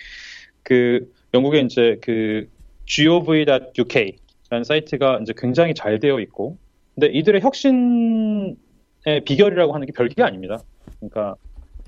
그 0.63 1.13
영국에 1.35 1.61
이제 1.61 1.99
그 2.01 2.49
gov.uk라는 2.87 4.65
사이트가 4.65 5.21
이제 5.23 5.35
굉장히 5.37 5.75
잘 5.75 6.01
되어 6.01 6.21
있고 6.21 6.57
근데 6.95 7.09
이들의 7.09 7.41
혁신의 7.43 8.57
비결이라고 9.25 9.73
하는 9.75 9.87
게 9.87 9.93
별게 9.93 10.23
아닙니다. 10.23 10.61
그러니까 10.97 11.37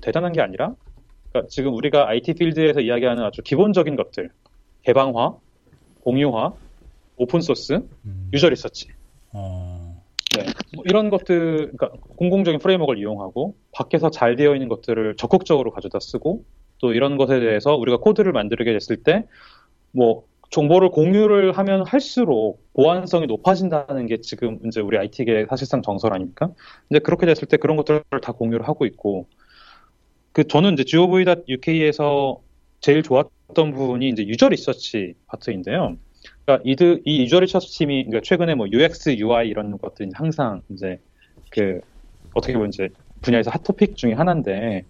대단한 0.01 0.31
게 0.31 0.41
아니라 0.41 0.75
그러니까 1.29 1.49
지금 1.49 1.73
우리가 1.73 2.07
IT 2.07 2.33
필드에서 2.33 2.81
이야기하는 2.81 3.23
아주 3.23 3.41
기본적인 3.41 3.95
것들 3.95 4.29
개방화, 4.83 5.35
공유화, 6.01 6.53
open 7.17 7.41
source, 7.41 7.81
음. 8.05 8.29
user 8.33 8.49
research. 8.49 8.89
어... 9.33 10.01
네, 10.37 10.45
뭐 10.73 10.83
이런 10.87 11.09
것들, 11.09 11.73
그러니까 11.73 11.89
공공적인 12.15 12.59
framework를 12.59 12.99
이용하고 12.99 13.55
밖에서 13.73 14.09
잘 14.09 14.37
되어 14.37 14.55
있는 14.55 14.69
것들을 14.69 15.15
적극적으로 15.17 15.71
가져다 15.71 15.99
쓰고 15.99 16.45
또 16.81 16.93
이런 16.93 17.17
것에 17.17 17.39
대해서 17.39 17.75
우리가 17.75 17.97
코드를 17.97 18.31
만들게 18.33 18.73
됐을 18.73 18.97
때 18.97 19.25
뭐 19.91 20.23
정보를 20.49 20.89
공유를 20.89 21.53
하면 21.53 21.85
할수록 21.85 22.61
보안성이 22.73 23.25
높아진다는 23.27 24.05
게 24.07 24.19
지금 24.19 24.59
이제 24.65 24.81
우리 24.81 24.97
IT계 24.97 25.45
사실상 25.49 25.81
정설 25.81 26.13
아닙니까? 26.13 26.49
이제 26.89 26.99
그렇게 26.99 27.25
됐을 27.25 27.47
때 27.47 27.57
그런 27.57 27.77
것들을 27.77 28.03
다 28.21 28.33
공유를 28.33 28.67
하고 28.67 28.85
있고 28.85 29.27
그 30.33 30.45
저는 30.45 30.73
이제 30.73 30.83
gov.uk에서 30.83 32.41
제일 32.81 33.03
좋았던 33.03 33.73
부분이 33.73 34.09
이제 34.09 34.25
유저 34.25 34.49
리서치 34.49 35.15
파트인데요. 35.27 35.97
그러니까 36.45 36.63
이드, 36.69 37.01
이 37.05 37.23
유저 37.23 37.39
리서치 37.41 37.77
팀이 37.77 38.05
그러니까 38.05 38.21
최근에 38.23 38.55
뭐 38.55 38.67
UX, 38.69 39.17
UI 39.17 39.47
이런 39.47 39.77
것들이 39.77 40.09
항상 40.13 40.61
이제 40.69 40.99
그 41.49 41.79
어떻게 42.33 42.53
보면 42.53 42.69
이제 42.69 42.89
분야에서 43.21 43.51
hot 43.51 43.63
topic 43.63 43.95
중에 43.95 44.13
하나인데 44.13 44.85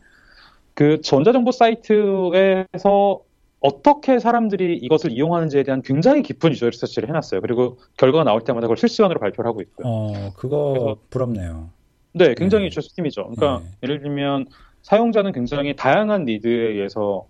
그 0.73 1.01
전자정부 1.01 1.51
사이트에서 1.51 3.21
어떻게 3.59 4.19
사람들이 4.19 4.77
이것을 4.77 5.11
이용하는지에 5.11 5.63
대한 5.63 5.81
굉장히 5.83 6.23
깊은 6.23 6.51
user 6.51 6.69
research를 6.69 7.09
해놨어요. 7.09 7.41
그리고 7.41 7.77
결과가 7.97 8.23
나올 8.23 8.41
때마다 8.41 8.65
그걸 8.65 8.77
실시간으로 8.77 9.19
발표를 9.19 9.47
하고 9.47 9.61
있고요. 9.61 9.87
어, 9.87 10.33
그거 10.35 10.97
부럽네요. 11.09 11.69
네, 12.13 12.33
굉장히 12.35 12.63
네. 12.63 12.67
user 12.67 12.81
팀이죠. 12.95 13.29
그러니까 13.35 13.63
네. 13.63 13.71
예를 13.83 14.01
들면 14.01 14.47
사용자는 14.81 15.31
굉장히 15.31 15.75
다양한 15.75 16.25
need에 16.25 16.69
의해서 16.69 17.27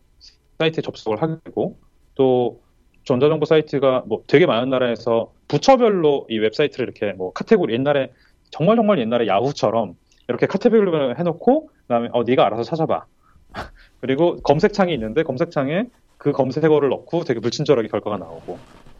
사이트에 0.57 0.81
접속을 0.81 1.21
하게 1.21 1.35
되고 1.43 1.77
또 2.15 2.61
전자정부 3.03 3.45
사이트가 3.45 4.03
뭐 4.07 4.23
되게 4.27 4.45
많은 4.45 4.69
나라에서 4.69 5.33
부처별로 5.47 6.27
이 6.29 6.37
웹사이트를 6.37 6.85
이렇게 6.85 7.11
뭐 7.13 7.33
카테고리 7.33 7.73
옛날에 7.73 8.11
정말 8.51 8.75
정말 8.77 8.99
옛날에 8.99 9.27
야후처럼 9.27 9.95
이렇게 10.29 10.45
카테고리를 10.45 11.19
해놓고 11.19 11.69
그다음에 11.81 12.09
어 12.13 12.23
네가 12.23 12.45
알아서 12.45 12.63
찾아봐 12.63 13.05
그리고 14.01 14.35
검색창이 14.37 14.93
있는데 14.93 15.23
검색창에 15.23 15.85
그 16.17 16.31
검색어를 16.31 16.89
넣고 16.89 17.23
되게 17.23 17.39
불친절하게 17.39 17.87
결과가 17.87 18.17
나오고 18.17 18.57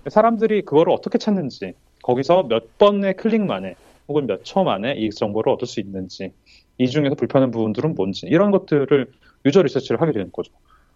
사람들이 0.10 0.64
그거를 0.64 0.92
어떻게 0.94 1.18
찾는지 1.18 1.74
거기서 2.04 2.44
몇 2.48 2.78
번의 2.78 3.16
클릭 3.16 3.42
만에 3.46 3.76
혹은 4.08 4.26
몇 4.28 4.44
초 4.44 4.64
만에 4.64 4.94
이 4.94 5.10
정보를 5.12 5.54
얻을 5.54 5.68
수 5.68 5.80
있는지 5.80 6.34
이 6.78 6.88
중에서 6.88 7.16
불편한 7.16 7.52
부분들은 7.52 7.94
뭔지 7.96 8.26
이런 8.28 8.52
것들을 8.52 9.08
유저 9.46 9.62
리서치를 9.62 10.02
하게 10.02 10.12
되는 10.12 10.32
거죠. 10.32 10.52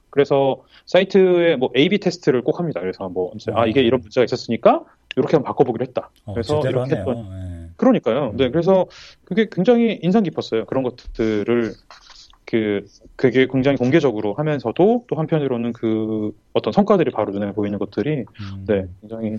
그래서 0.10 0.64
사이트에 0.88 1.58
뭐 1.58 1.70
A/B 1.76 1.99
테스트를 1.99 2.41
꼭 2.41 2.60
합니다. 2.60 2.80
그래서 2.80 3.08
뭐 3.10 3.32
아 3.53 3.66
이게 3.68 3.82
이런 3.82 4.01
문제가 4.01 4.24
있었으니까 4.24 4.84
이렇게 5.18 5.36
한번 5.36 5.49
바꿔보기로 5.49 5.86
했다. 5.86 6.10
어, 6.26 6.34
그래서 6.34 6.60
이렇게 6.70 6.95
했던. 6.95 7.16
네. 7.16 7.70
그러니까요. 7.78 8.34
네, 8.36 8.49
그래서 8.49 8.88
그게 9.26 9.47
굉장히 9.51 9.99
인상 10.01 10.24
깊었어요. 10.24 10.66
그런 10.66 10.84
것들을 10.84 11.74
그 12.46 12.86
그게 13.16 13.48
굉장히 13.52 13.78
공개적으로 13.78 14.34
하면서도 14.34 15.06
또 15.08 15.16
한편으로는 15.16 15.74
그 15.74 16.32
어떤 16.54 16.72
성과들이 16.74 17.12
바로 17.12 17.32
눈에 17.32 17.52
보이는 17.52 17.80
것들이 17.80 18.20
음. 18.20 18.66
네 18.68 18.88
굉장히 19.02 19.38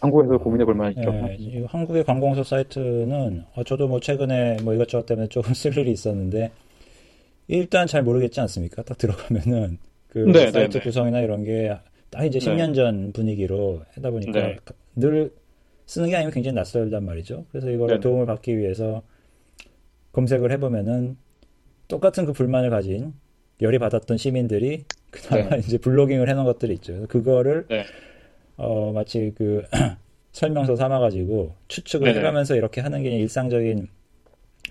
한국에서 0.00 0.38
고민해 0.38 0.64
볼 0.64 0.74
만한 0.74 0.94
네, 0.94 1.64
한국의 1.68 2.04
관공서 2.04 2.42
사이트는 2.44 3.44
어, 3.54 3.64
저도 3.64 3.88
뭐 3.88 4.00
최근에 4.00 4.58
뭐 4.62 4.74
이것저것 4.74 5.06
때문에 5.06 5.28
조금 5.28 5.54
쓸 5.54 5.76
일이 5.76 5.90
있었는데 5.90 6.50
일단 7.48 7.86
잘 7.86 8.02
모르겠지 8.02 8.40
않습니까? 8.40 8.82
딱 8.82 8.98
들어가면은 8.98 9.78
그 10.08 10.18
네, 10.18 10.32
네 10.32 10.50
사이트 10.50 10.78
네, 10.78 10.84
구성이나 10.84 11.20
이런 11.20 11.44
게 11.44 11.78
딱 12.10 12.24
이제 12.24 12.38
10년 12.38 12.74
전 12.74 13.12
분위기로 13.12 13.82
하다 13.94 14.10
보니까 14.10 14.32
네. 14.32 14.56
늘 14.96 15.32
쓰는 15.86 16.08
게 16.08 16.16
아니면 16.16 16.32
굉장히 16.32 16.54
낯설단 16.54 17.04
말이죠. 17.04 17.46
그래서 17.50 17.70
이거를 17.70 18.00
도움을 18.00 18.26
받기 18.26 18.56
위해서 18.58 19.02
검색을 20.12 20.50
해보면은 20.52 21.16
똑같은 21.88 22.26
그 22.26 22.32
불만을 22.32 22.70
가진 22.70 23.14
열이 23.60 23.78
받았던 23.78 24.18
시민들이 24.18 24.84
그나마 25.10 25.56
네. 25.56 25.58
이제 25.66 25.78
블로깅을 25.78 26.28
해놓은 26.28 26.44
것들이 26.44 26.74
있죠. 26.74 27.06
그거를 27.08 27.66
네. 27.68 27.84
어 28.56 28.92
마치 28.92 29.32
그 29.36 29.64
설명서 30.32 30.76
삼아가지고 30.76 31.54
추측을 31.68 32.06
네네. 32.06 32.20
해가면서 32.20 32.54
이렇게 32.54 32.80
하는 32.80 33.02
게 33.02 33.10
일상적인 33.10 33.88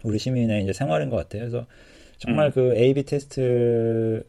우리 0.03 0.20
시민의 0.20 0.63
이제 0.63 0.72
생활인 0.72 1.09
것 1.09 1.18
같아요. 1.18 1.41
그래서 1.41 1.65
정말 2.20 2.47
음. 2.47 2.51
그 2.51 2.76
A/B 2.76 3.03
테스트까지는 3.03 4.28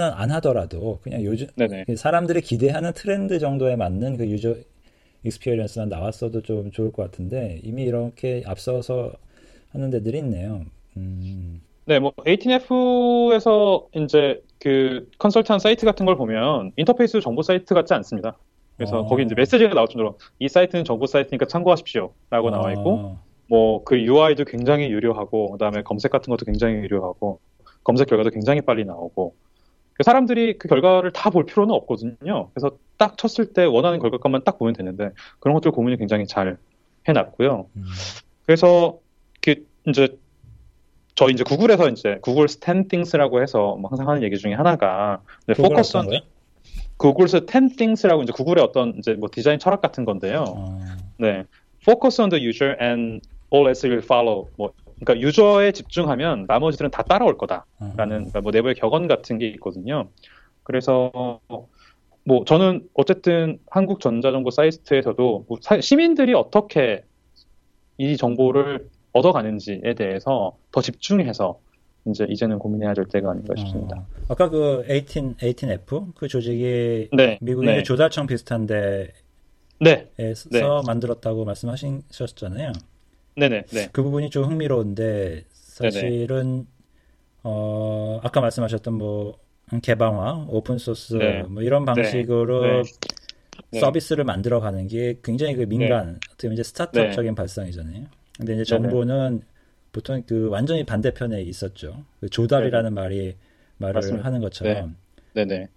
안 0.00 0.30
하더라도 0.30 1.00
그냥 1.02 1.24
요즘 1.24 1.48
네네. 1.56 1.84
그 1.86 1.96
사람들이 1.96 2.40
기대하는 2.40 2.92
트렌드 2.92 3.38
정도에 3.38 3.76
맞는 3.76 4.16
그 4.16 4.28
user 4.28 4.56
experience만 5.24 5.88
나왔어도 5.88 6.42
좀 6.42 6.70
좋을 6.70 6.92
것 6.92 7.02
같은데 7.02 7.60
이미 7.62 7.82
이렇게 7.82 8.42
앞서서 8.46 9.12
하는 9.72 9.90
데들이 9.90 10.18
있네요. 10.18 10.64
음. 10.96 11.60
네, 11.86 11.98
뭐 11.98 12.12
18F에서 12.12 13.86
이제 13.94 14.42
그 14.60 15.08
컨설팅 15.18 15.58
사이트 15.58 15.86
같은 15.86 16.06
걸 16.06 16.16
보면 16.16 16.72
인터페이스 16.76 17.20
정부 17.20 17.42
사이트 17.42 17.74
같지 17.74 17.94
않습니다. 17.94 18.36
그래서 18.76 19.00
어. 19.00 19.06
거기 19.06 19.24
이제 19.24 19.34
메시지가 19.34 19.74
나올 19.74 19.88
정도로 19.88 20.18
이 20.38 20.48
사이트는 20.48 20.84
정부 20.84 21.06
사이트니까 21.06 21.46
참고하십시오라고 21.46 22.48
어. 22.48 22.50
나와 22.50 22.72
있고 22.72 23.18
뭐 23.48 23.84
그 23.84 23.96
UI도 23.96 24.44
굉장히 24.44 24.90
유려하고 24.90 25.52
그다음에 25.52 25.82
검색 25.82 26.10
같은 26.12 26.30
것도 26.30 26.46
굉장히 26.46 26.76
유려하고 26.76 27.40
검색 27.82 28.08
결과도 28.08 28.30
굉장히 28.30 28.60
빨리 28.60 28.84
나오고 28.84 29.34
그 29.94 30.02
사람들이 30.02 30.56
그 30.58 30.68
결과를 30.68 31.12
다 31.12 31.30
볼 31.30 31.44
필요는 31.44 31.74
없거든요. 31.74 32.50
그래서 32.54 32.76
딱 32.96 33.18
쳤을 33.18 33.52
때 33.52 33.64
원하는 33.64 33.98
결과값만 33.98 34.44
딱 34.44 34.58
보면 34.58 34.74
되는데 34.74 35.10
그런 35.40 35.54
것들 35.54 35.72
고민을 35.72 35.98
굉장히 35.98 36.26
잘 36.26 36.56
해놨고요. 37.08 37.66
음. 37.76 37.84
그래서 38.46 38.98
그 39.42 39.66
이제 39.88 40.16
저희 41.20 41.34
이제 41.34 41.44
구글에서 41.44 41.90
이제 41.90 42.18
Google's 42.22 42.48
ten 42.48 42.70
things라고 42.70 43.42
해서 43.42 43.76
뭐 43.76 43.90
항상 43.90 44.08
하는 44.08 44.22
얘기 44.22 44.38
중에 44.38 44.54
하나가 44.54 45.20
focus 45.54 45.98
on 45.98 46.08
Google's 46.96 47.44
ten 47.44 47.62
things라고 47.62 48.22
이제 48.22 48.32
구글의 48.32 48.64
어떤 48.64 48.94
이제 48.96 49.12
뭐 49.12 49.28
디자인 49.30 49.58
철학 49.58 49.82
같은 49.82 50.06
건데요. 50.06 50.44
어. 50.48 50.80
네, 51.18 51.44
focus 51.82 52.22
on 52.22 52.30
the 52.30 52.42
user 52.42 52.74
and 52.80 53.20
all 53.52 53.66
else 53.66 53.86
will 53.86 54.02
follow. 54.02 54.48
뭐 54.56 54.72
그러니까 54.98 55.20
유저에 55.20 55.72
집중하면 55.72 56.46
나머지들은 56.48 56.90
다 56.90 57.02
따라올 57.02 57.36
거다라는 57.36 57.66
어. 57.80 57.96
그러니까 57.98 58.40
뭐 58.40 58.50
내부의 58.50 58.74
격언 58.76 59.06
같은 59.06 59.36
게 59.36 59.46
있거든요. 59.48 60.08
그래서 60.62 61.12
뭐 62.24 62.44
저는 62.46 62.88
어쨌든 62.94 63.58
한국 63.68 64.00
전자정보 64.00 64.50
사이트에서도 64.50 65.44
뭐 65.46 65.58
시민들이 65.82 66.32
어떻게 66.32 67.04
이 67.98 68.16
정보를 68.16 68.88
얻어가는지에 69.12 69.94
대해서 69.96 70.56
더 70.70 70.80
집중해서 70.80 71.58
이제 72.06 72.26
이제는 72.28 72.58
고민해야 72.58 72.94
될 72.94 73.06
때가 73.06 73.30
아닌가 73.30 73.54
싶습니다. 73.56 73.98
어, 73.98 74.06
아까 74.28 74.48
그 74.48 74.84
18, 74.88 75.34
18F 75.36 76.14
그 76.14 76.28
조직이 76.28 77.08
네, 77.12 77.38
미국의 77.40 77.76
네. 77.76 77.82
조달청 77.82 78.26
비슷한데 78.26 79.12
네, 79.80 80.10
에서 80.18 80.48
네. 80.50 80.62
만들었다고 80.86 81.44
말씀하셨잖아요. 81.44 82.72
네네. 83.36 83.64
네. 83.66 83.88
그 83.92 84.02
부분이 84.02 84.30
좀 84.30 84.44
흥미로운데 84.44 85.44
사실은 85.52 86.66
어 87.42 88.20
아까 88.22 88.40
말씀하셨던 88.40 88.94
뭐 88.94 89.38
개방화, 89.82 90.46
오픈 90.48 90.78
소스 90.78 91.14
네. 91.14 91.42
뭐 91.42 91.62
이런 91.62 91.84
네. 91.84 91.92
방식으로 91.92 92.82
네. 93.70 93.80
서비스를 93.80 94.24
만들어가는 94.24 94.88
게 94.88 95.18
굉장히 95.22 95.54
그 95.54 95.62
민간 95.62 96.18
어떻게 96.30 96.48
보면 96.48 96.54
이제 96.54 96.62
스타트업적인 96.62 97.34
발상이잖아요. 97.34 98.06
근데 98.40 98.54
이제 98.54 98.64
정부는 98.64 99.42
보통 99.92 100.22
그 100.26 100.48
완전히 100.48 100.84
반대편에 100.84 101.42
있었죠. 101.42 102.04
그 102.20 102.30
조달이라는 102.30 102.94
네네. 102.94 103.00
말이 103.02 103.36
말을 103.76 103.94
맞습니다. 103.96 104.24
하는 104.26 104.40
것처럼. 104.40 104.96
네. 105.34 105.46
네네. 105.46 105.68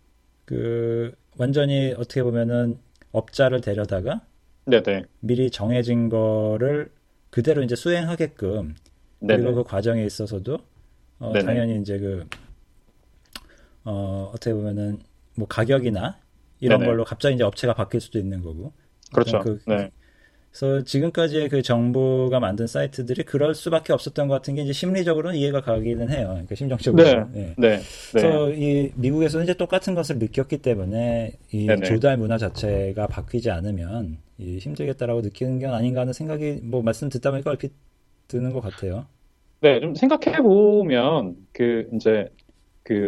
그 0.46 1.14
완전히 1.38 1.94
어떻게 1.98 2.24
보면은 2.24 2.78
업자를 3.12 3.60
데려다가 3.60 4.22
네네. 4.66 5.04
미리 5.20 5.52
정해진 5.52 6.08
거를 6.10 6.90
그대로 7.30 7.64
이제 7.64 7.76
수행하게끔 7.76 8.76
네네. 9.20 9.42
그리고 9.42 9.56
그 9.56 9.64
과정에 9.64 10.06
있어서도 10.06 10.60
어, 11.20 11.34
당연히 11.34 11.80
이제 11.82 12.00
그 12.00 12.26
어, 13.84 14.32
어떻게 14.34 14.54
보면은 14.54 15.00
뭐 15.36 15.48
가격이나 15.48 16.18
이런 16.62 16.80
네네. 16.80 16.92
걸로 16.92 17.04
갑자기 17.04 17.36
이제 17.36 17.44
업체가 17.44 17.74
바뀔 17.74 18.00
수도 18.00 18.20
있는 18.20 18.42
거고. 18.42 18.72
그렇죠. 19.12 19.40
그, 19.40 19.60
네. 19.68 19.92
그래서 20.54 20.84
지금까지의 20.84 21.50
그 21.50 21.64
정부가 21.64 22.40
만든 22.40 22.68
사이트들이 22.68 23.24
그럴 23.24 23.56
수밖에 23.56 23.92
없었던 23.92 24.28
것 24.28 24.36
같은 24.36 24.54
게 24.54 24.62
이제 24.62 24.72
심리적으로는 24.72 25.36
이해가 25.36 25.62
가기는 25.62 26.12
해요. 26.12 26.28
그러니까 26.30 26.54
심정적으로. 26.54 27.04
네. 27.04 27.26
네. 27.34 27.54
네. 27.58 27.80
그래서 28.12 28.52
이 28.52 28.92
미국에서 28.96 29.42
이제 29.42 29.56
똑같은 29.56 29.96
것을 29.96 30.20
느꼈기 30.20 30.60
때문에 30.60 31.34
이 31.52 31.66
네네. 31.66 31.86
조달 31.86 32.18
문화 32.18 32.38
자체가 32.38 33.08
바뀌지 33.08 33.50
않으면 33.50 34.20
이 34.38 34.60
힘들겠다라고 34.60 35.22
느끼는 35.22 35.58
게 35.58 35.66
아닌가 35.66 36.02
하는 36.02 36.14
생각이 36.14 36.60
뭐 36.62 36.84
말씀 36.84 37.10
듣다 37.10 37.32
보니까 37.32 37.50
얼핏 37.50 37.72
드는 38.28 38.54
것 38.54 38.62
같아요. 38.62 39.08
네, 39.62 39.80
좀 39.80 39.96
생각해 39.96 40.38
보면 40.44 41.36
그 41.52 41.90
이제 41.96 42.28
그 42.84 43.08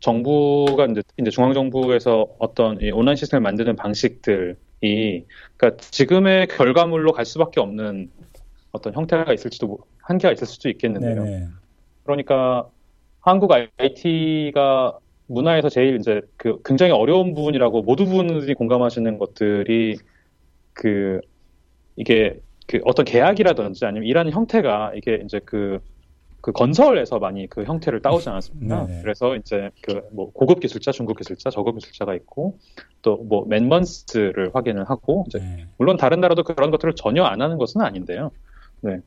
정부가 0.00 0.84
이제, 0.86 1.02
이제 1.18 1.30
중앙 1.30 1.54
정부에서 1.54 2.26
어떤 2.38 2.78
이 2.82 2.90
온라인 2.90 3.16
시스템을 3.16 3.40
만드는 3.40 3.76
방식들 3.76 4.56
이 4.56 4.65
그러니까 4.80 5.76
지금의 5.78 6.48
결과물로 6.48 7.12
갈 7.12 7.24
수밖에 7.24 7.60
없는 7.60 8.10
어떤 8.72 8.94
형태가 8.94 9.32
있을지도 9.32 9.78
한계가 10.02 10.32
있을 10.32 10.46
수도 10.46 10.68
있겠는데요. 10.68 11.24
네네. 11.24 11.46
그러니까 12.04 12.68
한국 13.20 13.50
IT가 13.52 14.98
문화에서 15.26 15.68
제일 15.68 15.96
이제 15.96 16.20
그 16.36 16.60
굉장히 16.64 16.92
어려운 16.92 17.34
부분이라고 17.34 17.82
모두 17.82 18.06
분들이 18.06 18.54
공감하시는 18.54 19.18
것들이 19.18 19.96
그 20.72 21.20
이게 21.96 22.38
그 22.66 22.80
어떤 22.84 23.04
계약이라든지 23.04 23.84
아니면 23.84 24.06
일하는 24.06 24.32
형태가 24.32 24.92
이게 24.94 25.20
이제 25.24 25.40
그 25.44 25.80
그 26.46 26.52
건설에서 26.52 27.18
많이 27.18 27.48
그 27.48 27.64
형태를 27.64 28.00
따오지 28.02 28.28
않았습니까? 28.28 28.86
네 28.86 29.00
그래서 29.02 29.34
이제 29.34 29.70
그 29.82 30.00
뭐 30.12 30.30
고급 30.32 30.60
기술자, 30.60 30.92
중급 30.92 31.18
기술자, 31.18 31.50
저급 31.50 31.74
기술자가 31.74 32.14
있고 32.14 32.58
또 33.02 33.16
뭐 33.16 33.44
맨먼스를 33.48 34.54
확인을 34.54 34.88
하고 34.88 35.24
이제 35.26 35.40
네. 35.40 35.66
물론 35.76 35.96
다른 35.96 36.20
나라도 36.20 36.44
그런 36.44 36.70
것들을 36.70 36.94
전혀 36.94 37.24
안 37.24 37.42
하는 37.42 37.58
것은 37.58 37.80
아닌데요. 37.80 38.30
네. 38.80 39.00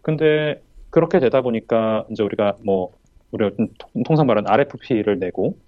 근데 0.00 0.62
그렇게 0.88 1.18
되다 1.20 1.42
보니까 1.42 2.06
이제 2.10 2.22
우리가 2.22 2.56
뭐 2.64 2.94
우리가 3.32 3.50
통상 4.06 4.26
말하는 4.26 4.48
RFP를 4.50 5.18
내고 5.18 5.58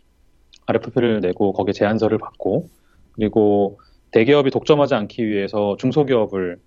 RFP를 0.64 1.20
내고 1.20 1.52
거기에 1.52 1.74
제안서를 1.74 2.16
받고 2.16 2.70
그리고 3.12 3.78
대기업이 4.12 4.50
독점하지 4.50 4.94
않기 4.94 5.26
위해서 5.28 5.76
중소기업을 5.78 6.58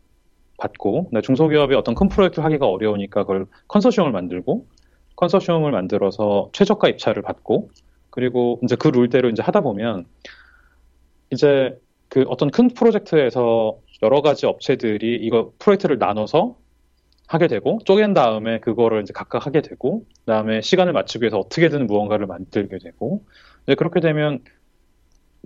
받고 0.58 1.12
중소기업이 1.24 1.76
어떤 1.76 1.96
큰 1.96 2.10
프로젝트를 2.10 2.46
하기가 2.46 2.68
어려우니까 2.68 3.24
그걸 3.24 3.46
컨소시엄을 3.68 4.12
만들고 4.12 4.68
컨소시엄을 5.16 5.72
만들어서 5.72 6.50
최저가 6.54 6.90
입찰을 6.90 7.22
받고 7.22 7.70
그리고 8.10 8.60
이제 8.64 8.76
그 8.76 8.90
룰대로 8.90 9.30
이제 9.30 9.42
하다 9.42 9.62
보면 9.62 10.06
이제 11.32 11.80
그 12.10 12.26
어떤 12.28 12.52
큰 12.52 12.68
프로젝트에서 12.68 13.80
여러 14.04 14.22
가지 14.22 14.46
업체들이 14.46 15.16
이거 15.22 15.52
프로젝트를 15.58 15.98
나눠서 15.98 16.58
하게 17.28 17.48
되고 17.48 17.80
쪼갠 17.86 18.14
다음에 18.14 18.60
그거를 18.60 19.02
이제 19.02 19.14
각각 19.14 19.48
하게 19.48 19.62
되고 19.62 20.06
그다음에 20.20 20.62
시간을 20.62 20.94
맞추기 20.94 21.24
위해서 21.24 21.40
어떻게든 21.40 21.88
무언가를 21.88 22.28
만들게 22.28 22.78
되고 22.78 23.26
이제 23.64 23.76
그렇게 23.76 24.00
되면 24.00 24.44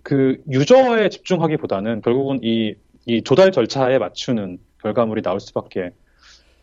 그 0.03 0.41
유저에 0.51 1.09
집중하기보다는 1.09 2.01
결국은 2.01 2.39
이, 2.43 2.75
이 3.05 3.23
조달 3.23 3.51
절차에 3.51 3.97
맞추는 3.99 4.59
결과물이 4.81 5.21
나올 5.21 5.39
수밖에 5.39 5.91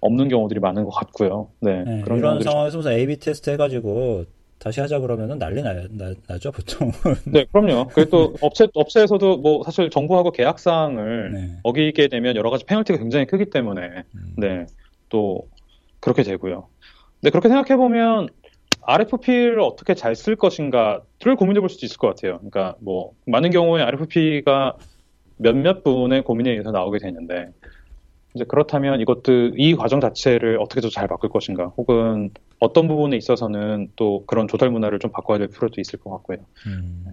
없는 0.00 0.28
경우들이 0.28 0.60
많은 0.60 0.84
것 0.84 0.90
같고요. 0.90 1.48
네. 1.60 1.82
네 1.84 2.02
그런 2.02 2.18
이런 2.18 2.42
상황에서 2.42 2.76
무슨 2.76 2.92
A/B 2.92 3.18
테스트 3.18 3.50
해가지고 3.50 4.24
다시 4.58 4.80
하자 4.80 5.00
그러면은 5.00 5.38
난리 5.38 5.62
나, 5.62 5.74
나, 5.90 6.14
나죠 6.26 6.52
보통. 6.52 6.90
네, 7.26 7.44
그럼요. 7.52 7.88
그리고 7.88 8.10
또 8.10 8.34
업체 8.40 8.66
업체에서도 8.72 9.38
뭐 9.38 9.62
사실 9.62 9.90
정부하고 9.90 10.30
계약사항을 10.30 11.32
네. 11.32 11.50
어기게 11.62 12.08
되면 12.08 12.36
여러 12.36 12.50
가지 12.50 12.64
페널티가 12.64 12.98
굉장히 12.98 13.26
크기 13.26 13.46
때문에 13.46 14.04
음. 14.14 14.34
네, 14.36 14.66
또 15.08 15.48
그렇게 16.00 16.22
되고요. 16.22 16.68
네, 17.22 17.30
그렇게 17.30 17.48
생각해 17.48 17.76
보면 17.76 18.28
RFP를 18.82 19.60
어떻게 19.60 19.94
잘 19.94 20.14
쓸 20.14 20.36
것인가를 20.36 21.36
고민해 21.38 21.60
볼 21.60 21.68
수도 21.68 21.86
있을 21.86 21.96
것 21.98 22.08
같아요. 22.08 22.36
그러니까 22.38 22.76
뭐 22.80 23.12
많은 23.26 23.50
경우에 23.50 23.82
RFP가 23.82 24.76
몇몇 25.36 25.82
부분의 25.82 26.22
고민에 26.22 26.50
의해서 26.50 26.70
나오게 26.70 26.98
되는데 26.98 27.48
이제 28.34 28.44
그렇다면 28.46 29.00
이것도 29.00 29.52
이 29.56 29.74
과정 29.76 30.00
자체를 30.00 30.58
어떻게 30.60 30.80
더 30.80 30.88
잘 30.90 31.08
바꿀 31.08 31.30
것인가, 31.30 31.66
혹은 31.76 32.30
어떤 32.60 32.88
부분에 32.88 33.16
있어서는 33.16 33.92
또 33.96 34.24
그런 34.26 34.48
조달 34.48 34.70
문화를 34.70 34.98
좀 34.98 35.10
바꿔야 35.12 35.38
될 35.38 35.48
필요도 35.48 35.80
있을 35.80 35.98
것 36.00 36.10
같고요. 36.10 36.38
음. 36.66 37.04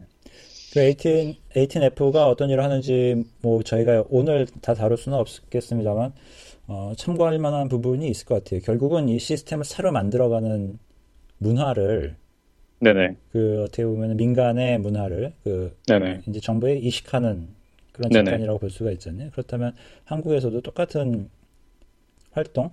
그 0.74 0.80
18, 0.80 1.36
18F가 1.56 2.28
어떤 2.28 2.50
일을 2.50 2.64
하는지 2.64 3.24
뭐 3.42 3.62
저희가 3.64 4.06
오늘 4.10 4.48
다 4.62 4.74
다룰 4.74 4.98
수는 4.98 5.18
없겠습니다만 5.18 6.14
어, 6.68 6.94
참고할 6.98 7.40
만한 7.40 7.68
부분이 7.68 8.08
있을 8.10 8.26
것 8.26 8.44
같아요. 8.44 8.62
결국은 8.62 9.10
이 9.10 9.20
시스템을 9.20 9.66
새로 9.66 9.92
만들어가는 9.92 10.80
문화를 11.40 12.16
네네. 12.80 13.18
그 13.32 13.64
어떻게 13.64 13.86
보면 13.86 14.18
민간의 14.18 14.80
문화를 14.80 15.34
그 15.44 15.78
네네. 15.88 16.22
이제 16.28 16.40
정부에 16.40 16.78
이식하는 16.78 17.50
그런 17.92 18.10
집단이라고 18.12 18.60
볼 18.60 18.70
수가 18.70 18.92
있잖아요. 18.92 19.30
그렇다면 19.32 19.74
한국에서도 20.06 20.62
똑같은 20.62 21.30
활동, 22.32 22.72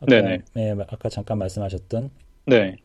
아까, 0.00 0.20
네 0.54 0.76
아까 0.88 1.08
잠깐 1.08 1.38
말씀하셨던 1.38 2.10
네. 2.46 2.76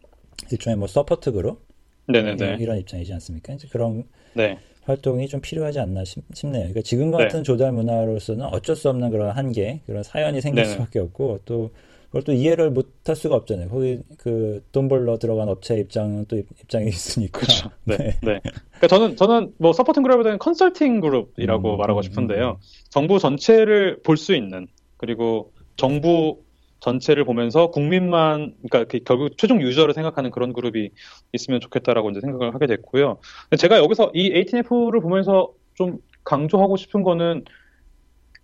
일종의 0.51 0.78
뭐 0.78 0.88
support 0.88 1.32
그룹, 1.32 1.65
네네네. 2.07 2.57
이런 2.59 2.78
입장이지 2.78 3.11
않습니까? 3.13 3.53
이제 3.53 3.67
그런 3.69 4.03
네. 4.34 4.57
활동이 4.84 5.28
좀 5.28 5.41
필요하지 5.41 5.80
않나 5.80 6.05
싶, 6.05 6.23
네요 6.43 6.51
그러니까 6.53 6.82
지금 6.82 7.11
같은 7.11 7.39
네. 7.39 7.43
조달 7.43 7.71
문화로서는 7.71 8.45
어쩔 8.45 8.76
수 8.76 8.89
없는 8.89 9.09
그런 9.09 9.32
한계, 9.32 9.82
그런 9.86 10.03
사연이 10.03 10.41
생길 10.41 10.63
네네. 10.63 10.73
수밖에 10.73 10.99
없고 10.99 11.39
또 11.45 11.71
그걸 12.16 12.24
또 12.24 12.32
이해를 12.32 12.72
못 12.72 12.95
할 13.07 13.16
수가 13.16 13.36
없잖아요. 13.36 13.70
거기 13.70 13.99
그 14.18 14.63
돈 14.72 14.88
벌러 14.88 15.18
들어간 15.20 15.47
업체 15.49 15.78
입장은 15.78 16.26
또 16.28 16.38
입장이 16.38 16.88
있으니까. 16.89 17.39
그렇죠. 17.41 17.70
네. 17.84 17.97
네. 17.97 18.05
네. 18.24 18.39
그러니까 18.80 18.88
저는 18.88 19.16
저는 19.16 19.53
뭐 19.59 19.74
supporting 19.74 20.01
그룹보다는 20.01 20.39
컨설팅 20.39 21.01
그룹이라고 21.01 21.76
음, 21.76 21.78
말하고 21.78 22.01
싶은데요. 22.01 22.45
음, 22.47 22.51
음. 22.51 22.55
정부 22.89 23.20
전체를 23.20 24.01
볼 24.03 24.18
수 24.18 24.34
있는 24.34 24.68
그리고 24.97 25.51
정부 25.76 26.41
전체를 26.80 27.26
보면서 27.26 27.70
국민만 27.70 28.55
그러니까 28.70 28.86
그 28.86 29.03
결국 29.03 29.38
최종 29.38 29.61
유저를 29.61 29.93
생각하는 29.93 30.32
그런 30.32 30.53
그룹이 30.53 30.89
있으면 31.34 31.59
좋겠다라고 31.59 32.09
이제 32.11 32.22
생각을 32.22 32.53
하게 32.55 32.66
됐고요. 32.68 33.18
제가 33.57 33.78
여기서 33.78 34.11
이 34.16 34.32
18F를 34.32 35.01
보면서 35.01 35.51
좀 35.76 35.97
강조하고 36.24 36.76
싶은 36.78 37.03
거는 37.03 37.43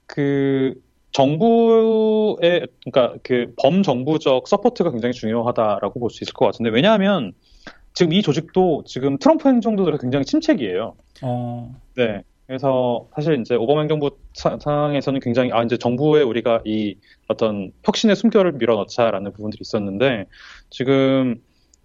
그 0.05 0.75
정부의 1.11 2.67
그러니까 2.83 3.17
그 3.23 3.53
범정부적 3.61 4.47
support가 4.47 4.91
굉장히 4.91 5.13
중요하다라고 5.13 5.99
볼 5.99 6.09
수 6.09 6.23
있을 6.23 6.33
것 6.33 6.45
같은데 6.45 6.69
왜냐하면 6.69 7.33
지금 7.93 8.13
이 8.13 8.21
조직도 8.21 8.83
지금 8.85 9.17
트럼프 9.17 9.49
행정부 9.49 9.85
들어 9.85 9.97
굉장히 9.97 10.25
침체기예요. 10.25 10.95
어... 11.23 11.75
네. 11.95 12.23
그래서 12.47 13.07
사실 13.15 13.39
이제 13.39 13.55
오바마 13.55 13.81
행정부 13.81 14.11
상황에서는 14.33 15.21
굉장히 15.21 15.51
아 15.53 15.63
이제 15.63 15.77
정부에 15.77 16.21
우리가 16.21 16.61
이 16.65 16.97
어떤 17.29 17.71
혁신의 17.85 18.17
숨결을 18.17 18.53
밀어넣자라는 18.53 19.31
부분들이 19.31 19.59
있었는데 19.61 20.25
지금 20.69 21.41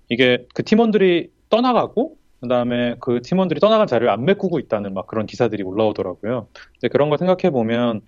이게 0.08 0.44
그 0.54 0.64
팀원들이 0.64 1.30
떠나가고 1.50 2.16
그다음에 2.40 2.96
그 3.00 3.22
팀원들이 3.22 3.60
떠나간 3.60 3.86
자리를 3.86 4.10
안 4.10 4.24
메꾸고 4.24 4.58
있다는 4.58 4.92
막 4.92 5.06
그런 5.06 5.26
기사들이 5.26 5.62
올라오더라고요. 5.62 6.48
이제 6.78 6.88
그런 6.88 7.10
걸 7.10 7.18
생각해 7.18 7.50
보면 7.50 8.00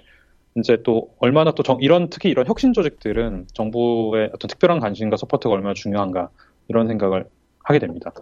이제 0.57 0.83
또 0.83 1.15
얼마나 1.19 1.53
또 1.53 1.63
정, 1.63 1.79
이런 1.81 2.11
특히 2.11 2.31
이런 2.31 2.47
혁신 2.47 2.73
조직들은 2.73 3.47
정부의 3.53 4.31
어떤 4.35 4.49
특별한 4.49 4.81
관심과 4.81 5.17
support가 5.17 5.55
얼마나 5.55 5.75
중요한가 5.75 6.31
이런 6.69 6.89
생각을 6.89 7.27
하게 7.63 7.79
됩니다. 7.79 8.13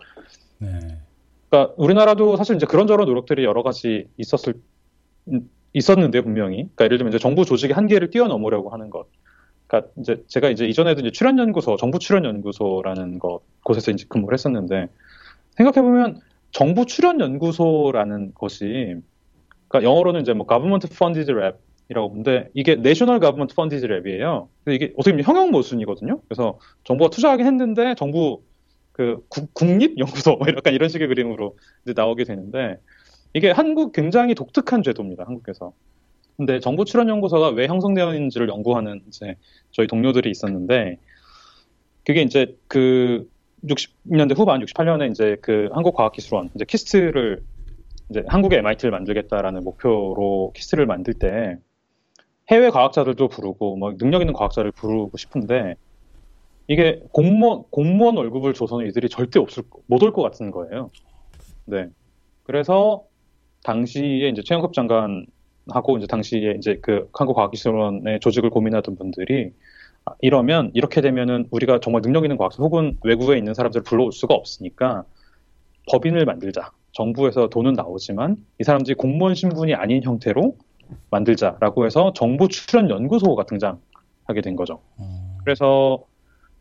네. 0.59 0.99
그러니까 1.49 1.75
우리나라도 1.77 2.37
사실 2.37 2.57
이제 2.57 2.67
그런저런 2.67 3.07
노력들이 3.07 3.45
여러 3.45 3.63
가지 3.63 4.09
있었을 4.17 4.55
있었는데 5.73 6.23
분명히 6.23 6.57
그러니까 6.57 6.85
예를 6.85 6.99
들면 6.99 7.13
이제 7.13 7.19
정부 7.19 7.45
조직의 7.45 7.75
한계를 7.75 8.11
뛰어넘으려고 8.11 8.71
하는 8.71 8.91
것. 8.91 9.07
그러니까 9.67 9.91
이제 9.99 10.23
제가 10.29 10.51
이제 10.51 10.67
이전에도 10.67 11.01
이제 11.01 11.11
출연연구소, 11.11 11.77
정부 11.77 11.99
출연연구소라는 11.99 13.19
것 13.19 13.41
곳에서 13.63 13.91
이제 13.91 14.07
근무를 14.09 14.35
했었는데 14.35 14.89
생각해 15.57 15.83
보면 15.83 16.21
정부 16.51 16.87
출연연구소라는 16.87 18.35
것이 18.35 18.97
그러니까 19.69 19.91
영어로는 19.91 20.23
이제 20.23 20.33
뭐 20.33 20.47
government 20.47 20.89
funded 20.91 21.31
lab 21.31 21.59
이라고 21.89 22.09
보는데 22.09 22.49
이게 22.55 22.75
national 22.75 23.21
government 23.21 23.55
funded 23.55 23.87
lab이에요. 23.87 24.49
이게 24.69 24.93
어떻게 24.97 25.13
보면 25.13 25.25
형용 25.25 25.51
모순이거든요. 25.53 26.21
그래서 26.29 26.59
정부가 26.85 27.11
투자하긴 27.11 27.47
했는데 27.47 27.95
정부 27.95 28.43
그 28.93 29.25
국립 29.53 29.99
연구소 29.99 30.37
뭐 30.37 30.47
약간 30.57 30.75
이런 30.75 30.89
식의 30.89 31.07
그림으로 31.09 31.57
이제 31.85 31.93
나오게 31.95 32.25
되는데 32.25 32.79
이게 33.35 33.51
한국 33.51 33.93
굉장히 33.93 34.35
독특한 34.35 34.83
제도입니다. 34.83 35.25
한국에서. 35.27 35.73
근데 36.37 36.61
정부 36.61 36.85
출연 36.85 37.09
연구소가 37.09 37.51
왜 37.51 37.67
형성되어 37.67 38.15
있는지를 38.15 38.49
연구하는 38.49 39.03
이제 39.09 39.37
저희 39.71 39.87
동료들이 39.87 40.31
있었는데 40.31 40.99
그게 42.05 42.23
이제 42.23 42.57
그 42.69 43.29
60년대 43.65 44.37
후반 44.37 44.61
68년에 44.61 45.11
이제 45.11 45.37
그 45.41 45.69
한국과학기술원 45.73 46.51
이제 46.55 46.65
KIST를 46.65 47.43
이제 48.11 48.23
한국의 48.29 48.59
MIT를 48.61 48.91
만들겠다라는 48.91 49.65
목표로 49.65 50.53
KIST를 50.55 50.87
만들 50.87 51.15
때 51.15 51.59
해외 52.51 52.71
과학자들도 52.71 53.29
부르고 53.29 53.77
뭐 53.77 53.97
능력 53.97 54.21
있는 54.23 54.33
과학자를 54.35 54.73
부르고 54.73 55.17
싶은데 55.17 55.75
이게 56.69 57.01
공무원 57.13 57.65
공무원 57.71 58.17
월급을 58.17 58.55
줘서는 58.55 58.89
이들이 58.89 59.09
절대 59.09 59.39
없을 59.41 59.65
못 59.87 60.03
올 60.03 60.13
것 60.13 60.23
같은 60.23 60.51
거예요. 60.51 60.91
네. 61.67 61.89
그래서 62.45 63.05
당시에 63.65 64.29
이제 64.31 64.43
최영섭 64.45 64.75
장관하고 64.75 65.99
이제 65.99 66.07
당시에 66.09 66.55
이제 66.59 66.79
그 66.83 67.09
한국과학기술원의 67.15 68.21
조직을 68.21 68.51
고민하던 68.51 68.97
분들이 68.97 69.53
아, 70.07 70.13
이러면 70.21 70.71
이렇게 70.75 71.01
되면은 71.03 71.49
우리가 71.53 71.81
정말 71.81 72.03
능력 72.03 72.25
있는 72.25 72.37
과학자 72.39 72.63
혹은 72.63 72.99
외국에 73.05 73.39
있는 73.39 73.55
사람들을 73.55 73.85
불러올 73.85 74.13
수가 74.13 74.35
없으니까 74.35 75.05
법인을 75.91 76.25
만들자. 76.25 76.73
정부에서 76.93 77.49
돈은 77.49 77.75
나오지만 77.75 78.37
이 78.61 78.65
사람들이 78.65 78.95
공무원 78.97 79.35
신분이 79.35 79.75
아닌 79.75 80.03
형태로 80.03 80.57
만들자라고 81.11 81.87
해서 81.87 82.13
정부 82.15 82.49
출연 82.49 82.91
연구소가 82.91 83.45
등장하게 83.47 84.41
된 84.43 84.57
거죠. 84.57 84.81
음. 85.01 85.39
그래서 85.45 86.05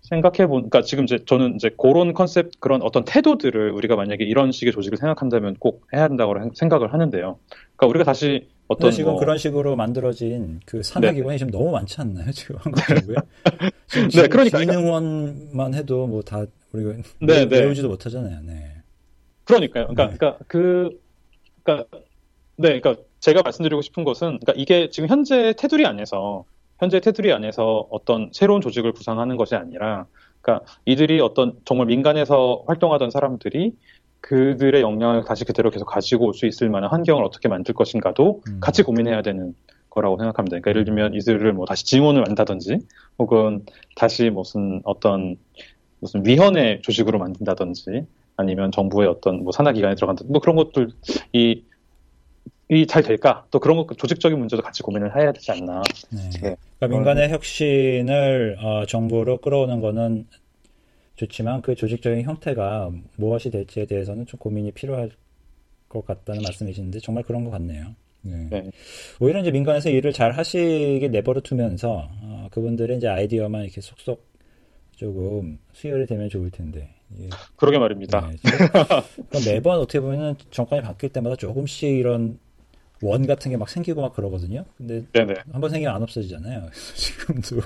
생각해 0.01 0.47
보니까 0.47 0.69
그러니까 0.69 0.82
지금 0.84 1.05
이제 1.05 1.19
저는 1.26 1.55
이제 1.55 1.71
그런 1.78 2.13
컨셉 2.13 2.51
그런 2.59 2.82
어떤 2.84 3.05
태도들을 3.05 3.71
우리가 3.71 3.95
만약에 3.95 4.23
이런 4.23 4.51
식의 4.51 4.71
조직을 4.71 4.97
생각한다면 4.97 5.55
꼭 5.59 5.88
해야 5.93 6.03
한다고 6.03 6.36
생각을 6.53 6.93
하는데요. 6.93 7.39
그러니까 7.76 7.88
우리가 7.88 8.03
다시 8.03 8.47
어떤 8.67 8.91
지금 8.91 9.11
뭐... 9.11 9.19
그런 9.19 9.38
식으로 9.38 9.76
만들어진 9.76 10.59
그 10.65 10.84
산하 10.84 11.11
기관이 11.11 11.34
네. 11.34 11.38
지금 11.38 11.51
너무 11.51 11.71
많지 11.71 12.01
않나요 12.01 12.30
지금 12.34 12.57
한국 12.59 12.82
정부에? 12.88 13.15
지금 13.88 14.09
네, 14.09 14.28
그러니까 14.28 14.59
기능원만 14.59 15.73
해도 15.73 16.07
뭐 16.07 16.21
다 16.21 16.45
우리가 16.76 16.93
네, 17.19 17.47
네. 17.47 17.59
외우지도 17.59 17.88
못하잖아요. 17.88 18.41
네. 18.41 18.71
그러니까요. 19.45 19.88
그러니까, 19.88 20.09
네. 20.09 20.17
그러니까 20.17 20.43
그 20.47 20.99
그러니까 21.63 21.97
네, 22.57 22.80
그러니까 22.80 23.03
제가 23.26 23.41
말씀드리고 23.41 23.82
싶은 23.82 24.03
것은 24.03 24.39
그러니까 24.39 24.53
이게 24.55 24.91
지금 24.91 25.09
현재 25.09 25.53
테두리 25.57 25.84
안에서 25.88 26.45
현재 26.78 26.99
테두리 26.99 27.34
안에서 27.34 27.88
어떤 27.89 28.30
새로운 28.32 28.61
조직을 28.61 28.91
구상하는 28.91 29.36
것이 29.36 29.55
아니라 29.55 30.05
그러니까 30.41 30.63
이들이 30.86 31.19
어떤 31.21 31.53
정말 31.65 31.88
민간에서 31.88 32.63
활동하던 32.67 33.09
사람들이 33.09 33.73
그들의 34.21 34.80
역량을 34.80 35.23
다시 35.23 35.43
그대로 35.43 35.71
계속 35.71 35.86
가지고 35.86 36.28
올 36.28 36.34
수 36.36 36.45
있을 36.45 36.69
만한 36.69 36.91
환경을 36.91 37.23
어떻게 37.23 37.47
만들 37.47 37.73
것인가도 37.73 38.41
음. 38.47 38.59
같이 38.59 38.84
고민해야 38.84 39.23
되는 39.23 39.55
거라고 39.89 40.17
생각합니다. 40.17 40.59
그러니까 40.59 40.69
예를 40.69 40.86
들면 40.86 41.15
이들을 41.15 41.51
뭐 41.53 41.65
다시 41.65 41.84
지원을 41.84 42.28
한다든지 42.28 42.78
혹은 43.17 43.65
다시 43.95 44.30
무슨 44.30 44.82
어떤 44.84 45.38
무슨 45.99 46.23
위원회 46.28 46.80
조직으로 46.84 47.17
만든다든지 47.17 48.05
아니면 48.38 48.71
정부의 48.71 49.07
어떤 49.07 49.43
뭐 49.43 49.51
산하 49.51 49.71
기관에 49.71 49.95
들어간다 49.95 50.26
뭐 50.28 50.39
그런 50.41 50.55
것들 50.55 50.89
이 51.34 51.63
이잘 52.70 53.03
될까? 53.03 53.45
또 53.51 53.59
그런 53.59 53.78
것 53.78 53.97
조직적인 53.97 54.38
문제도 54.39 54.61
같이 54.61 54.82
고민을 54.82 55.16
해야 55.16 55.32
되지 55.32 55.51
않나. 55.51 55.84
네. 56.09 56.30
네. 56.41 56.55
그러니까 56.80 56.88
민간의 56.88 57.30
혁신을 57.30 58.57
어, 58.59 58.86
정부로 58.88 59.38
끌어오는 59.38 59.82
거는 59.82 60.26
좋지만 61.16 61.61
그 61.61 61.76
조직적인 61.76 62.24
형태가 62.24 62.91
무엇이 63.18 63.51
될지에 63.51 63.86
대해서는 63.86 64.26
좀 64.26 64.39
고민이 64.39 64.72
필요할 64.72 65.11
것 65.88 66.05
같다는 66.05 66.41
말씀이신데 66.41 66.99
정말 66.99 67.24
그런 67.24 67.43
것 67.43 67.51
같네요. 67.51 67.95
네. 68.22 68.47
네. 68.49 68.72
오히려 69.20 69.39
이제 69.41 69.51
민간에서 69.51 69.89
일을 69.89 70.11
잘 70.11 70.32
하시게 70.32 71.07
내버려 71.09 71.41
두면서 71.41 72.09
어, 72.24 72.47
그분들의 72.51 72.97
이제 72.97 73.07
아이디어만 73.07 73.63
이렇게 73.63 73.82
속속 73.82 74.26
조금 74.95 75.59
수혈이 75.74 76.07
되면 76.07 76.30
좋을 76.30 76.49
텐데. 76.49 76.89
예. 77.20 77.30
그러게 77.55 77.78
말입니다. 77.78 78.32
네, 78.32 79.53
매번 79.53 79.78
어떻게 79.78 79.99
보면 79.99 80.38
정권이 80.49 80.82
바뀔 80.82 81.09
때마다 81.09 81.36
조금씩 81.36 81.89
이런 81.89 82.39
원 83.05 83.27
같은 83.27 83.51
게 83.51 83.57
막 83.57 83.69
생기고 83.69 84.01
막 84.01 84.13
그러거든요. 84.13 84.65
근데 84.77 85.05
한번 85.51 85.69
생기면 85.69 85.95
안 85.95 86.01
없어지잖아요. 86.03 86.69
지금도. 86.95 87.61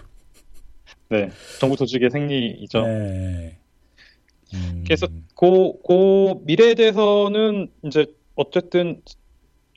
네, 1.10 1.30
정부 1.60 1.76
조직의 1.76 2.10
생리이죠. 2.12 2.82
네. 2.86 3.58
음... 4.54 4.84
그래서 4.86 5.08
그, 5.36 5.74
그 5.88 6.36
미래에 6.46 6.76
대해서는 6.76 7.70
이제 7.86 8.06
어쨌든 8.36 9.02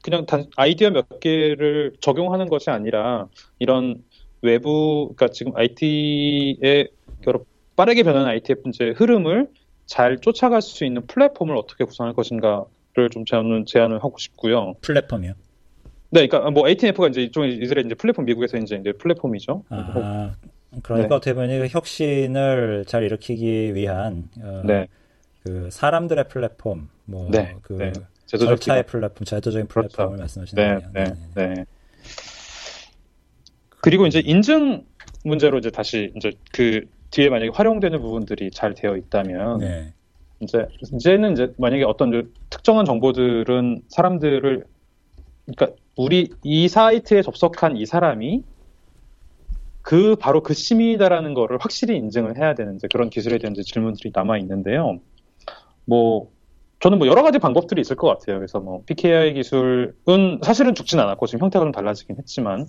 그냥 0.02 0.26
단 0.26 0.46
아이디어 0.56 0.90
몇 0.90 1.20
개를 1.20 1.92
적용하는 2.00 2.48
것이 2.48 2.70
아니라 2.70 3.28
이런 3.58 4.02
외부, 4.42 5.12
그러니까 5.14 5.28
지금 5.28 5.54
IT의 5.56 6.88
여러 7.26 7.44
빠르게 7.76 8.02
변하는 8.02 8.26
IT의 8.28 8.56
이제 8.66 8.90
흐름을 8.96 9.48
잘 9.86 10.18
쫓아갈 10.18 10.60
수 10.62 10.84
있는 10.84 11.06
플랫폼을 11.06 11.56
어떻게 11.56 11.84
구성할 11.84 12.14
것인가를 12.14 13.10
좀 13.10 13.24
저는 13.24 13.66
제안을 13.66 13.98
하고 13.98 14.16
싶고요. 14.18 14.74
플랫폼이요? 14.80 15.34
네, 16.12 16.26
그러니까 16.26 16.50
뭐 16.50 16.68
ATF가 16.68 17.08
이제 17.08 17.22
이쪽 17.22 17.46
이스라엘 17.46 17.86
이제 17.86 17.94
플랫폼 17.94 18.26
미국에서 18.26 18.58
이제 18.58 18.76
이제 18.76 18.92
플랫폼이죠. 18.92 19.64
아, 19.70 20.34
그러니까 20.82 21.08
네. 21.08 21.14
어떻게 21.14 21.32
보면 21.32 21.66
혁신을 21.68 22.84
잘 22.86 23.02
일으키기 23.02 23.74
위한 23.74 24.28
어, 24.42 24.62
네. 24.62 24.88
그 25.42 25.70
사람들의 25.70 26.28
플랫폼, 26.28 26.90
뭐그 27.06 27.32
네. 27.32 27.56
네. 27.70 27.92
절차의 28.26 28.84
플랫폼, 28.84 29.24
제도적인. 29.24 29.68
플랫폼을 29.68 30.16
그렇죠. 30.16 30.20
말씀하시는 30.20 30.62
거예요. 30.62 30.90
네, 30.92 31.04
네, 31.34 31.54
네. 31.54 31.64
그리고 33.80 34.06
이제 34.06 34.20
인증 34.20 34.84
문제로 35.24 35.56
이제 35.58 35.70
다시 35.70 36.12
이제 36.14 36.32
그 36.52 36.86
뒤에 37.10 37.30
만약에 37.30 37.52
활용되는 37.54 38.00
부분들이 38.02 38.50
잘 38.50 38.74
되어 38.74 38.98
있다면 38.98 39.58
네. 39.60 39.94
이제 40.40 40.66
이제는 40.94 41.32
이제 41.32 41.54
만약에 41.56 41.84
어떤 41.84 42.30
특정한 42.50 42.84
정보들은 42.84 43.82
사람들을 43.88 44.64
그러니까 45.46 45.76
우리 45.96 46.30
이 46.42 46.68
사이트에 46.68 47.22
접속한 47.22 47.76
이 47.76 47.86
사람이 47.86 48.42
그 49.82 50.16
바로 50.16 50.42
그 50.42 50.54
시민이다라는 50.54 51.34
거를 51.34 51.58
확실히 51.60 51.96
인증을 51.96 52.38
해야 52.38 52.54
되는 52.54 52.76
이제 52.76 52.88
그런 52.90 53.10
기술에 53.10 53.38
대한 53.38 53.54
질문들이 53.54 54.12
남아 54.14 54.38
있는데요. 54.38 55.00
뭐 55.84 56.30
저는 56.80 56.98
뭐 56.98 57.06
여러 57.06 57.22
가지 57.22 57.38
방법들이 57.38 57.80
있을 57.80 57.96
것 57.96 58.08
같아요. 58.08 58.38
그래서 58.38 58.60
뭐 58.60 58.82
PKI 58.86 59.34
기술은 59.34 60.40
사실은 60.42 60.74
죽진 60.74 61.00
않았고 61.00 61.26
지금 61.26 61.40
형태가 61.40 61.64
좀 61.64 61.72
달라지긴 61.72 62.16
했지만 62.18 62.66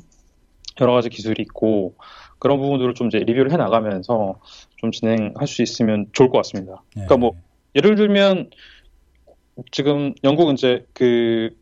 여러 0.81 0.93
가지 0.93 1.09
기술이 1.09 1.41
있고 1.43 1.95
그런 2.39 2.59
부분들을 2.59 2.95
좀 2.95 3.07
이제 3.07 3.19
리뷰를 3.19 3.51
해 3.51 3.57
나가면서 3.57 4.39
좀 4.77 4.91
진행할 4.91 5.47
수 5.47 5.61
있으면 5.61 6.07
좋을 6.13 6.29
것 6.29 6.37
같습니다. 6.39 6.83
네. 6.95 7.05
그러니까 7.05 7.17
뭐 7.17 7.31
예를 7.75 7.95
들면 7.95 8.49
지금 9.71 10.13
영국은 10.23 10.55
이제 10.55 10.85
그 10.93 11.55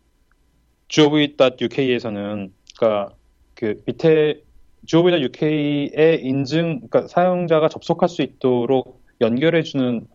gov.uk에서는 0.92 2.54
그러니까 2.78 3.16
그 3.56 3.82
밑에 3.86 4.42
gov.uk의 4.86 6.22
인증, 6.24 6.82
그러니까 6.88 7.08
사용자가 7.08 7.70
접속할 7.70 8.10
수 8.10 8.22
있도록 8.22 9.02
연결해 9.22 9.64
주는 9.64 10.06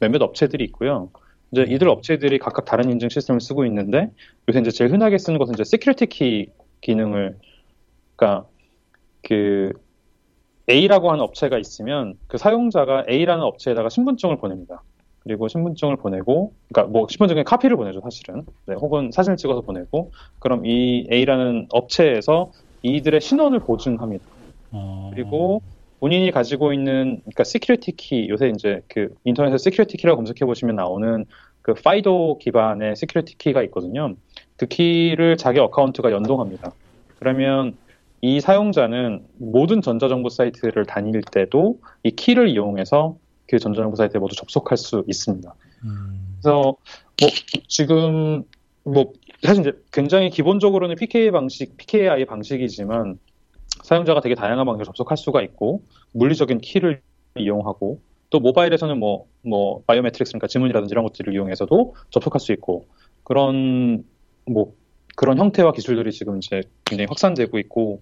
몇몇 0.00 0.22
업체들이 0.22 0.64
있고요. 0.64 1.10
이제 1.52 1.62
음. 1.62 1.70
이들 1.70 1.88
업체들이 1.88 2.38
각각 2.38 2.64
다른 2.64 2.90
인증 2.90 3.08
시스템을 3.08 3.40
쓰고 3.40 3.64
있는데 3.66 4.10
요새 4.48 4.60
이제 4.60 4.70
제일 4.70 4.92
흔하게 4.92 5.18
쓰는 5.18 5.38
것은 5.38 5.54
이제 5.54 5.64
security 5.64 6.06
key 6.06 6.50
기능을, 6.80 7.38
그러니까 8.16 8.48
그 9.22 9.72
A라고 10.68 11.12
하는 11.12 11.22
업체가 11.22 11.58
있으면 11.58 12.14
그 12.26 12.38
사용자가 12.38 13.04
A라는 13.08 13.44
업체에다가 13.44 13.88
신분증을 13.88 14.38
보냅니다. 14.38 14.82
그리고 15.26 15.48
신분증을 15.48 15.96
보내고, 15.96 16.52
그러니까 16.68 16.92
뭐 16.92 17.08
신분증의 17.10 17.42
카피를 17.42 17.76
보내죠 17.76 18.00
사실은. 18.00 18.44
네, 18.66 18.74
혹은 18.74 19.10
사진을 19.10 19.36
찍어서 19.36 19.62
보내고, 19.62 20.12
그럼 20.38 20.64
이 20.64 21.04
A라는 21.10 21.66
업체에서 21.72 22.52
이들의 22.82 23.20
신원을 23.20 23.58
보증합니다. 23.58 24.24
어... 24.70 25.10
그리고 25.12 25.62
본인이 25.98 26.30
가지고 26.30 26.72
있는 26.72 27.18
그러니까 27.22 27.42
security 27.42 27.92
key 27.96 28.28
요새 28.28 28.50
이제 28.50 28.82
그 28.86 29.12
인터넷에 29.24 29.58
security 29.58 29.96
key라고 29.96 30.16
검색해 30.16 30.46
보시면 30.46 30.76
나오는 30.76 31.24
그 31.60 31.74
FIDO 31.74 32.38
기반의 32.38 32.94
security 32.94 33.38
key가 33.38 33.64
있거든요. 33.64 34.14
그 34.56 34.66
키를 34.66 35.36
자기 35.36 35.58
account가 35.58 36.12
연동합니다. 36.12 36.70
그러면 37.18 37.76
이 38.20 38.40
사용자는 38.40 39.24
모든 39.38 39.82
전자정부 39.82 40.28
사이트를 40.28 40.86
다닐 40.86 41.20
때도 41.20 41.78
이 42.04 42.12
키를 42.12 42.48
이용해서 42.48 43.16
그 43.46 43.58
전자정부 43.58 43.96
사이트에 43.96 44.18
모두 44.18 44.34
접속할 44.34 44.76
수 44.76 45.04
있습니다. 45.06 45.54
음... 45.84 46.36
그래서 46.40 46.76
뭐 47.20 47.30
지금 47.68 48.44
뭐 48.82 49.12
사실 49.42 49.62
이제 49.62 49.72
굉장히 49.92 50.30
기본적으로는 50.30 50.96
PK 50.96 51.30
방식, 51.30 51.76
PKI 51.76 52.24
방식이지만 52.24 53.18
사용자가 53.82 54.20
되게 54.20 54.34
다양한 54.34 54.64
방식으로 54.64 54.84
접속할 54.84 55.16
수가 55.16 55.42
있고 55.42 55.82
물리적인 56.12 56.58
키를 56.58 57.02
이용하고 57.36 58.00
또 58.30 58.40
모바일에서는 58.40 58.98
뭐, 58.98 59.26
뭐, 59.42 59.82
biometrics, 59.86 60.32
그러니까 60.32 60.48
지문이라든지 60.48 60.92
이런 60.92 61.04
것들을 61.04 61.32
이용해서도 61.32 61.94
접속할 62.10 62.40
수 62.40 62.52
있고 62.52 62.86
그런 63.22 64.04
뭐, 64.46 64.74
그런 65.14 65.38
형태와 65.38 65.72
기술들이 65.72 66.12
지금 66.12 66.38
이제 66.38 66.62
굉장히 66.84 67.06
확산되고 67.08 67.58
있고 67.58 68.00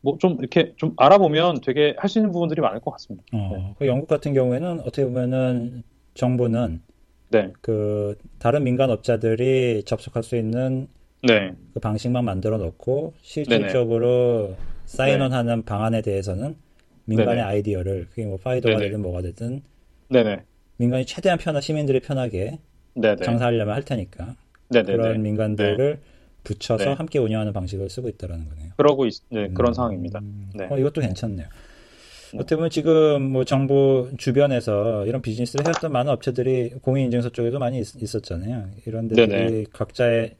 뭐 0.00 0.16
좀 0.18 0.36
이렇게 0.38 0.74
좀 0.76 0.94
알아보면 0.96 1.60
되게 1.60 1.94
할 1.98 2.08
수 2.08 2.18
있는 2.18 2.32
부분들이 2.32 2.60
많을 2.60 2.80
것 2.80 2.90
같습니다. 2.92 3.24
어, 3.32 3.50
네. 3.52 3.74
그 3.78 3.86
영국 3.86 4.08
같은 4.08 4.32
경우에는 4.34 4.80
어떻게 4.80 5.04
보면은 5.04 5.82
정부는 6.14 6.82
네. 7.30 7.52
그 7.60 8.16
다른 8.38 8.64
민간 8.64 8.90
업자들이 8.90 9.82
접속할 9.84 10.22
수 10.22 10.36
있는 10.36 10.88
네. 11.22 11.52
그 11.74 11.80
방식만 11.80 12.24
만들어 12.24 12.58
놓고 12.58 13.14
실질적으로. 13.22 14.54
사인원하는 14.86 15.56
네. 15.56 15.64
방안에 15.66 16.00
대해서는 16.00 16.56
민간의 17.04 17.34
네네. 17.36 17.42
아이디어를 17.42 18.06
그게 18.08 18.24
뭐 18.24 18.38
파이더가 18.38 18.76
네네. 18.76 18.86
되든 18.86 19.02
뭐가 19.02 19.20
되든 19.20 19.60
네네. 20.08 20.44
민간이 20.78 21.04
최대한 21.04 21.38
편하 21.38 21.60
시민들이 21.60 22.00
편하게 22.00 22.58
네네. 22.94 23.16
장사하려면 23.22 23.74
할 23.74 23.84
테니까 23.84 24.34
그런 24.70 25.20
민간들을 25.20 25.76
네. 25.76 26.17
붙여서 26.48 26.84
네. 26.84 26.92
함께 26.94 27.18
운영하는 27.18 27.52
방식을 27.52 27.90
쓰고 27.90 28.08
있다라는 28.08 28.48
거네요. 28.48 28.72
그러고 28.76 29.04
있, 29.04 29.20
네, 29.28 29.48
그런 29.48 29.72
음, 29.72 29.74
상황입니다. 29.74 30.20
네. 30.54 30.66
어, 30.70 30.78
이것도 30.78 31.02
괜찮네요. 31.02 31.46
네. 31.46 32.38
어떻게 32.38 32.56
보면 32.56 32.70
지금 32.70 33.22
뭐 33.22 33.44
정부 33.44 34.10
주변에서 34.16 35.06
이런 35.06 35.20
비즈니스를 35.20 35.66
해왔던 35.66 35.92
많은 35.92 36.10
업체들이 36.12 36.70
공인인증서 36.82 37.30
쪽에도 37.30 37.58
많이 37.58 37.78
있, 37.80 38.14
었잖아요 38.14 38.68
이런 38.86 39.08
데들이 39.08 39.28
네네. 39.28 39.64
각자의 39.72 40.36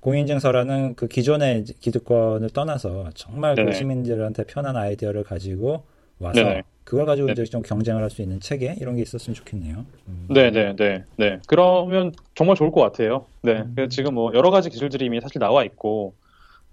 공인인증서라는 0.00 0.94
그 0.96 1.08
기존의 1.08 1.64
기득권을 1.64 2.50
떠나서 2.50 3.10
정말 3.14 3.56
그 3.56 3.72
시민들한테 3.72 4.44
편한 4.44 4.76
아이디어를 4.76 5.24
가지고 5.24 5.84
와서 6.20 6.42
네네. 6.42 6.62
그걸 6.84 7.04
가지고 7.06 7.26
네. 7.26 7.32
이제 7.32 7.44
좀 7.44 7.62
경쟁을 7.62 8.02
할 8.02 8.10
수 8.10 8.22
있는 8.22 8.40
체계 8.40 8.74
이런 8.80 8.96
게 8.96 9.02
있었으면 9.02 9.34
좋겠네요. 9.34 9.84
음. 10.08 10.26
네, 10.30 10.50
네, 10.50 10.74
네, 10.74 11.04
네. 11.16 11.38
그러면 11.46 12.12
정말 12.34 12.56
좋을 12.56 12.70
것 12.70 12.80
같아요. 12.80 13.26
네, 13.42 13.64
음. 13.76 13.88
지금 13.90 14.14
뭐 14.14 14.32
여러 14.34 14.50
가지 14.50 14.70
기술들이 14.70 15.04
이미 15.06 15.20
사실 15.20 15.38
나와 15.38 15.64
있고, 15.64 16.14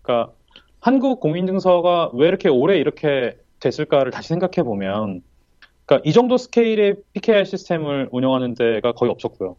그러니까 0.02 0.32
한국 0.80 1.20
공인증서가 1.20 2.12
왜 2.14 2.28
이렇게 2.28 2.48
오래 2.50 2.78
이렇게 2.78 3.38
됐을까를 3.60 4.12
다시 4.12 4.30
생각해 4.30 4.64
보면, 4.64 5.22
그러니까 5.86 6.10
이 6.10 6.14
정도 6.14 6.38
스케일의 6.38 6.96
PKI 7.14 7.46
시스템을 7.46 8.10
운영하는 8.12 8.56
데가 8.56 8.94
거의 8.94 9.12
없었고요. 9.12 9.58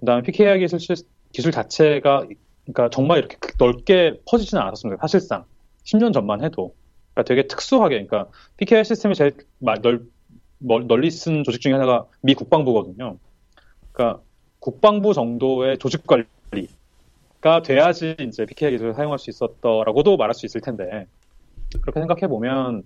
그다음에 0.00 0.22
PKI 0.22 0.58
기술 0.58 0.96
기술 1.32 1.52
자체가 1.52 2.26
그러니까 2.64 2.90
정말 2.90 3.18
이렇게 3.18 3.36
넓게 3.58 4.20
퍼지지는 4.28 4.62
않았습니다. 4.62 5.00
사실상 5.00 5.44
10년 5.84 6.12
전만 6.12 6.42
해도. 6.44 6.74
그러니까 7.14 7.22
되게 7.24 7.46
특수하게, 7.46 8.04
그러니까 8.04 8.30
PKI 8.56 8.84
시스템이 8.84 9.14
제일 9.14 9.32
넓, 9.58 10.02
널리 10.58 11.10
쓴 11.10 11.44
조직 11.44 11.60
중에 11.60 11.72
하나가 11.72 12.06
미 12.20 12.34
국방부거든요. 12.34 13.18
그러니까 13.92 14.22
국방부 14.58 15.12
정도의 15.12 15.78
조직 15.78 16.04
관리가 16.06 17.62
돼야지 17.64 18.16
이제 18.20 18.46
PKI 18.46 18.72
기술을 18.72 18.94
사용할 18.94 19.18
수 19.18 19.28
있었더라고도 19.30 20.16
말할 20.16 20.34
수 20.34 20.46
있을 20.46 20.60
텐데 20.60 21.06
그렇게 21.80 22.00
생각해 22.00 22.28
보면 22.28 22.84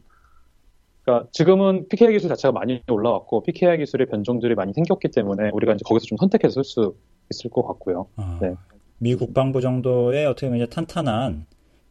그러니까 1.02 1.28
지금은 1.32 1.86
PKI 1.88 2.14
기술 2.14 2.28
자체가 2.28 2.50
많이 2.52 2.82
올라왔고 2.88 3.42
PKI 3.44 3.78
기술의 3.78 4.08
변종들이 4.08 4.54
많이 4.54 4.72
생겼기 4.72 5.08
때문에 5.08 5.50
우리가 5.52 5.74
이제 5.74 5.82
거기서 5.84 6.06
좀 6.06 6.18
선택해서 6.18 6.54
쓸 6.54 6.64
수 6.64 6.96
있을 7.30 7.50
것 7.50 7.64
같고요. 7.66 8.08
아, 8.16 8.38
네. 8.40 8.54
미 8.98 9.14
국방부 9.14 9.60
정도의 9.60 10.26
어떻게 10.26 10.46
보면 10.48 10.62
이제 10.62 10.70
탄탄한 10.74 11.46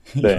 네. 0.21 0.37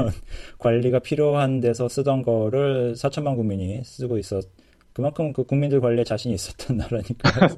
관리가 0.59 1.01
필요한 1.01 1.61
데서 1.61 1.89
쓰던 1.89 2.23
거를 2.23 2.95
4천만 2.95 3.37
국민이 3.37 3.83
쓰고 3.85 4.19
있었. 4.19 4.45
그만큼 4.93 5.33
그 5.33 5.45
국민들 5.45 5.81
관리에 5.81 6.05
자신이 6.05 6.35
있었던 6.35 6.77
나라니까. 6.79 7.49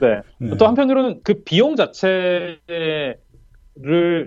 네. 0.00 0.22
네. 0.38 0.56
또 0.58 0.66
한편으로는 0.66 1.20
그 1.24 1.42
비용 1.44 1.76
자체를 1.76 3.18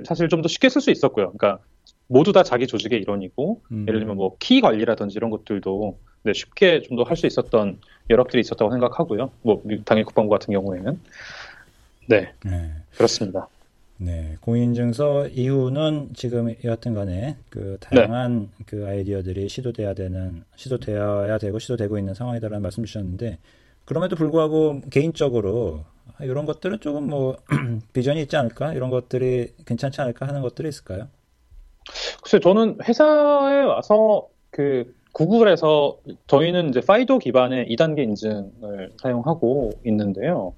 사실 0.06 0.28
좀 0.30 0.42
더 0.42 0.48
쉽게 0.48 0.70
쓸 0.70 0.82
수 0.82 0.92
있었고요. 0.92 1.32
그러니까 1.34 1.64
모두 2.08 2.32
다 2.34 2.44
자기 2.44 2.68
조직의 2.68 3.00
일원이고 3.02 3.62
음. 3.72 3.86
예를 3.88 4.00
들면 4.00 4.18
뭐 4.18 4.36
키 4.40 4.62
관리라든지 4.62 5.16
이런 5.18 5.30
것들도 5.30 6.00
네, 6.24 6.34
쉽게 6.34 6.82
좀 6.82 6.98
더 6.98 7.04
할 7.06 7.16
수 7.18 7.28
있었던 7.28 7.80
여력들이 8.10 8.42
있었다고 8.42 8.72
생각하고요. 8.72 9.32
뭐 9.42 9.62
당일 9.86 10.06
국방부 10.06 10.30
같은 10.32 10.54
경우에는 10.54 11.00
네, 12.10 12.34
네. 12.46 12.72
그렇습니다. 12.98 13.48
네, 14.04 14.36
공인증서 14.42 15.30
이후는 15.30 16.10
지금 16.14 16.54
여하튼 16.66 16.94
간에 16.94 17.38
그 17.50 17.78
다양한 17.80 18.50
네. 18.58 18.64
그 18.66 18.86
아이디어들이 18.86 19.48
시도돼야 19.48 19.94
되는 19.94 20.44
시도되어야 20.58 21.38
되고 21.38 21.58
시도되고 21.58 21.98
있는 21.98 22.14
상황이다라는 22.14 22.62
말씀 22.62 22.84
주셨는데 22.84 23.38
그럼에도 23.86 24.18
불구하고 24.18 24.82
개인적으로 24.90 25.86
이런 26.20 26.46
것들은 26.46 26.82
조금 26.82 27.08
뭐 27.08 27.38
비전이 27.94 28.22
있지 28.24 28.36
않을까 28.36 28.74
이런 28.74 28.90
것들이 28.90 29.54
괜찮지 29.66 30.02
않을까 30.02 30.28
하는 30.28 30.42
것들이 30.42 30.68
있을까요? 30.68 31.08
글쎄 32.22 32.42
저는 32.42 32.80
회사에 32.84 33.64
와서 33.64 34.28
그 34.50 34.94
구글에서 35.14 36.00
저희는 36.28 36.70
이제 36.70 36.82
파이도 36.82 37.20
기반의 37.20 37.68
2단계 37.70 38.00
인증을 38.00 38.92
사용하고 39.02 39.72
있는데요. 39.86 40.54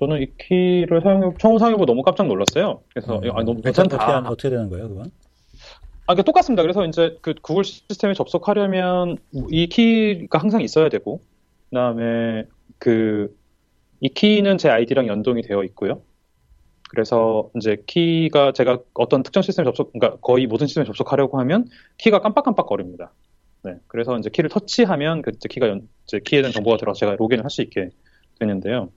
저는 0.00 0.22
이 0.22 0.26
키를 0.38 1.00
사용해 1.02 1.34
처음 1.38 1.58
사용해보고 1.58 1.86
너무 1.86 2.02
깜짝 2.02 2.26
놀랐어요. 2.26 2.82
그래서 2.92 3.18
음. 3.18 3.30
아 3.32 3.42
너무 3.42 3.60
괜찮다. 3.60 3.96
어떻게, 3.96 4.28
어떻게 4.28 4.50
되는 4.50 4.68
거예요, 4.68 4.88
그건? 4.88 5.10
아, 6.06 6.14
그 6.14 6.24
똑같습니다. 6.24 6.62
그래서 6.62 6.84
이제 6.86 7.18
그 7.22 7.34
구글 7.40 7.62
시스템에 7.62 8.14
접속하려면 8.14 9.18
이 9.50 9.68
키가 9.68 10.38
항상 10.38 10.60
있어야 10.62 10.88
되고, 10.88 11.20
그다음에 11.70 12.46
그 12.78 13.40
이 14.00 14.08
키는 14.08 14.58
제 14.58 14.68
아이디랑 14.70 15.06
연동이 15.08 15.42
되어 15.42 15.62
있고요. 15.64 16.02
그래서 16.88 17.50
이제 17.56 17.82
키가 17.86 18.52
제가 18.52 18.80
어떤 18.94 19.22
특정 19.22 19.42
시스템에 19.42 19.64
접속, 19.66 19.92
그러니까 19.92 20.18
거의 20.20 20.46
모든 20.46 20.66
시스템에 20.66 20.86
접속하려고 20.86 21.38
하면 21.40 21.66
키가 21.98 22.20
깜빡깜빡 22.20 22.66
거립니다. 22.66 23.12
네, 23.62 23.74
그래서 23.86 24.18
이제 24.18 24.30
키를 24.30 24.48
터치하면 24.48 25.22
그 25.22 25.32
키가 25.32 25.68
연, 25.68 25.86
이제 26.04 26.18
키에 26.24 26.40
대한 26.40 26.52
정보가 26.52 26.78
들어서 26.78 26.98
제가 26.98 27.14
로그인을 27.16 27.44
할 27.44 27.50
수 27.50 27.62
있게 27.62 27.90
되는데요. 28.38 28.90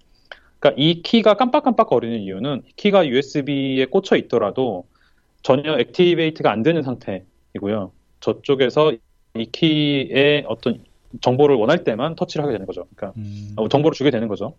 그러니까 0.64 0.74
이 0.78 1.02
키가 1.02 1.34
깜빡깜빡 1.34 1.90
거리는 1.90 2.18
이유는 2.20 2.64
키가 2.78 3.06
USB에 3.08 3.86
꽂혀 3.88 4.16
있더라도 4.16 4.86
전혀 5.42 5.78
activate가 5.78 6.50
안 6.50 6.64
되는 6.64 6.82
상태이고요. 6.84 7.92
저쪽에서 8.22 8.94
이 9.36 9.46
키의 9.52 10.46
어떤 10.48 10.82
정보를 11.20 11.58
원할 11.58 11.84
때만 11.84 12.16
터치를 12.16 12.46
하게 12.46 12.54
되는 12.54 12.66
거죠. 12.66 12.86
그러니까 12.96 13.20
음. 13.20 13.52
어, 13.58 13.68
정보를 13.68 13.94
주게 13.94 14.10
되는 14.10 14.30
거죠. 14.30 14.56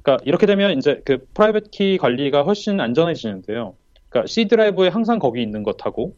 그러니까 0.00 0.22
이렇게 0.24 0.46
되면 0.46 0.78
이제 0.78 1.02
그 1.04 1.26
private 1.34 1.72
key 1.72 1.98
관리가 1.98 2.44
훨씬 2.44 2.78
안전해지는데요. 2.78 3.74
그러니까 4.08 4.28
C 4.28 4.46
드라이브에 4.46 4.86
항상 4.86 5.18
거기 5.18 5.42
있는 5.42 5.64
것하고 5.64 6.14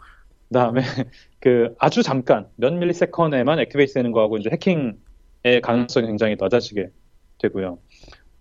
그다음에 0.48 0.82
그 1.40 1.74
아주 1.78 2.02
잠깐 2.02 2.48
몇 2.56 2.74
millisecond에만 2.74 3.60
activate 3.60 3.94
되는 3.94 4.12
거하고 4.12 4.36
이제 4.36 4.50
해킹의 4.50 5.62
가능성이 5.62 6.08
굉장히 6.08 6.36
낮아지게 6.38 6.90
되고요. 7.38 7.78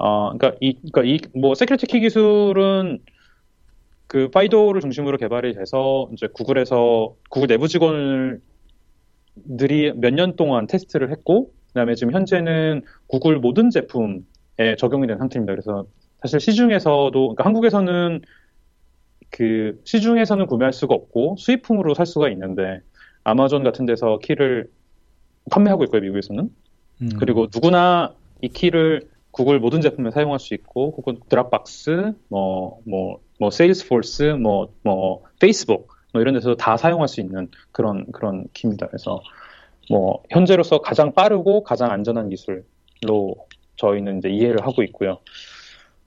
어, 0.03 0.35
그러니까 0.35 0.57
이, 0.61 0.73
그러니까 0.91 1.03
이, 1.03 1.19
뭐, 1.39 1.53
security 1.53 1.85
key 1.85 1.99
기술은 1.99 2.99
그 4.07 4.29
FIDO를 4.31 4.81
중심으로 4.81 5.17
개발이 5.17 5.53
돼서 5.53 6.09
이제 6.11 6.27
구글에서 6.33 7.13
구글 7.29 7.47
내부 7.47 7.67
직원들이 7.67 8.41
몇 9.95 10.13
년 10.15 10.35
동안 10.35 10.65
테스트를 10.65 11.11
했고, 11.11 11.51
그다음에 11.67 11.93
지금 11.93 12.13
현재는 12.13 12.81
구글 13.05 13.37
모든 13.37 13.69
제품에 13.69 14.75
적용이 14.79 15.05
된 15.05 15.19
상태입니다. 15.19 15.53
그래서 15.53 15.85
사실 16.21 16.39
시중에서도, 16.39 17.11
그러니까 17.11 17.45
한국에서는 17.45 18.21
그 19.29 19.79
시중에서는 19.85 20.47
구매할 20.47 20.73
수가 20.73 20.95
없고 20.95 21.35
수입품으로 21.37 21.93
살 21.93 22.05
수가 22.07 22.29
있는데 22.29 22.81
아마존 23.23 23.63
같은 23.63 23.85
데서 23.85 24.17
키를 24.17 24.67
판매하고 25.51 25.83
있고요, 25.85 26.01
미국에서는. 26.01 26.49
음. 27.03 27.09
그리고 27.19 27.47
누구나 27.53 28.13
이 28.41 28.49
키를 28.49 29.10
구글 29.31 29.59
모든 29.59 29.81
제품에 29.81 30.11
사용할 30.11 30.39
수 30.39 30.53
있고 30.53 30.93
혹은 30.97 31.19
드랍박스, 31.29 32.13
뭐, 32.27 32.79
뭐, 32.85 33.19
뭐, 33.39 33.49
세일스포스, 33.49 34.23
뭐, 34.41 34.73
뭐, 34.83 35.23
페이스북, 35.39 35.87
뭐 36.13 36.21
이런 36.21 36.33
데서 36.33 36.55
다 36.55 36.77
사용할 36.77 37.07
수 37.07 37.21
있는 37.21 37.49
그런, 37.71 38.05
그런 38.11 38.45
키입니다. 38.53 38.87
그래서 38.87 39.21
뭐, 39.89 40.21
현재로서 40.29 40.81
가장 40.81 41.13
빠르고 41.13 41.63
가장 41.63 41.91
안전한 41.91 42.29
기술로 42.29 43.47
저희는 43.77 44.19
이제 44.19 44.29
이해를 44.29 44.65
하고 44.65 44.83
있고요. 44.83 45.19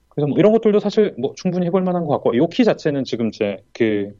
그래서 0.09 0.27
뭐 0.27 0.37
이런 0.37 0.53
것들도 0.53 0.79
사실 0.79 1.13
뭐 1.17 1.33
충분히 1.35 1.65
해볼 1.65 1.81
만한 1.81 2.05
것 2.05 2.13
같고, 2.13 2.33
이 2.35 2.44
키 2.44 2.63
자체는 2.63 3.03
지금 3.03 3.31
제 3.31 3.63
그, 3.73 4.15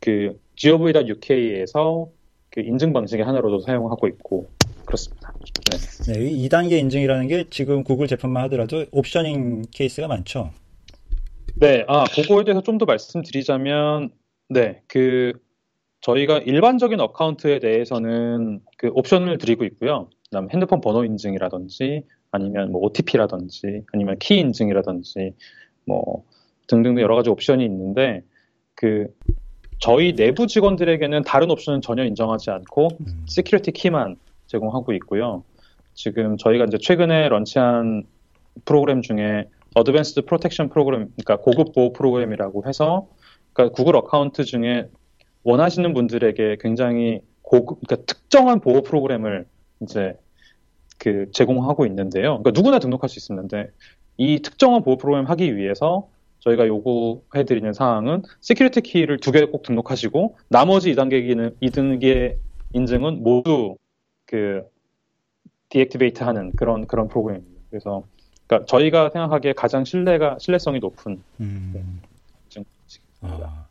그, 0.00 0.40
gov.uk에서 0.56 2.08
그 2.58 2.62
인증 2.62 2.92
방식의 2.92 3.24
하나로도 3.24 3.60
사용하고 3.60 4.08
있고, 4.08 4.48
그렇습니다. 4.84 5.32
네. 5.70 6.12
네, 6.12 6.48
2단계 6.48 6.72
인증이라는 6.72 7.28
게 7.28 7.44
지금 7.50 7.84
구글 7.84 8.08
제품만 8.08 8.42
하더라도 8.44 8.84
옵션인 8.90 9.66
케이스가 9.70 10.08
많죠. 10.08 10.50
네, 11.60 11.84
아, 11.86 12.02
그거에 12.02 12.42
대해서 12.42 12.60
좀 12.62 12.78
더 12.78 12.84
말씀드리자면, 12.84 14.10
네, 14.48 14.82
그, 14.88 15.34
저희가 16.00 16.38
일반적인 16.38 16.98
account에 16.98 17.60
대해서는 17.60 18.60
그 18.76 18.88
옵션을 18.92 19.38
드리고 19.38 19.64
있고요. 19.64 20.10
그다음 20.24 20.50
핸드폰 20.50 20.80
번호 20.80 21.04
인증이라든지 21.04 22.02
아니면 22.32 22.72
뭐 22.72 22.82
OTP라든지 22.86 23.84
아니면 23.92 24.16
키 24.18 24.38
인증이라든지 24.38 25.34
뭐 25.84 26.24
등등 26.66 27.00
여러 27.00 27.14
가지 27.16 27.30
옵션이 27.30 27.64
있는데 27.64 28.22
그 28.74 29.08
저희 29.78 30.14
내부 30.14 30.46
직원들에게는 30.46 31.22
다른 31.22 31.50
옵션은 31.50 31.80
전혀 31.82 32.04
인정하지 32.04 32.50
않고 32.50 32.88
음. 33.00 33.24
security 33.26 33.72
key만 33.72 34.16
제공하고 34.46 34.92
있고요. 34.94 35.44
지금 35.94 36.36
저희가 36.36 36.64
이제 36.64 36.78
최근에 36.78 37.28
launch한 37.28 38.04
프로그램 38.64 39.02
중에 39.02 39.48
Advanced 39.74 40.22
Protection 40.22 40.70
Program, 40.70 41.12
그러니까 41.16 41.36
고급 41.36 41.74
보호 41.74 41.92
프로그램이라고 41.92 42.64
해서 42.66 43.08
그러니까 43.52 43.74
구글 43.74 43.96
account 43.96 44.44
중에 44.44 44.88
원하시는 45.44 45.94
분들에게 45.94 46.58
굉장히 46.60 47.20
고급, 47.42 47.80
그러니까 47.80 48.06
특정한 48.06 48.60
보호 48.60 48.82
프로그램을 48.82 49.46
이제 49.82 50.14
그 50.98 51.30
제공하고 51.32 51.86
있는데요. 51.86 52.38
그러니까 52.38 52.50
누구나 52.50 52.78
등록할 52.78 53.08
수 53.08 53.32
있는데 53.32 53.70
이 54.16 54.40
특정한 54.40 54.82
보호 54.82 54.96
프로그램 54.96 55.26
하기 55.26 55.56
위해서 55.56 56.08
저희가 56.40 56.66
요구해드리는 56.66 57.72
사항은 57.72 58.22
security 58.40 58.80
key를 58.82 59.18
두 59.18 59.32
개 59.32 59.44
꼭 59.46 59.62
등록하시고 59.62 60.36
나머지 60.48 60.92
2단계 60.94 61.26
기능, 61.26 61.54
2단계 61.62 62.36
인증은 62.74 63.22
모두 63.22 63.76
그 64.26 64.62
deactivate 65.70 66.22
하는 66.22 66.52
그런 66.52 66.86
그런 66.86 67.08
프로그램입니다. 67.08 67.60
그래서 67.70 68.04
그러니까 68.46 68.66
저희가 68.66 69.10
생각하기에 69.10 69.52
가장 69.54 69.84
신뢰가 69.84 70.38
신뢰성이 70.40 70.78
높은 70.78 71.22
음. 71.40 71.72
네, 71.74 72.64
아. 73.22 73.66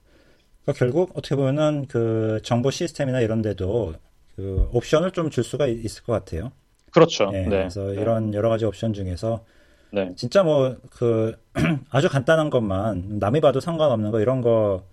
그러니까 0.63 0.74
결국 0.78 1.11
어떻게 1.15 1.36
보면은 1.36 1.86
그 1.88 2.39
정보 2.43 2.70
시스템이나 2.72 3.22
이런 3.22 3.41
데도 3.41 3.93
그 4.36 4.70
옵션을 4.74 5.11
좀 5.11 5.30
줄 5.30 5.43
수가 5.43 5.68
있을 5.68 6.03
것 6.03 6.13
같아요. 6.13 6.51
그렇죠. 6.91 7.32
네, 7.32 7.43
네. 7.43 7.49
그래서 7.49 7.86
네. 7.86 8.01
이런 8.01 8.34
여러 8.34 8.49
가지 8.49 8.65
옵션 8.65 8.93
중에서 8.93 9.43
네. 9.91 10.13
진짜 10.15 10.43
뭐 10.43 10.75
그 10.89 11.35
아주 11.89 12.09
간단한 12.09 12.49
것만 12.49 13.19
남이 13.19 13.41
봐도 13.41 13.59
상관없는 13.59 14.11
거 14.11 14.19
이런 14.19 14.41
거 14.41 14.83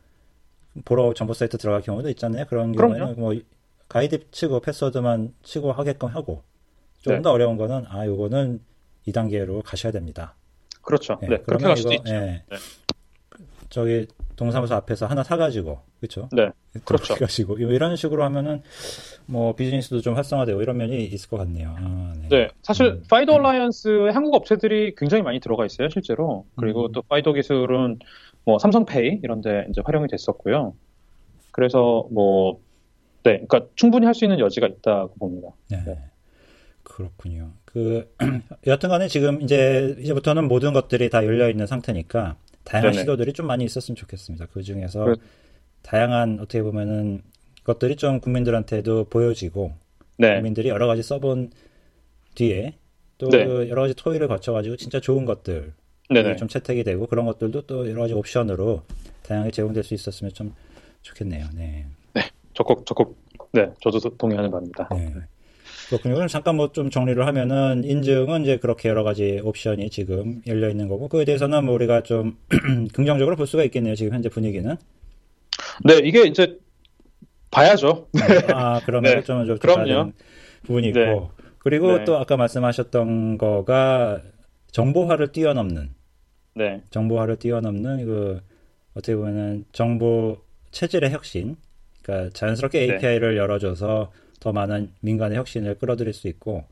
보러 0.85 1.13
정보 1.15 1.35
사이트 1.35 1.57
들어갈 1.59 1.83
경우도 1.83 2.09
있잖아요. 2.11 2.47
그런 2.47 2.73
그럼요. 2.73 2.95
경우에는 2.95 3.21
뭐 3.21 3.35
가이드 3.89 4.31
치고 4.31 4.61
패스워드만 4.61 5.35
치고 5.43 5.73
하게끔 5.73 6.09
하고 6.09 6.43
조금 7.01 7.19
네. 7.19 7.23
더 7.23 7.31
어려운 7.33 7.57
거는 7.57 7.85
아 7.89 8.07
요거는 8.07 8.61
2단계로 9.07 9.63
가셔야 9.65 9.93
됩니다. 9.93 10.35
그렇죠. 10.83 11.19
네, 11.21 11.29
그렇게 11.39 11.65
갈 11.65 11.77
수도 11.77 11.93
이거, 11.93 12.03
있죠. 12.03 12.13
네. 12.13 12.45
저기 13.75 14.07
동사무소 14.37 14.73
앞에서 14.77 15.07
하나 15.07 15.25
사가지고 15.25 15.81
그렇죠. 15.99 16.29
네, 16.31 16.49
그렇죠. 16.85 17.17
가시고 17.17 17.59
이런 17.59 17.97
식으로 17.97 18.23
하면은 18.23 18.63
뭐 19.27 19.57
비즈니스도 19.57 20.01
좀 20.01 20.15
활성화되고 20.15 20.63
이런 20.63 20.77
면이 20.77 21.07
있을 21.07 21.29
것 21.29 21.39
같네요. 21.39 21.75
아, 21.77 22.13
네. 22.23 22.29
네. 22.29 22.49
사실 22.63 22.87
음. 22.87 23.03
파이더 23.11 23.33
얼라이언스에 23.35 24.11
한국 24.11 24.37
업체들이 24.37 24.95
굉장히 24.97 25.25
많이 25.25 25.41
들어가 25.41 25.67
있어요, 25.67 25.89
실제로. 25.89 26.47
그리고 26.57 26.87
음. 26.87 26.93
또 26.93 27.03
파이더 27.03 27.33
기술은 27.33 27.99
뭐 28.45 28.61
삼성페이 28.61 29.21
이런데 29.25 29.67
이제 29.71 29.81
활용이 29.85 30.07
됐었고요. 30.07 30.75
그래서 31.51 32.07
뭐 32.13 32.61
네, 33.25 33.45
그러니까 33.49 33.63
충분히 33.75 34.07
할 34.07 34.15
수 34.15 34.25
있는 34.25 34.39
여지가 34.39 34.69
있다고 34.69 35.15
봅니다. 35.19 35.49
네. 35.69 35.83
네. 35.85 35.99
그렇군요. 36.85 37.51
그 37.65 38.09
여튼간에 38.69 39.09
지금 39.09 39.43
이제 39.43 39.97
이제부터는 39.99 40.47
모든 40.47 40.73
것들이 40.73 41.11
다 41.11 41.25
열려 41.25 41.51
있는 41.51 41.67
상태니까 41.67 42.37
다양한 42.65 42.93
네네. 42.93 43.03
시도들이 43.03 43.33
좀 43.33 43.47
많이 43.47 43.65
있었으면 43.65 43.97
좋겠습니다. 43.97 44.47
그 44.47 44.63
중에서 44.63 45.05
그... 45.05 45.17
다양한 45.83 46.41
어떻게 46.41 46.63
보면은 46.63 47.23
것들이 47.65 47.97
좀 47.97 48.21
국민들한테도 48.21 49.05
보여지고 49.05 49.73
네. 50.19 50.35
국민들이 50.35 50.69
여러 50.69 50.87
가지 50.87 51.03
써본 51.03 51.51
뒤에 52.35 52.75
또 53.19 53.29
네. 53.29 53.45
여러 53.69 53.83
가지 53.83 53.95
토의를 53.95 54.29
거쳐가지고 54.29 54.77
진짜 54.77 55.01
좋은 55.01 55.25
것들 55.25 55.73
좀 56.39 56.49
채택이 56.49 56.85
되고 56.85 57.07
그런 57.07 57.27
것들도 57.27 57.63
또 57.63 57.89
여러 57.89 58.03
가지 58.03 58.15
옵션으로 58.15 58.83
다양하게 59.23 59.51
제공될 59.51 59.83
수 59.85 59.95
있었으면 59.95 60.33
좀 60.33 60.55
좋겠네요. 61.03 61.47
네. 61.55 61.87
네. 62.13 62.23
적극 62.53 62.85
적극 62.87 63.17
네 63.53 63.71
저도 63.81 63.99
동의하는 64.17 64.51
바입니다. 64.51 64.89
네. 64.93 65.13
그렇군요. 65.89 66.15
그럼 66.15 66.29
잠깐 66.29 66.57
뭐 66.57 66.73
좀 66.73 66.91
정리를 66.91 67.25
하면은 67.27 67.85
인증은 67.85 68.43
이제 68.43 68.57
그렇게 68.59 68.89
여러 68.89 69.05
가지 69.05 69.41
옵션이 69.45 69.91
지금 69.91 70.41
열려 70.47 70.71
있는 70.71 70.89
거고 70.89 71.09
그에 71.09 71.25
대해서는 71.25 71.65
뭐 71.67 71.75
우리가 71.75 72.03
좀 72.03 72.37
긍정적으로 72.95 73.37
볼 73.37 73.47
수가 73.47 73.65
있겠네요. 73.65 73.95
지금 73.95 74.15
현재 74.15 74.29
분위기는. 74.29 74.77
네, 75.85 75.99
이게 76.03 76.23
이제 76.25 76.59
봐야죠. 77.51 78.09
아, 78.53 78.81
그러면 78.85 79.15
네. 79.21 79.23
좀, 79.23 79.47
좀 79.47 79.59
그럼요. 79.59 80.13
부분이 80.65 80.89
있고. 80.89 80.99
네. 80.99 81.21
그리고 81.59 81.99
네. 81.99 82.05
또 82.05 82.17
아까 82.19 82.37
말씀하셨던 82.37 83.39
거가 83.39 84.21
정보화를 84.73 85.33
뛰어넘는. 85.33 85.91
네. 86.57 86.83
정보화를 86.91 87.37
뛰어넘는 87.37 88.05
그 88.07 88.41
어떻게 88.95 89.15
보면은 89.17 89.65
정보 89.73 90.39
체질의 90.71 91.11
혁신. 91.11 91.57
그러니까 92.03 92.31
자연스럽게 92.35 92.81
API를 92.81 93.37
열어줘서 93.37 94.11
더 94.45 94.53
많은 94.53 94.91
민간의 95.01 95.39
혁신을 95.39 95.79
끌어들일 95.79 96.13
수 96.13 96.29
있고 96.29 96.65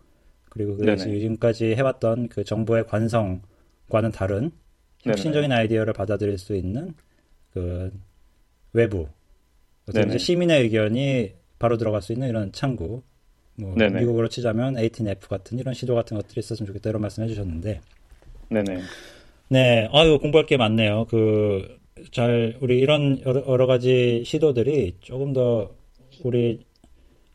그리고 0.51 0.77
그 0.77 0.95
지금까지 0.95 1.75
해왔던 1.75 2.29
그 2.29 2.45
정부의 2.45 2.87
관성과는 2.87 4.13
다른 4.13 4.51
혁신적인 5.01 5.49
네네. 5.49 5.63
아이디어를 5.63 5.95
받아들일 5.95 6.37
수 6.37 6.55
있는 6.55 6.93
그 7.55 7.91
외부 8.75 9.09
이제 9.89 10.19
시민의 10.19 10.65
의견이 10.65 11.33
바로 11.59 11.79
들어갈 11.79 12.03
수 12.03 12.13
있는 12.13 12.29
이런 12.29 12.53
창구 12.53 13.03
뭐 13.55 13.75
미국으로 13.75 14.29
치자면 14.29 14.75
18F 14.75 15.29
같은 15.29 15.59
이런 15.59 15.73
시도 15.73 15.95
같은 15.95 16.19
것들이 16.19 16.41
있었으면 16.41 16.67
좋겠다 16.67 16.91
이런 16.91 17.01
말씀해 17.01 17.27
주셨는데. 17.29 17.81
네네. 18.51 18.81
네 19.49 19.89
아유 19.93 20.19
공부할 20.19 20.45
게 20.45 20.59
많네요. 20.59 21.07
그 21.07 21.83
잘 22.11 22.57
우리 22.61 22.79
이런 22.79 23.21
여러, 23.25 23.45
여러 23.47 23.67
가지 23.67 24.23
시도들이 24.25 24.97
조금 25.01 25.33
더 25.33 25.71
우리 26.25 26.61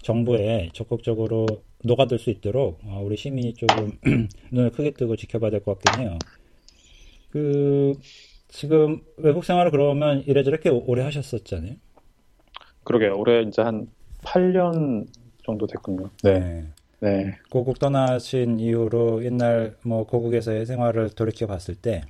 정부에 0.07 0.69
적극적으로 0.71 1.45
녹아들 1.83 2.17
수 2.17 2.29
있도록 2.29 2.79
어, 2.85 3.01
우리 3.03 3.17
시민이 3.17 3.55
조금 3.55 3.91
눈을 4.51 4.71
크게 4.71 4.91
뜨고 4.91 5.17
지켜봐야 5.17 5.51
될 5.51 5.59
것 5.59 5.77
같긴 5.79 6.01
해요. 6.01 6.17
그 7.29 7.93
지금 8.47 9.01
외국 9.17 9.43
생활을 9.43 9.69
그러면 9.69 10.23
이래저렇게 10.25 10.69
오래 10.69 11.03
하셨었잖아요. 11.03 11.73
그러게 12.85 13.07
올해 13.09 13.41
이제 13.41 13.61
한 13.61 13.87
8년 14.23 15.07
정도 15.45 15.67
됐군요. 15.67 16.09
네. 16.23 16.65
네. 17.01 17.35
고국 17.49 17.77
떠나신 17.77 18.61
이후로 18.61 19.25
옛날 19.25 19.75
뭐 19.83 20.05
고국에서의 20.05 20.65
생활을 20.65 21.09
돌이켜 21.09 21.47
봤을 21.47 21.75
때, 21.75 22.01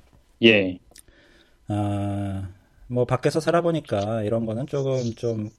예. 0.44 0.78
아, 1.66 2.48
뭐 2.86 3.04
밖에서 3.04 3.40
살아보니까 3.40 4.22
이런 4.22 4.46
거는 4.46 4.66
조금 4.68 5.02
좀 5.16 5.50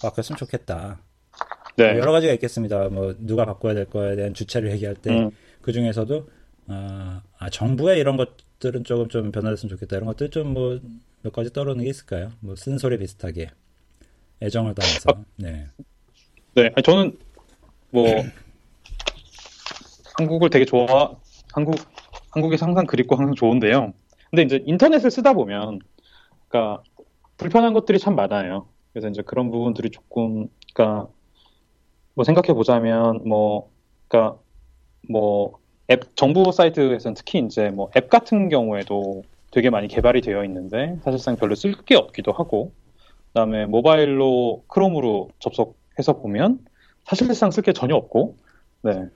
바뀌었으면 0.00 0.38
좋겠다. 0.38 1.00
네. 1.76 1.92
뭐 1.92 2.00
여러 2.00 2.12
가지가 2.12 2.32
있겠습니다. 2.34 2.88
뭐 2.88 3.14
누가 3.18 3.44
바꿔야 3.44 3.74
될 3.74 3.86
거에 3.86 4.16
대한 4.16 4.34
주체를 4.34 4.70
얘기할 4.72 4.94
때그 4.96 5.18
음. 5.18 5.72
중에서도 5.72 6.28
아, 6.68 7.22
아, 7.38 7.50
정부의 7.50 7.98
이런 7.98 8.16
것들은 8.16 8.84
조금 8.84 9.08
좀 9.08 9.32
변화됐으면 9.32 9.70
좋겠다 9.70 9.96
이런 9.96 10.06
것들 10.06 10.30
좀 10.30 10.54
뭐 10.54 10.78
몇 11.22 11.32
가지 11.32 11.52
떠오르는 11.52 11.84
게 11.84 11.90
있을까요? 11.90 12.30
뭐 12.40 12.56
쓴소리 12.56 12.98
비슷하게 12.98 13.50
애정을 14.42 14.74
담아서 14.74 15.10
아, 15.14 15.24
네. 15.36 15.66
네, 16.54 16.70
아니, 16.74 16.82
저는 16.82 17.18
뭐 17.90 18.06
한국을 20.18 20.50
되게 20.50 20.64
좋아 20.64 20.86
한국 21.52 21.76
한국에서 22.30 22.66
항상 22.66 22.86
그립고 22.86 23.16
항상 23.16 23.34
좋은데요. 23.34 23.92
근데 24.30 24.42
이제 24.42 24.62
인터넷을 24.64 25.10
쓰다 25.10 25.32
보면 25.34 25.80
그러니까 26.48 26.82
불편한 27.36 27.74
것들이 27.74 27.98
참 27.98 28.14
많아요. 28.14 28.68
그래서 28.92 29.08
이제 29.08 29.22
그런 29.22 29.50
부분들이 29.50 29.90
조금 29.90 30.48
그러니까 30.74 31.08
뭐 32.14 32.24
생각해 32.24 32.54
보자면 32.54 33.20
뭐 33.24 33.70
그러니까 34.08 34.38
뭐 35.08 35.60
앱 35.90 36.16
정부 36.16 36.52
사이트에서는 36.52 37.14
특히 37.14 37.40
이제 37.40 37.68
뭐 37.70 37.90
앱 37.96 38.08
같은 38.08 38.48
경우에도 38.48 39.22
되게 39.50 39.70
많이 39.70 39.88
개발이 39.88 40.20
되어 40.20 40.44
있는데 40.44 40.96
사실상 41.02 41.36
별로 41.36 41.54
쓸 41.56 41.74
게 41.84 41.96
없기도 41.96 42.32
하고 42.32 42.72
그다음에 43.28 43.66
모바일로 43.66 44.62
크롬으로 44.68 45.30
접속해서 45.40 46.18
보면 46.18 46.60
사실상 47.04 47.50
쓸 47.50 47.64
게 47.64 47.72
전혀 47.72 47.96
없고 47.96 48.36
네. 48.82 49.06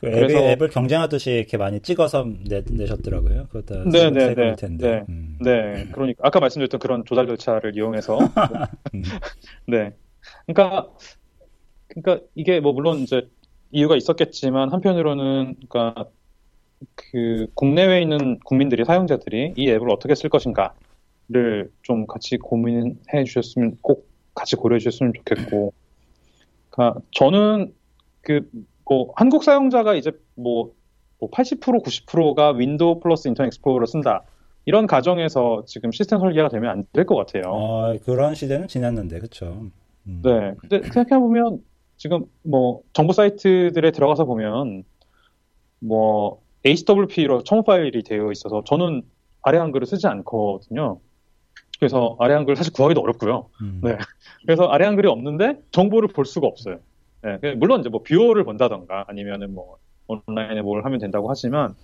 그 0.00 0.10
그래서 0.10 0.38
앱을 0.38 0.68
경쟁하듯이 0.68 1.30
이렇게 1.30 1.56
많이 1.56 1.80
찍어서 1.80 2.26
내, 2.46 2.62
내셨더라고요. 2.70 3.46
그것도 3.50 3.88
네네네. 3.88 4.34
네, 4.34 4.54
텐데. 4.54 4.90
네. 4.90 5.04
음. 5.08 5.38
네. 5.40 5.86
그러니까 5.92 6.20
아까 6.22 6.38
말씀드렸던 6.38 6.78
그런 6.78 7.04
조달 7.06 7.26
절차를 7.26 7.74
이용해서 7.74 8.18
음. 8.94 9.02
네. 9.66 9.94
그러니까 10.46 10.90
그러니까 11.90 12.24
이게 12.34 12.60
뭐 12.60 12.72
물론 12.72 12.98
이제 12.98 13.28
이유가 13.70 13.96
있었겠지만 13.96 14.72
한편으로는 14.72 15.56
그러니까 15.68 16.06
그 16.94 17.46
국내외에 17.54 18.00
있는 18.02 18.38
국민들이 18.40 18.84
사용자들이 18.84 19.54
이 19.56 19.70
앱을 19.70 19.90
어떻게 19.90 20.14
쓸 20.14 20.30
것인가를 20.30 21.70
좀 21.82 22.06
같이 22.06 22.38
고민해 22.38 23.24
주셨으면 23.26 23.76
꼭 23.82 24.08
같이 24.34 24.56
고려해 24.56 24.78
주셨으면 24.78 25.12
좋겠고 25.14 25.72
그러니까 26.70 27.00
저는 27.12 27.74
그 28.22 28.48
뭐 28.90 29.12
한국 29.14 29.44
사용자가 29.44 29.94
이제 29.94 30.10
뭐, 30.34 30.72
뭐80% 31.20 31.60
90%가 31.84 32.50
윈도우 32.50 32.98
플러스 32.98 33.28
인터넷 33.28 33.46
익스플로러를 33.46 33.86
쓴다 33.86 34.24
이런 34.64 34.88
가정에서 34.88 35.62
지금 35.68 35.92
시스템 35.92 36.18
설계가 36.18 36.48
되면 36.48 36.70
안 36.70 36.84
될 36.92 37.04
것 37.06 37.14
같아요. 37.14 37.42
아, 37.54 37.94
그런 38.04 38.34
시대는 38.34 38.66
지났는데, 38.66 39.18
그렇죠. 39.18 39.70
음. 40.08 40.22
네. 40.24 40.54
근데 40.58 40.82
생각해 40.88 41.20
보면 41.20 41.62
지금 42.00 42.24
뭐 42.42 42.80
정부 42.94 43.12
사이트들에 43.12 43.90
들어가서 43.90 44.24
보면 44.24 44.84
뭐 45.80 46.40
HWP로 46.64 47.44
첨부 47.44 47.64
파일이 47.64 48.02
되어 48.02 48.32
있어서 48.32 48.64
저는 48.64 49.02
아래 49.42 49.58
한글을 49.58 49.86
쓰지 49.86 50.06
않거든요. 50.06 50.98
그래서 51.78 52.16
아래 52.18 52.32
한글 52.32 52.56
사실 52.56 52.72
구하기도 52.72 53.02
어렵고요. 53.02 53.50
음. 53.60 53.82
네. 53.84 53.98
그래서 54.46 54.64
아래 54.68 54.86
한글이 54.86 55.08
없는데 55.08 55.60
정보를 55.72 56.08
볼 56.08 56.24
수가 56.24 56.46
없어요. 56.46 56.78
네. 57.22 57.54
물론 57.56 57.80
이제 57.80 57.90
뭐 57.90 58.02
viewer를 58.02 58.44
본다던가 58.44 59.04
아니면은 59.06 59.52
뭐 59.52 59.76
온라인에 60.06 60.62
뭘 60.62 60.86
하면 60.86 61.00
된다고 61.00 61.28
하지만 61.28 61.74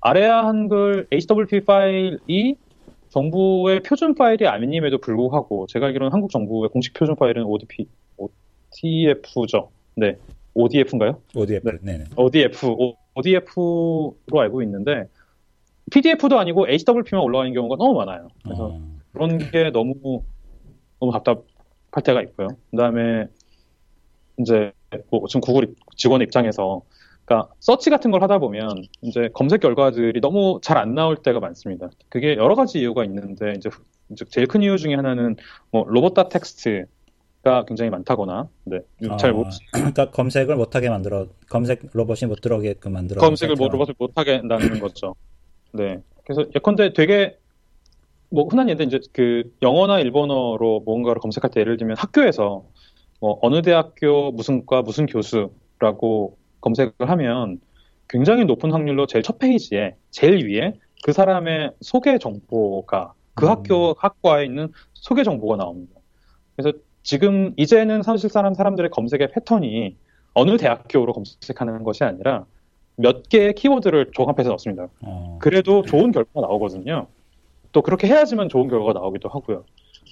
아래 0.00 0.26
한글 0.26 1.06
HWP 1.12 1.60
파일이 1.60 2.56
정부의 3.10 3.84
표준 3.84 4.16
파일이 4.16 4.48
아님에도 4.48 4.98
불구하고 4.98 5.68
제가 5.68 5.86
알기로는 5.86 6.12
한국 6.12 6.32
정부의 6.32 6.70
공식 6.70 6.92
표준 6.94 7.14
파일은 7.14 7.44
ODP, 7.44 7.86
OTF죠. 8.74 9.70
네. 9.94 10.16
ODF인가요? 10.54 11.20
ODF. 11.34 11.78
네. 11.82 11.98
네 11.98 12.04
ODF. 12.16 12.66
ODF로 13.14 14.14
알고 14.32 14.62
있는데 14.62 15.08
PDF도 15.92 16.38
아니고 16.38 16.66
HWP만 16.68 17.22
올라가는 17.22 17.52
경우가 17.52 17.76
너무 17.76 17.94
많아요. 17.98 18.28
그래서 18.42 18.66
어. 18.66 18.80
그런 19.12 19.38
게 19.38 19.70
너무 19.70 20.22
너무 20.98 21.12
답답할 21.12 22.02
때가 22.04 22.22
있고요. 22.22 22.48
그다음에 22.70 23.26
이제 24.38 24.72
뭐 25.10 25.26
지금 25.28 25.40
구글 25.40 25.74
직원 25.96 26.22
입장에서 26.22 26.82
그러니까 27.24 27.52
서치 27.60 27.90
같은 27.90 28.10
걸 28.10 28.22
하다 28.22 28.38
보면 28.38 28.82
이제 29.02 29.28
검색 29.32 29.60
결과들이 29.60 30.20
너무 30.20 30.58
잘 30.62 30.76
안 30.76 30.94
나올 30.94 31.16
때가 31.16 31.38
많습니다. 31.40 31.90
그게 32.08 32.36
여러 32.36 32.54
가지 32.54 32.80
이유가 32.80 33.04
있는데 33.04 33.52
이제 33.56 33.70
제일 34.28 34.46
큰 34.48 34.62
이유 34.62 34.76
중에 34.76 34.94
하나는 34.94 35.36
뭐 35.70 35.84
로봇 35.86 36.14
텍스트 36.14 36.86
가 37.44 37.66
굉장히 37.66 37.90
많다거나, 37.90 38.48
네, 38.64 38.78
아, 39.08 39.16
잘 39.18 39.34
못. 39.34 39.46
그러니까 39.70 40.10
검색을 40.10 40.56
못하게 40.56 40.88
만들어 40.88 41.26
검색 41.50 41.82
로봇이 41.92 42.26
못 42.26 42.40
들어오게끔 42.40 42.92
만들어. 42.92 43.20
검색을 43.20 43.56
뭐 43.56 43.68
로봇을 43.68 43.94
못하게 43.98 44.36
한다는 44.36 44.80
거죠. 44.80 45.14
네. 45.72 45.98
그래서 46.24 46.48
예컨대 46.56 46.94
되게 46.94 47.36
뭐 48.30 48.46
흔한 48.48 48.68
예인데 48.68 48.84
이제 48.84 48.98
그 49.12 49.52
영어나 49.60 50.00
일본어로 50.00 50.80
뭔가를 50.86 51.20
검색할 51.20 51.50
때 51.50 51.60
예를 51.60 51.76
들면 51.76 51.98
학교에서 51.98 52.64
뭐 53.20 53.38
어느 53.42 53.60
대학교 53.60 54.32
무슨 54.32 54.64
과 54.64 54.80
무슨 54.80 55.04
교수라고 55.04 56.38
검색을 56.62 56.92
하면 56.98 57.60
굉장히 58.08 58.46
높은 58.46 58.72
확률로 58.72 59.06
제일 59.06 59.22
첫 59.22 59.38
페이지에 59.38 59.96
제일 60.10 60.46
위에 60.46 60.78
그 61.04 61.12
사람의 61.12 61.72
소개 61.82 62.16
정보가 62.16 63.12
그 63.34 63.44
음. 63.44 63.50
학교 63.50 63.94
학과에 63.98 64.46
있는 64.46 64.72
소개 64.94 65.22
정보가 65.24 65.56
나옵니다. 65.56 66.00
그래서 66.56 66.76
지금 67.04 67.52
이제는 67.56 68.02
사실 68.02 68.30
사람 68.30 68.54
사람들의 68.54 68.90
검색의 68.90 69.28
패턴이 69.30 69.96
어느 70.32 70.56
대학교로 70.56 71.12
검색하는 71.12 71.84
것이 71.84 72.02
아니라 72.02 72.46
몇 72.96 73.28
개의 73.28 73.54
키워드를 73.54 74.10
종합해서 74.12 74.50
넣습니다. 74.50 74.88
어. 75.02 75.38
그래도 75.40 75.82
좋은 75.82 76.10
결과가 76.12 76.46
나오거든요. 76.46 77.06
또 77.72 77.82
그렇게 77.82 78.06
해야지만 78.08 78.48
좋은 78.48 78.68
결과가 78.68 78.94
나오기도 78.94 79.28
하고요. 79.28 79.64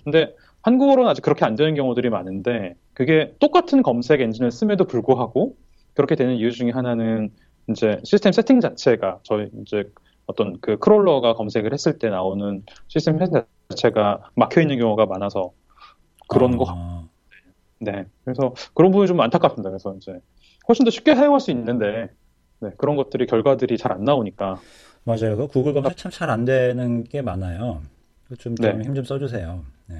근데 0.05 0.35
한국어로는 0.61 1.11
아직 1.11 1.23
그렇게 1.23 1.45
안 1.45 1.55
되는 1.57 1.75
경우들이 1.75 2.11
많은데 2.11 2.75
그게 2.93 3.35
똑같은 3.41 3.83
검색 3.83 4.21
엔진을 4.21 4.51
씀에도 4.51 4.85
불구하고 4.85 5.57
그렇게 5.95 6.15
되는 6.15 6.35
이유 6.35 6.53
중에 6.53 6.71
하나는 6.71 7.31
이제 7.71 8.01
시스템 8.05 8.33
세팅 8.33 8.61
자체가 8.61 9.21
저희 9.23 9.49
이제 9.63 9.85
어떤 10.27 10.59
그 10.61 10.77
크롤러가 10.79 11.35
검색을 11.35 11.73
했을 11.73 11.99
때 11.99 12.11
나오는 12.11 12.65
시스템 12.89 13.19
세팅 13.19 13.45
자체가 13.71 14.31
막혀 14.35 14.61
있는 14.61 14.79
경우가 14.79 15.07
많아서 15.07 15.53
그런 16.33 16.55
아. 16.55 16.57
거 16.57 16.65
같아요. 16.65 17.09
네. 17.81 18.07
그래서 18.25 18.55
그런 18.75 18.91
부분이 18.93 19.09
좀 19.09 19.21
안타깝습니다. 19.21 19.71
그래서 19.71 19.95
이제 19.97 20.19
훨씬 20.69 20.85
더 20.85 20.91
쉽게 20.91 21.15
사용할 21.15 21.41
수 21.41 21.51
있는데 21.51 22.11
네, 22.61 22.71
그런 22.79 22.97
것들이 22.97 23.27
결과들이 23.27 23.77
잘 23.77 23.93
안 23.93 24.05
나오니까 24.05 24.61
맞아요. 25.05 25.37
그 25.37 25.49
구글 25.49 25.75
검색 25.75 25.97
참잘 25.97 26.31
안 26.31 26.45
되는 26.45 27.03
게 27.05 27.23
많아요. 27.23 27.83
좀 28.39 28.55
힘좀 28.55 28.79
네. 28.83 28.95
좀 28.95 29.05
써주세요. 29.05 29.65
네. 29.89 29.97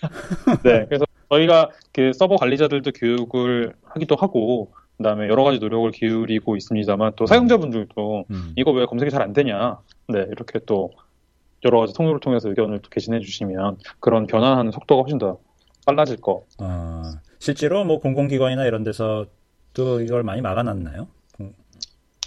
네. 0.64 0.86
그래서 0.86 1.04
저희가 1.30 1.70
그 1.92 2.12
서버 2.12 2.36
관리자들도 2.36 2.90
교육을 2.92 3.72
하기도 3.84 4.16
하고 4.16 4.72
그다음에 4.98 5.28
여러 5.28 5.44
가지 5.44 5.58
노력을 5.58 5.90
기울이고 5.92 6.56
있습니다만 6.56 7.12
또 7.16 7.26
사용자분들도 7.26 8.24
음. 8.30 8.52
이거 8.56 8.72
왜 8.72 8.84
검색이 8.84 9.10
잘 9.10 9.22
안 9.22 9.32
되냐, 9.32 9.78
네 10.08 10.26
이렇게 10.30 10.58
또 10.66 10.90
여러 11.64 11.78
가지 11.80 11.94
통로를 11.94 12.18
통해서 12.20 12.48
의견을 12.48 12.80
또 12.82 12.90
개진해 12.90 13.20
주시면 13.20 13.78
그런 14.00 14.26
변화하는 14.26 14.72
속도가 14.72 15.02
훨씬 15.02 15.18
더 15.18 15.38
빨라질 15.86 16.16
거. 16.16 16.44
아, 16.58 17.20
실제로 17.38 17.84
뭐 17.84 17.98
공공기관이나 17.98 18.66
이런 18.66 18.84
데서 18.84 19.26
또 19.74 20.00
이걸 20.00 20.22
많이 20.22 20.40
막아놨나요? 20.40 21.08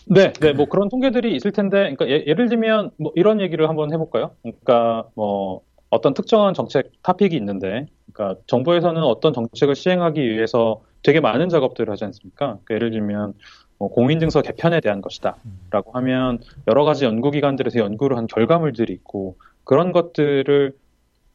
네, 0.08 0.34
네, 0.34 0.54
뭐 0.54 0.68
그런 0.68 0.90
통계들이 0.90 1.36
있을 1.36 1.52
텐데, 1.52 1.96
그러니까 1.96 2.08
예, 2.10 2.34
를 2.34 2.48
들면 2.48 2.92
뭐 2.98 3.12
이런 3.16 3.42
얘기를 3.42 3.68
한번 3.68 3.92
해볼까요? 3.92 4.32
그러니까 4.44 5.10
뭐 5.16 5.62
어떤 5.90 6.14
특정한 6.14 6.54
정책 6.54 6.92
타픽이 7.02 7.36
있는데, 7.36 7.88
그러니까 8.14 8.40
정부에서는 8.46 9.02
어떤 9.02 9.34
정책을 9.34 9.76
시행하기 9.76 10.22
위해서 10.22 10.82
되게 11.02 11.20
많은 11.20 11.50
작업들을 11.50 11.92
하지 11.92 12.06
않습니까? 12.06 12.60
그러니까 12.64 12.76
예를 12.76 12.92
들면 12.92 13.34
뭐 13.80 13.90
공인증서 13.90 14.42
개편에 14.44 14.80
대한 14.80 15.02
것이다라고 15.02 15.92
하면 15.94 16.40
여러 16.68 16.86
가지 16.86 17.06
연구기관들에서 17.06 17.80
연구를 17.80 18.16
한 18.18 18.28
결과물들이 18.28 18.94
있고 18.94 19.38
그런 19.64 19.92
것들을 19.92 20.74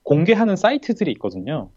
공개하는 0.04 0.56
사이트들이 0.56 1.10
있거든요. 1.12 1.70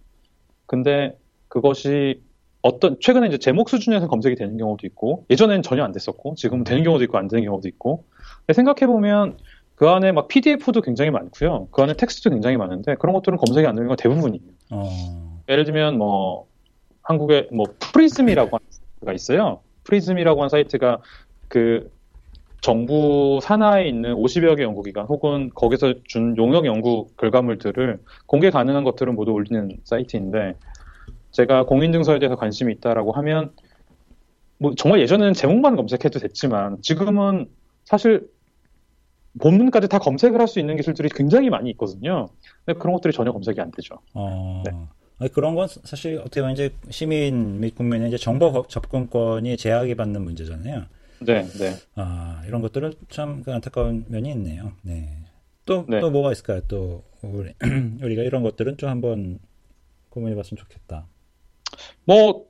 근데 0.65 1.17
그것이 1.47 2.21
어떤 2.61 2.97
최근에 2.99 3.27
이제 3.27 3.37
제목 3.37 3.69
수준에서 3.69 4.07
검색이 4.07 4.35
되는 4.35 4.57
경우도 4.57 4.87
있고 4.87 5.25
예전에는 5.29 5.61
전혀 5.63 5.83
안 5.83 5.91
됐었고 5.91 6.35
지금은 6.35 6.63
되는 6.63 6.83
경우도 6.83 7.03
있고 7.03 7.17
안 7.17 7.27
되는 7.27 7.43
경우도 7.43 7.67
있고 7.67 8.05
생각해 8.53 8.87
보면 8.87 9.37
그 9.75 9.89
안에 9.89 10.11
막 10.11 10.27
PDF도 10.27 10.81
굉장히 10.81 11.11
많고요. 11.11 11.67
그 11.71 11.81
안에 11.81 11.93
텍스트도 11.93 12.29
굉장히 12.29 12.57
많은데 12.57 12.95
그런 12.95 13.13
것들은 13.13 13.37
검색이 13.37 13.67
안 13.67 13.75
되는 13.75 13.87
건 13.87 13.97
대부분이에요. 13.97 14.43
어... 14.71 15.41
예를 15.49 15.65
들면 15.65 15.97
뭐 15.97 16.47
한국에 17.01 17.49
뭐 17.51 17.65
프리즘이라고 17.79 18.57
하는 18.57 18.65
사이트가 18.69 19.13
있어요. 19.13 19.59
프리즘이라고 19.83 20.39
하는 20.39 20.49
사이트가 20.49 21.01
그 21.49 21.91
정부 22.63 23.39
산하에 23.43 23.89
있는 23.89 24.15
50여 24.15 24.55
개 24.55 24.63
연구기관 24.63 25.05
혹은 25.07 25.49
거기서 25.53 25.95
준 26.05 26.37
용역 26.37 26.65
연구 26.65 27.09
결과물들을 27.17 27.99
공개 28.25 28.49
가능한 28.49 28.85
것들은 28.85 29.15
모두 29.15 29.33
올리는 29.33 29.69
사이트인데 29.83 30.55
제가 31.31 31.65
공인증서에 31.65 32.19
대해서 32.19 32.37
관심이 32.37 32.71
있다라고 32.75 33.11
하면 33.11 33.51
뭐 34.59 34.73
정말 34.75 35.01
예전에는 35.01 35.33
제목만 35.33 35.75
검색해도 35.75 36.19
됐지만 36.19 36.77
지금은 36.81 37.49
사실 37.83 38.29
본문까지 39.41 39.89
다 39.89 39.99
검색을 39.99 40.39
할 40.39 40.47
수 40.47 40.61
있는 40.61 40.77
기술들이 40.77 41.09
굉장히 41.09 41.49
많이 41.49 41.69
있거든요. 41.71 42.29
근데 42.63 42.79
그런 42.79 42.93
것들이 42.93 43.11
전혀 43.11 43.33
검색이 43.33 43.59
안 43.59 43.71
되죠. 43.71 43.95
어... 44.13 44.63
네. 44.65 45.27
그런 45.33 45.55
건 45.55 45.67
사실 45.67 46.17
어떻게 46.19 46.39
보면 46.39 46.53
이제 46.53 46.69
시민 46.89 47.59
및 47.59 47.75
국민의 47.75 48.07
이제 48.07 48.17
정보 48.17 48.63
접근권이 48.69 49.57
제약이 49.57 49.95
받는 49.95 50.21
문제잖아요. 50.21 50.83
네, 51.25 51.43
네. 51.43 51.73
아, 51.95 52.43
이런 52.47 52.61
것들은 52.61 52.93
참그 53.09 53.51
안타까운 53.53 54.05
면이 54.07 54.31
있네요. 54.31 54.73
네. 54.81 55.17
또, 55.65 55.85
네. 55.87 55.99
또 55.99 56.09
뭐가 56.11 56.31
있을까요? 56.31 56.61
또, 56.67 57.03
우리, 57.21 57.53
우리가 58.03 58.23
이런 58.23 58.43
것들은 58.43 58.77
좀 58.77 58.89
한번 58.89 59.39
고민해 60.09 60.35
봤으면 60.35 60.57
좋겠다. 60.59 61.07
뭐 62.05 62.45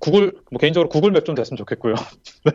구글 0.00 0.32
뭐 0.50 0.58
개인적으로 0.58 0.88
구글 0.88 1.10
맵 1.10 1.24
좀 1.24 1.34
됐으면 1.34 1.56
좋겠고요. 1.58 1.94
네. 2.44 2.52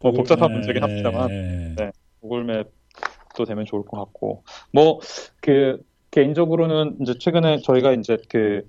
뭐 0.00 0.12
복잡한 0.12 0.48
네, 0.48 0.54
문제긴 0.54 0.82
합니다만 0.82 1.28
네. 1.28 1.74
네. 1.76 1.92
구글 2.20 2.44
맵도 2.44 3.44
되면 3.46 3.64
좋을 3.66 3.84
것 3.84 3.98
같고 3.98 4.44
뭐 4.72 5.00
그 5.40 5.82
개인적으로는 6.10 6.96
이제 7.02 7.14
최근에 7.18 7.58
저희가 7.58 7.92
이제 7.92 8.16
그 8.28 8.68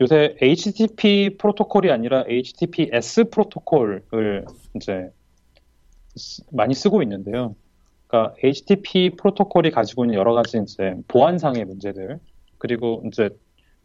요새 0.00 0.36
HTTP 0.40 1.36
프로토콜이 1.38 1.90
아니라 1.90 2.24
HTTPS 2.28 3.30
프로토콜을 3.30 4.02
이제 4.76 5.10
많이 6.52 6.74
쓰고 6.74 7.02
있는데요. 7.02 7.56
그러니까 8.06 8.34
HTTP 8.42 9.10
프로토콜이 9.16 9.70
가지고 9.70 10.04
있는 10.04 10.16
여러 10.16 10.34
가지 10.34 10.58
이제 10.62 10.94
보안상의 11.08 11.64
문제들 11.64 12.18
그리고 12.58 13.02
이제 13.06 13.30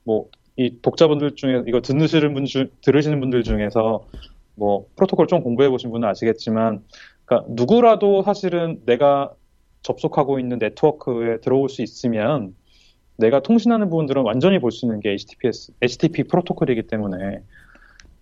뭐 0.03 0.30
이 0.56 0.81
독자분들 0.81 1.35
중에 1.35 1.64
이거 1.68 1.81
듣으시는 1.81 2.34
분 2.34 2.45
중, 2.45 2.69
들으시는 2.81 3.19
분들 3.19 3.44
중에서 3.44 4.06
뭐 4.56 4.85
프로토콜 4.95 5.27
좀 5.27 5.41
공부해 5.41 5.69
보신 5.69 5.90
분은 5.90 6.07
아시겠지만 6.07 6.84
그러니까 7.26 7.48
누구라도 7.53 8.22
사실은 8.22 8.80
내가 8.85 9.34
접속하고 9.81 10.40
있는 10.40 10.60
네트워크에 10.60 11.40
들어올 11.40 11.69
수 11.69 11.81
있으면 11.81 12.56
내가 13.18 13.41
통신하는 13.41 13.90
부분들은 13.90 14.23
완전히 14.23 14.60
볼 14.60 14.72
수 14.72 14.85
있는 14.85 14.99
게 14.99 15.11
HTTPS, 15.11 15.73
HTTP 15.81 16.23
프로토콜이기 16.23 16.84
때문에 16.84 17.41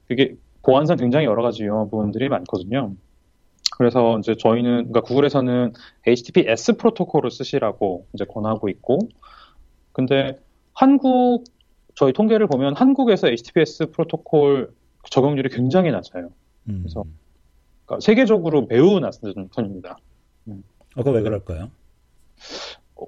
그게 0.07 0.35
보안상 0.63 0.97
굉장히 0.97 1.25
여러 1.25 1.41
가지 1.41 1.63
유용한 1.63 1.89
부분들이 1.89 2.29
많거든요. 2.29 2.93
그래서 3.77 4.19
이제 4.19 4.35
저희는 4.35 4.71
그러니까 4.89 5.01
구글에서는 5.01 5.73
HTTPS 6.05 6.77
프로토콜을 6.77 7.31
쓰시라고 7.31 8.05
이제 8.13 8.25
권하고 8.25 8.69
있고 8.69 8.99
근데 9.93 10.39
한국 10.73 11.45
저희 11.95 12.13
통계를 12.13 12.47
보면 12.47 12.75
한국에서 12.75 13.27
HTTPS 13.27 13.87
프로토콜 13.91 14.73
적용률이 15.09 15.49
굉장히 15.49 15.91
낮아요. 15.91 16.29
음. 16.69 16.79
그래서 16.83 17.03
그러니까 17.85 18.05
세계적으로 18.05 18.67
매우 18.67 18.99
낮은 18.99 19.49
편입니다. 19.55 19.97
음. 20.47 20.63
어, 20.95 21.03
그왜 21.03 21.21
그럴까요? 21.21 21.71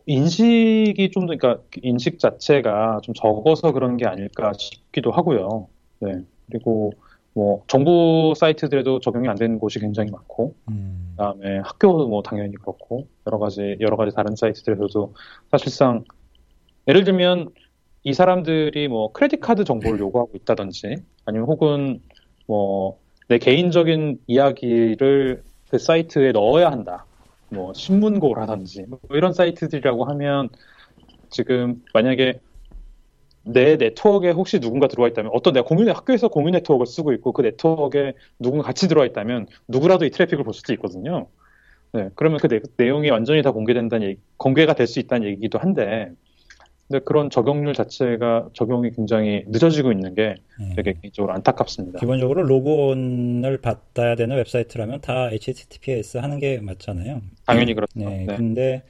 인식이 0.05 1.11
좀 1.11 1.25
더, 1.25 1.35
그러니까 1.35 1.63
인식 1.81 2.19
자체가 2.19 3.01
좀 3.03 3.13
적어서 3.13 3.71
그런 3.71 3.97
게 3.97 4.05
아닐까 4.05 4.51
싶기도 4.57 5.11
하고요. 5.11 5.67
네. 5.99 6.21
그리고 6.49 6.93
뭐 7.33 7.63
정부 7.67 8.33
사이트들에도 8.35 8.99
적용이 8.99 9.27
안 9.27 9.35
되는 9.35 9.59
곳이 9.59 9.79
굉장히 9.79 10.11
많고, 10.11 10.55
음. 10.69 11.13
그다음에 11.17 11.59
학교도 11.63 12.07
뭐 12.07 12.21
당연히 12.21 12.55
그렇고 12.55 13.07
여러 13.27 13.39
가지 13.39 13.77
여러 13.79 13.97
가지 13.97 14.15
다른 14.15 14.35
사이트들에서도 14.35 15.13
사실상 15.51 16.03
예를 16.87 17.03
들면 17.03 17.49
이 18.03 18.13
사람들이 18.13 18.87
뭐 18.87 19.11
credit 19.13 19.39
card 19.39 19.63
정보를 19.63 19.99
요구하고 19.99 20.31
있다든지 20.35 20.95
아니면 21.25 21.47
혹은 21.47 22.01
뭐 22.47 23.03
내 23.27 23.37
개인적인 23.37 24.19
이야기를 24.27 25.43
그 25.69 25.77
사이트에 25.79 26.31
넣어야 26.31 26.69
한다. 26.69 27.05
뭐 27.53 27.73
신문고라든지 27.73 28.85
뭐 28.87 28.99
이런 29.11 29.33
사이트들이라고 29.33 30.05
하면 30.05 30.49
지금 31.29 31.83
만약에 31.93 32.41
내 33.45 33.75
네트워크에 33.75 34.31
혹시 34.31 34.59
누군가 34.59 34.87
들어와 34.87 35.09
있다면 35.09 35.31
어떤 35.33 35.53
내가 35.53 35.65
공유 35.67 35.89
학교에서 35.91 36.29
공유 36.29 36.51
네트워크를 36.51 36.87
쓰고 36.87 37.11
있고 37.13 37.33
그 37.33 37.41
네트워크에 37.41 38.13
누군가 38.39 38.65
같이 38.65 38.87
들어와 38.87 39.05
있다면 39.05 39.47
누구라도 39.67 40.05
이 40.05 40.11
트래픽을 40.11 40.43
볼 40.45 40.53
수도 40.53 40.71
있거든요. 40.73 41.29
네, 41.93 42.09
그러면 42.15 42.39
그 42.41 42.47
내, 42.77 42.89
용이 42.89 43.09
완전히 43.11 43.41
다 43.43 43.51
공개된다는 43.51 44.07
얘기, 44.07 44.21
공개가 44.37 44.75
될 44.75 44.87
수 44.87 44.99
있다는 44.99 45.27
얘기기도 45.27 45.59
한데, 45.59 46.11
근데 46.93 47.03
그런 47.05 47.31
적용률 47.31 47.73
자체가 47.73 48.49
적용이 48.53 48.91
굉장히 48.91 49.45
늦어지고 49.47 49.91
있는 49.91 50.13
게 50.13 50.35
네. 50.59 50.75
되게 50.75 50.93
개인적으로 51.01 51.33
안타깝습니다. 51.33 51.99
기본적으로 51.99 52.43
로그온을 52.43 53.57
받아야 53.61 54.15
되는 54.15 54.35
웹사이트라면 54.35 55.01
다 55.01 55.31
HTTPS 55.31 56.17
하는 56.17 56.37
게 56.37 56.59
맞잖아요. 56.61 57.21
당연히 57.47 57.73
그렇죠. 57.73 57.93
네, 57.95 58.25
네. 58.27 58.35
근데 58.35 58.83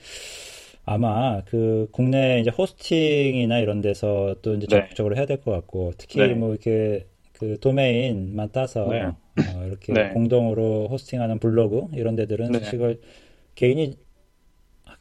아마 0.83 1.41
그 1.45 1.87
국내 1.93 2.41
이제 2.41 2.49
호스팅이나 2.49 3.59
이런 3.59 3.79
데서 3.79 4.35
또 4.41 4.53
이제 4.55 4.67
네. 4.67 4.81
적극적으로 4.81 5.15
해야 5.15 5.25
될 5.25 5.37
것 5.37 5.51
같고 5.51 5.93
특히 5.97 6.19
네. 6.19 6.33
뭐 6.33 6.49
이렇게 6.49 7.05
그 7.31 7.57
도메인만 7.61 8.49
따서 8.51 8.85
네. 8.89 9.03
어, 9.03 9.15
이렇게 9.65 9.93
네. 9.93 10.09
공동으로 10.09 10.89
호스팅하는 10.89 11.39
블로그 11.39 11.85
이런 11.93 12.17
데들은 12.17 12.51
네. 12.51 12.59
사실 12.59 12.99
개인이 13.55 13.95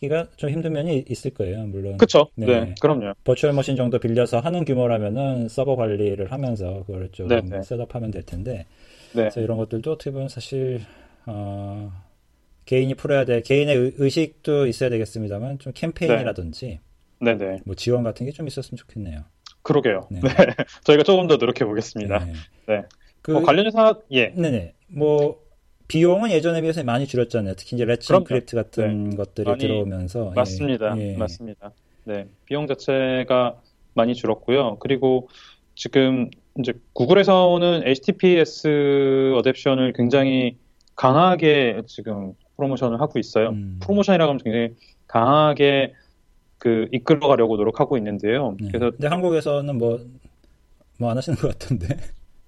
하기가 0.03 0.27
좀 0.37 0.51
힘든 0.51 0.73
면이 0.73 1.05
있을 1.09 1.31
거예요. 1.33 1.65
물론. 1.67 1.97
그렇죠. 1.97 2.29
네. 2.35 2.47
네. 2.47 2.75
그럼요. 2.81 3.15
버추얼 3.25 3.53
머신 3.55 3.77
정도 3.77 3.99
빌려서 3.99 4.41
하는 4.41 4.65
규모라면은 4.65 5.49
서버 5.49 5.77
관리를 5.77 6.33
하면서 6.33 6.83
그걸 6.87 7.09
좀 7.13 7.29
셋업하면 7.63 8.11
될 8.11 8.23
텐데. 8.25 8.67
그래서 9.13 9.41
이런 9.41 9.57
것들도 9.59 9.93
어떻게 9.93 10.11
보면 10.11 10.29
사실 10.29 10.81
어, 11.27 11.93
개인이 12.65 12.93
풀어야 12.95 13.25
될 13.25 13.43
개인의 13.43 13.95
의식도 13.97 14.67
있어야 14.67 14.91
되겠습니다만 14.91 15.59
좀 15.59 15.73
캠페인이라든지 15.75 16.81
네. 17.21 17.37
네 17.37 17.59
뭐 17.65 17.75
지원 17.77 18.03
같은 18.03 18.27
게 18.27 18.33
좀 18.33 18.47
있었으면 18.49 18.77
좋겠네요. 18.79 19.21
그러게요. 19.63 20.09
네. 20.11 20.21
네. 20.21 20.55
저희가 20.85 21.05
조금 21.05 21.29
더 21.29 21.37
노력해 21.37 21.65
보겠습니다. 21.65 22.25
네. 22.25 22.33
네. 22.67 22.83
그뭐 23.23 23.43
관련해서 23.43 24.03
예. 24.11 24.29
네네. 24.31 24.75
뭐 24.89 25.42
비용은 25.89 26.31
예전에 26.31 26.61
비해서 26.61 26.83
많이 26.85 27.07
줄었잖아요. 27.07 27.55
특히 27.57 27.77
이제 27.77 27.85
Let's 27.85 28.13
Encrypt 28.23 28.57
같은 28.57 29.11
네. 29.11 29.17
것들이 29.17 29.47
많이, 29.47 29.59
들어오면서 29.59 30.31
예. 30.31 30.35
맞습니다. 30.35 30.99
예. 30.99 31.17
맞습니다. 31.17 31.73
네. 32.05 32.27
비용 32.45 32.67
자체가 32.67 33.57
많이 33.95 34.15
줄었고요. 34.15 34.79
그리고 34.81 35.29
지금 35.75 36.31
이제 36.59 36.73
구글에서는 36.93 37.87
HTTPS 37.87 39.33
adoption을 39.37 39.97
굉장히 39.97 40.57
강하게 40.97 41.83
지금 41.87 42.35
프로모션을 42.57 43.01
하고 43.01 43.19
있어요. 43.19 43.51
음. 43.51 43.79
프로모션이라고 43.83 44.31
하면 44.31 44.41
굉장히 44.43 44.75
강하게 45.07 45.95
그 46.59 46.87
이끌어가려고 46.93 47.57
노력하고 47.57 47.97
있는데요. 47.97 48.57
네. 48.61 48.69
그래서 48.69 48.91
근데 48.93 49.09
한국에서는 49.09 49.77
뭐 49.79 49.99
뭐 50.99 51.11
안 51.11 51.17
하시는 51.17 51.37
것 51.39 51.49
같은데. 51.59 51.97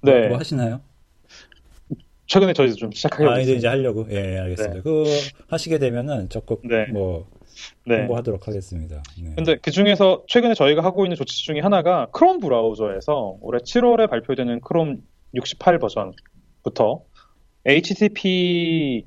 네. 0.02 0.28
뭐 0.28 0.38
하시나요? 0.38 0.80
최근에 2.26 2.52
저희도 2.52 2.74
좀 2.76 2.90
시작하게 2.92 3.28
아, 3.28 3.38
이제 3.38 3.54
이제 3.54 3.68
하려고. 3.68 4.06
예, 4.10 4.34
예 4.34 4.38
알겠습니다. 4.38 4.74
네. 4.76 4.80
그거 4.82 5.04
하시게 5.48 5.78
되면은 5.78 6.28
적극 6.30 6.62
네. 6.66 6.86
뭐 6.86 7.28
네. 7.86 7.98
홍보하도록 7.98 8.46
하겠습니다. 8.48 9.02
네. 9.22 9.32
근데 9.36 9.56
그 9.56 9.70
중에서 9.70 10.24
최근에 10.26 10.54
저희가 10.54 10.82
하고 10.82 11.04
있는 11.04 11.16
조치 11.16 11.44
중에 11.44 11.60
하나가 11.60 12.06
크롬 12.12 12.40
브라우저에서 12.40 13.38
올해 13.40 13.58
7월에 13.60 14.08
발표되는 14.08 14.60
크롬 14.60 15.02
68 15.34 15.78
버전부터 15.78 17.02
HTTP 17.66 19.06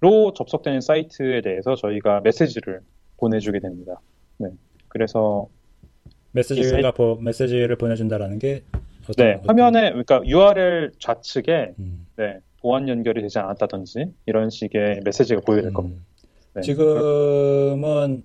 로 0.00 0.34
접속되는 0.34 0.82
사이트에 0.82 1.40
대해서 1.40 1.74
저희가 1.74 2.20
메시지를 2.20 2.80
보내주게 3.16 3.60
됩니다. 3.60 3.98
네. 4.36 4.50
그래서 4.88 5.48
메시지가 6.32 6.92
보, 6.92 7.16
메시지를 7.16 7.76
보내준다라는 7.76 8.38
게 8.38 8.62
네. 9.16 9.40
화면에 9.46 9.90
그러니까 9.90 10.22
URL 10.24 10.92
좌측에 10.98 11.74
음. 11.78 12.06
네, 12.16 12.38
보안 12.60 12.88
연결이 12.88 13.22
되지 13.22 13.38
않았다든지 13.38 14.06
이런 14.26 14.50
식의 14.50 15.00
메시지가 15.04 15.42
보여질 15.46 15.70
음. 15.70 15.74
겁니다. 15.74 16.02
네. 16.54 16.62
지금은 16.62 18.24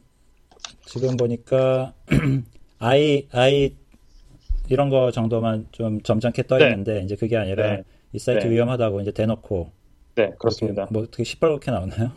지금 0.86 1.18
보니까 1.18 1.94
i 2.80 3.28
i 3.32 3.76
이런 4.70 4.90
거 4.90 5.12
정도만 5.12 5.68
좀 5.72 6.02
점잖게 6.02 6.44
떠 6.44 6.58
네. 6.58 6.66
있는데 6.70 6.95
네. 6.95 7.02
이제 7.02 7.16
그게 7.16 7.38
아니라 7.38 7.76
네. 7.76 7.84
이 8.14 8.20
사이트 8.20 8.45
네. 8.45 8.52
위험하다고 8.52 9.02
이제 9.02 9.12
대놓고 9.12 9.70
네, 10.16 10.32
그렇습니다. 10.40 10.88
뭐 10.91 11.03
어떻게 11.03 11.24
시뻘겋게 11.24 11.72
나오나요? 11.72 12.12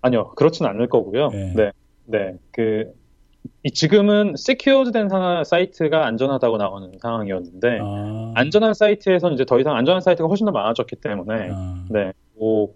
아니요, 0.00 0.30
그렇지는 0.36 0.70
않을 0.70 0.88
거고요. 0.88 1.30
네, 1.30 1.52
네, 1.54 1.72
네. 2.06 2.34
그 2.50 2.92
지금은 3.72 4.34
secured된 4.34 5.08
사이트가 5.44 6.06
안전하다고 6.06 6.56
나오는 6.56 6.92
상황이었는데 7.00 7.78
아. 7.82 8.32
안전한 8.34 8.74
사이트에서는 8.74 9.34
이제 9.34 9.44
더 9.44 9.58
이상 9.60 9.76
안전한 9.76 10.00
사이트가 10.00 10.28
훨씬 10.28 10.46
더 10.46 10.52
많아졌기 10.52 10.96
때문에 10.96 11.48
아. 11.52 11.84
네, 11.90 12.12
그, 12.38 12.66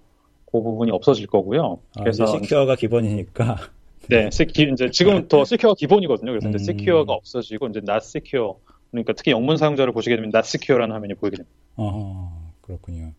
그 0.46 0.62
부분이 0.62 0.90
없어질 0.90 1.26
거고요. 1.26 1.78
아, 1.96 2.00
그래서 2.00 2.26
시큐어가 2.26 2.76
기본이니까. 2.76 3.56
네, 4.10 4.30
시키 4.30 4.68
이제 4.72 4.90
지금은 4.90 5.28
더 5.28 5.44
시큐어가 5.44 5.76
기본이거든요. 5.78 6.32
그래서 6.32 6.48
음. 6.48 6.54
이제 6.54 6.64
시큐어가 6.64 7.12
없어지고 7.12 7.68
이제 7.68 7.78
not 7.78 7.98
secure 8.04 8.54
그러니까 8.90 9.12
특히 9.14 9.30
영문 9.30 9.56
사용자를 9.56 9.92
보시게 9.92 10.16
되면 10.16 10.30
not 10.34 10.46
secure라는 10.46 10.94
화면이 10.94 11.14
보이게 11.14 11.36
됩니다. 11.36 11.56
아, 11.76 12.50
그렇군요. 12.60 13.12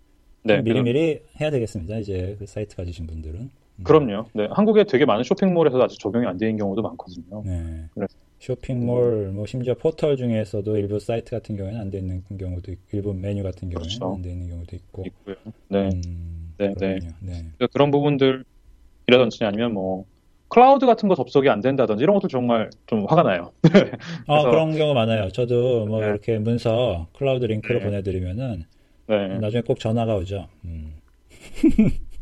네, 0.43 0.61
미리미리 0.61 1.21
해야 1.39 1.49
되겠습니다. 1.49 1.97
이제 1.97 2.35
그 2.37 2.45
사이트 2.45 2.75
가지신 2.75 3.07
분들은. 3.07 3.49
음. 3.83 3.85
그럼요. 3.85 4.25
네, 4.33 4.47
한국에 4.51 4.85
되게 4.85 5.05
많은 5.05 5.23
쇼핑몰에서 5.23 5.81
아직 5.81 5.99
적용이 5.99 6.25
안 6.25 6.37
되는 6.37 6.57
경우도 6.57 6.81
많거든요. 6.81 7.43
네. 7.45 7.85
그래서. 7.93 8.15
쇼핑몰, 8.39 9.31
뭐 9.33 9.45
심지어 9.45 9.73
포털 9.73 10.17
중에서도 10.17 10.75
일부 10.77 10.99
사이트 10.99 11.31
같은 11.31 11.55
경우에는 11.55 11.79
안 11.79 11.89
돼 11.89 11.99
있는 11.99 12.23
경우도 12.37 12.73
있고, 12.73 12.81
일부 12.91 13.13
메뉴 13.13 13.41
같은 13.41 13.69
경우에는 13.69 13.79
그렇죠. 13.97 14.13
안돼 14.15 14.29
있는 14.31 14.49
경우도 14.49 14.75
있고. 14.75 15.03
있고요. 15.05 15.35
네, 15.69 15.89
음, 16.05 16.53
네, 16.57 16.73
네. 16.77 16.99
네. 17.21 17.67
그런 17.71 17.89
부분들이라든지 17.91 19.45
아니면 19.45 19.73
뭐 19.73 20.03
클라우드 20.49 20.85
같은 20.85 21.07
거 21.07 21.15
접속이 21.15 21.47
안 21.49 21.61
된다든지 21.61 22.03
이런 22.03 22.15
것도 22.15 22.27
정말 22.27 22.69
좀 22.85 23.05
화가 23.07 23.23
나요. 23.23 23.51
아 24.27 24.43
그런 24.43 24.75
경우 24.77 24.93
많아요. 24.93 25.29
저도 25.29 25.85
뭐 25.85 26.01
네. 26.01 26.07
이렇게 26.07 26.37
문서 26.37 27.07
클라우드 27.17 27.45
링크를 27.45 27.79
네. 27.79 27.85
보내드리면은 27.85 28.65
네. 29.07 29.39
나중에 29.39 29.61
꼭 29.61 29.79
전화가 29.79 30.15
오죠. 30.15 30.47
음. 30.65 30.95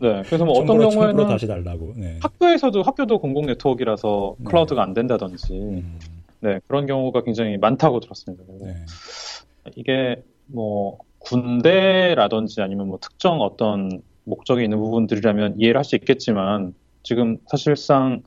네, 0.00 0.22
그래서 0.26 0.44
뭐 0.44 0.58
어떤 0.60 0.78
경우에는 0.78 1.26
다시 1.26 1.46
달라고. 1.46 1.94
네. 1.96 2.18
학교에서도 2.22 2.82
학교도 2.82 3.18
공공 3.18 3.46
네트워크라서 3.46 4.36
네. 4.38 4.44
클라우드가 4.44 4.82
안 4.82 4.94
된다든지, 4.94 5.52
음. 5.52 5.98
네 6.40 6.60
그런 6.68 6.86
경우가 6.86 7.22
굉장히 7.22 7.56
많다고 7.56 8.00
들었습니다. 8.00 8.44
네. 8.60 8.74
이게 9.76 10.22
뭐 10.46 10.98
군대라든지 11.18 12.62
아니면 12.62 12.88
뭐 12.88 12.98
특정 13.00 13.40
어떤 13.40 14.02
목적이 14.24 14.64
있는 14.64 14.78
부분들이라면 14.78 15.56
이해를 15.58 15.78
할 15.78 15.84
수 15.84 15.96
있겠지만 15.96 16.74
지금 17.02 17.38
사실상 17.46 18.22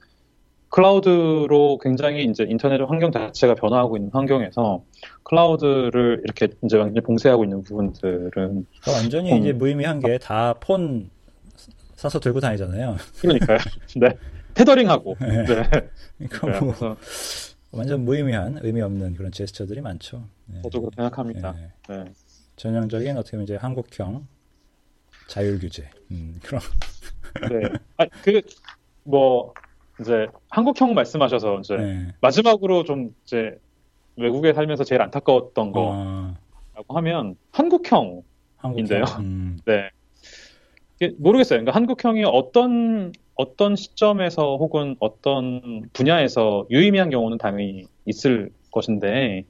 클라우드로 0.69 1.79
굉장히 1.81 2.23
이제 2.23 2.45
인터넷 2.47 2.79
환경 2.81 3.11
자체가 3.11 3.55
변화하고 3.55 3.97
있는 3.97 4.09
환경에서 4.13 4.83
클라우드를 5.23 6.21
이렇게 6.23 6.47
이제 6.63 6.77
완전히 6.77 7.01
봉쇄하고 7.01 7.43
있는 7.43 7.61
부분들은 7.63 8.29
그러니까 8.31 8.91
완전히 8.93 9.33
음, 9.33 9.37
이제 9.39 9.51
무의미한 9.53 9.99
게 9.99 10.17
다 10.17 10.55
폰 10.59 11.09
사서 12.01 12.19
들고 12.19 12.39
다니잖아요. 12.39 12.95
그러니까요. 13.21 13.59
네. 13.97 14.17
테더링하고. 14.55 15.17
네. 15.21 15.45
네. 15.45 15.69
그러니까 16.17 16.47
뭐 16.47 16.73
그래서. 16.73 16.97
완전 17.71 18.03
무의미한 18.03 18.57
의미 18.63 18.81
없는 18.81 19.13
그런 19.13 19.31
제스처들이 19.31 19.81
많죠. 19.81 20.27
네. 20.47 20.63
저도 20.63 20.81
그렇게 20.81 20.95
생각합니다. 20.95 21.51
네. 21.53 21.71
네. 21.89 22.05
전형적인 22.55 23.15
어떻게 23.17 23.37
보면 23.37 23.43
이제 23.43 23.55
한국형 23.55 24.25
자율 25.27 25.59
규제 25.59 25.91
음, 26.09 26.39
그런. 26.41 26.59
네. 27.51 27.69
아, 27.97 28.05
그뭐 29.05 29.53
이제 29.99 30.25
한국형 30.49 30.95
말씀하셔서 30.95 31.59
이제 31.59 31.77
네. 31.77 32.07
마지막으로 32.19 32.83
좀 32.83 33.13
이제 33.23 33.59
외국에 34.15 34.53
살면서 34.53 34.85
제일 34.85 35.03
안타까웠던 35.03 35.71
거라고 35.71 35.93
아. 35.93 36.35
하면 36.87 37.35
한국형인데요. 37.51 38.23
한국형. 38.57 39.19
음. 39.19 39.59
네. 39.65 39.91
모르겠어요. 41.17 41.59
그러니까 41.59 41.73
한국형이 41.75 42.23
어떤 42.25 43.11
어떤 43.35 43.75
시점에서 43.75 44.57
혹은 44.57 44.95
어떤 44.99 45.89
분야에서 45.93 46.67
유의미한 46.69 47.09
경우는 47.09 47.37
당연히 47.37 47.85
있을 48.05 48.51
것인데, 48.71 49.45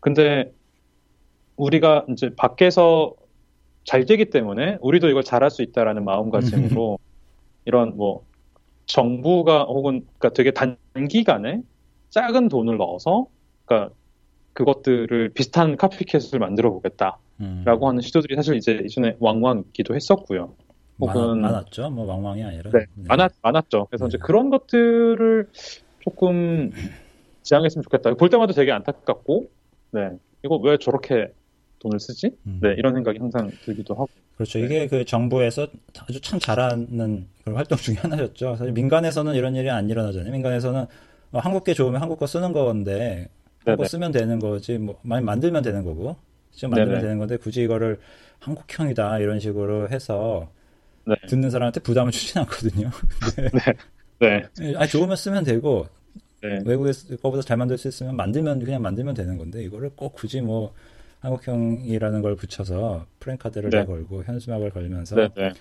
근데 0.00 0.52
우리가 1.56 2.06
이제 2.10 2.30
밖에서 2.36 3.14
잘 3.84 4.04
되기 4.04 4.30
때문에 4.30 4.78
우리도 4.80 5.08
이걸 5.08 5.22
잘할 5.22 5.50
수 5.50 5.62
있다라는 5.62 6.04
마음가짐으로 6.04 6.98
이런 7.66 7.96
뭐 7.96 8.24
정부가 8.86 9.64
혹은 9.64 10.06
그러니까 10.18 10.30
되게 10.30 10.52
단기간에 10.52 11.60
작은 12.10 12.48
돈을 12.48 12.76
넣어서 12.78 13.26
그러니까 13.64 13.94
그것들을 14.54 15.30
비슷한 15.34 15.76
카피캣을 15.76 16.38
만들어 16.38 16.70
보겠다 16.70 17.18
라고 17.64 17.86
음. 17.86 17.88
하는 17.90 18.00
시도들이 18.00 18.34
사실 18.34 18.54
이제 18.56 18.80
이전에 18.84 19.16
왕왕 19.20 19.64
있기도 19.68 19.94
했었고요. 19.94 20.54
혹은 20.98 21.40
많았, 21.42 21.70
죠 21.70 21.90
뭐 21.90 22.06
왕왕이 22.06 22.42
아니라. 22.42 22.70
네, 22.70 22.86
네. 22.94 23.04
많았 23.08 23.32
많았죠. 23.42 23.86
그래서 23.90 24.06
네. 24.06 24.08
이제 24.08 24.18
그런 24.18 24.48
것들을 24.48 25.48
조금 26.00 26.70
지향했으면 27.42 27.82
좋겠다. 27.82 28.14
볼 28.14 28.30
때마다 28.30 28.54
되게 28.54 28.72
안타깝고, 28.72 29.50
네, 29.92 30.10
이거 30.44 30.56
왜 30.56 30.78
저렇게 30.78 31.28
돈을 31.80 32.00
쓰지? 32.00 32.30
음. 32.46 32.60
네, 32.62 32.74
이런 32.78 32.94
생각이 32.94 33.18
항상 33.18 33.50
들기도 33.64 33.94
하고. 33.94 34.08
그렇죠. 34.36 34.58
이게 34.58 34.80
네. 34.80 34.86
그 34.86 35.04
정부에서 35.04 35.66
아주 36.08 36.20
참 36.22 36.38
잘하는 36.38 37.26
그런 37.44 37.56
활동 37.56 37.76
중에 37.78 37.96
하나였죠. 37.96 38.56
사실 38.56 38.72
민간에서는 38.72 39.34
이런 39.34 39.54
일이 39.54 39.68
안 39.70 39.88
일어나잖아요. 39.90 40.32
민간에서는 40.32 40.86
어, 41.32 41.38
한국계 41.38 41.74
좋으면 41.74 42.00
한국 42.00 42.18
거 42.18 42.26
쓰는 42.26 42.52
건데 42.52 43.28
한국 43.64 43.82
거 43.82 43.88
쓰면 43.88 44.12
되는 44.12 44.38
거지 44.38 44.78
뭐 44.78 44.98
많이 45.02 45.24
만들면 45.24 45.62
되는 45.62 45.84
거고 45.84 46.16
만들면 46.64 46.88
네네. 46.88 47.02
되는 47.02 47.18
건데 47.18 47.36
굳이 47.36 47.62
이거를 47.62 47.98
한국형이다 48.40 49.18
이런 49.18 49.40
식으로 49.40 49.88
해서 49.88 50.50
네. 51.06 51.14
듣는 51.28 51.50
사람한테 51.50 51.80
부담을 51.80 52.12
주진 52.12 52.40
않거든요. 52.42 52.90
네. 53.36 53.48
네. 54.18 54.48
네. 54.58 54.74
아니 54.76 54.88
좋으면 54.88 55.16
쓰면 55.16 55.44
되고 55.44 55.86
네. 56.42 56.60
외국에 56.64 56.92
거보다 57.22 57.42
잘 57.42 57.56
만들 57.56 57.78
수 57.78 57.88
있으면 57.88 58.16
만들면 58.16 58.64
그냥 58.64 58.82
만들면 58.82 59.14
되는 59.14 59.36
건데 59.36 59.62
이거를 59.62 59.90
꼭 59.94 60.14
굳이 60.14 60.40
뭐 60.40 60.72
한국형이라는 61.20 62.22
걸 62.22 62.36
붙여서 62.36 63.06
프랭카드를 63.20 63.70
네. 63.70 63.84
걸고 63.84 64.24
현수막을 64.24 64.70
걸면서 64.70 65.16
네, 65.16 65.28
네. 65.34 65.52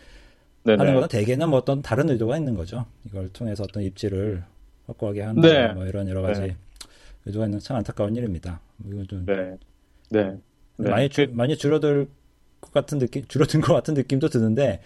네 0.63 0.75
하는 0.75 0.93
거는 0.93 1.07
대개는 1.07 1.49
뭐 1.49 1.59
어떤 1.59 1.81
다른 1.81 2.09
의도가 2.09 2.37
있는 2.37 2.55
거죠. 2.55 2.85
이걸 3.05 3.29
통해서 3.29 3.63
어떤 3.63 3.83
입지를 3.83 4.43
확고하게 4.87 5.21
하는 5.21 5.41
네. 5.41 5.67
뭐 5.69 5.85
이런 5.85 6.07
여러 6.07 6.21
가지 6.21 6.41
네. 6.41 6.55
의도가 7.25 7.45
있는 7.45 7.59
참 7.59 7.77
안타까운 7.77 8.15
일입니다. 8.15 8.59
이건 8.85 9.07
좀 9.07 9.25
네. 9.25 9.57
네. 10.09 10.37
많이 10.77 11.09
주, 11.09 11.27
많이 11.31 11.57
줄어들 11.57 12.07
것 12.61 12.71
같은 12.73 12.99
느낌 12.99 13.25
줄어든 13.27 13.61
것 13.61 13.73
같은 13.73 13.93
느낌도 13.93 14.29
드는데 14.29 14.81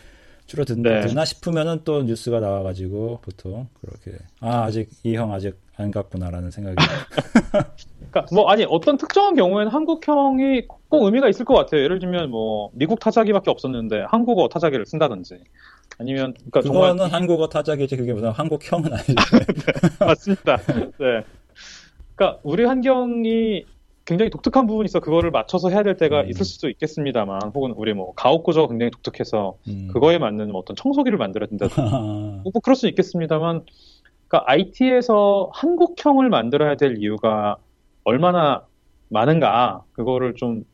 줄어드나 0.45 1.05
네. 1.05 1.25
싶으면은 1.25 1.81
또 1.83 2.01
뉴스가 2.03 2.39
나와가지고 2.39 3.19
보통 3.21 3.67
그렇게 3.81 4.17
아 4.39 4.63
아직 4.63 4.89
이 5.03 5.15
형 5.15 5.31
아직 5.31 5.55
안 5.79 5.91
갔구나라는 5.91 6.51
생각이. 6.51 6.75
그러니까 8.11 8.25
뭐 8.35 8.49
아니 8.49 8.65
어떤 8.67 8.97
특정한 8.97 9.35
경우에는 9.35 9.71
한국형이 9.71 10.63
꼭 10.89 11.05
의미가 11.05 11.29
있을 11.29 11.45
것 11.45 11.53
같아요. 11.53 11.81
예를 11.83 11.99
들면 11.99 12.29
뭐 12.31 12.69
미국 12.73 12.99
타자기밖에 12.99 13.49
없었는데 13.49 14.01
한국어 14.09 14.49
타자기를 14.49 14.85
쓴다든지 14.85 15.39
아니면 15.97 16.33
그러니까 16.33 16.61
그거는 16.61 16.97
정말... 16.97 17.11
한국어 17.11 17.47
타자기지 17.47 17.95
그게 17.95 18.11
무슨 18.11 18.29
한국형은 18.31 18.91
아니죠. 18.91 19.13
네, 19.39 20.05
맞습니다. 20.05 20.57
네. 20.57 21.23
그러니까 22.15 22.39
우리 22.43 22.65
환경이 22.65 23.65
굉장히 24.09 24.31
독특한 24.31 24.65
부분이 24.65 24.85
있어 24.85 24.99
그거를 24.99 25.29
맞춰서 25.29 25.69
해야 25.69 25.83
될 25.83 25.95
때가 25.95 26.21
음. 26.21 26.29
있을 26.29 26.43
수도 26.43 26.67
있겠습니다만 26.69 27.51
혹은 27.53 27.71
우리 27.77 27.93
뭐 27.93 28.13
가옥 28.15 28.43
구조가 28.43 28.69
굉장히 28.69 28.89
독특해서 28.89 29.57
음. 29.67 29.89
그거에 29.93 30.17
맞는 30.17 30.55
어떤 30.55 30.75
청소기를 30.75 31.17
만들어야 31.17 31.47
된다든지 31.47 31.79
뭐 32.43 32.51
그럴 32.63 32.75
수 32.75 32.87
있겠습니다만 32.87 33.65
그러니까 34.27 34.51
IT에서 34.51 35.51
한국형을 35.53 36.29
만들어야 36.29 36.75
될 36.75 36.97
이유가 36.97 37.57
얼마나 38.03 38.65
많은가 39.09 39.83
그거를 39.93 40.33
좀 40.35 40.65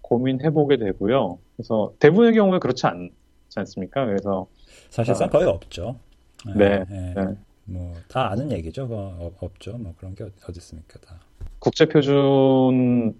고민해 0.00 0.50
보게 0.50 0.76
되고요. 0.76 1.38
그래서 1.56 1.92
대부분의 1.98 2.34
경우에 2.34 2.58
그렇지 2.60 2.86
않 2.86 3.10
지 3.52 3.58
않습니까? 3.58 4.06
그래서 4.06 4.46
사실상 4.88 5.26
아, 5.26 5.30
거의 5.30 5.46
없죠. 5.46 5.96
네. 6.56 6.84
네. 6.88 7.14
네. 7.14 7.36
뭐 7.66 7.92
다 8.08 8.30
아는 8.30 8.50
얘기죠. 8.50 8.86
뭐 8.86 9.30
없죠. 9.40 9.76
뭐 9.76 9.92
그런 9.98 10.14
게 10.14 10.24
어디 10.24 10.58
있습니까? 10.58 10.98
다. 11.00 11.20
국제 11.62 11.86
표준에 11.86 13.14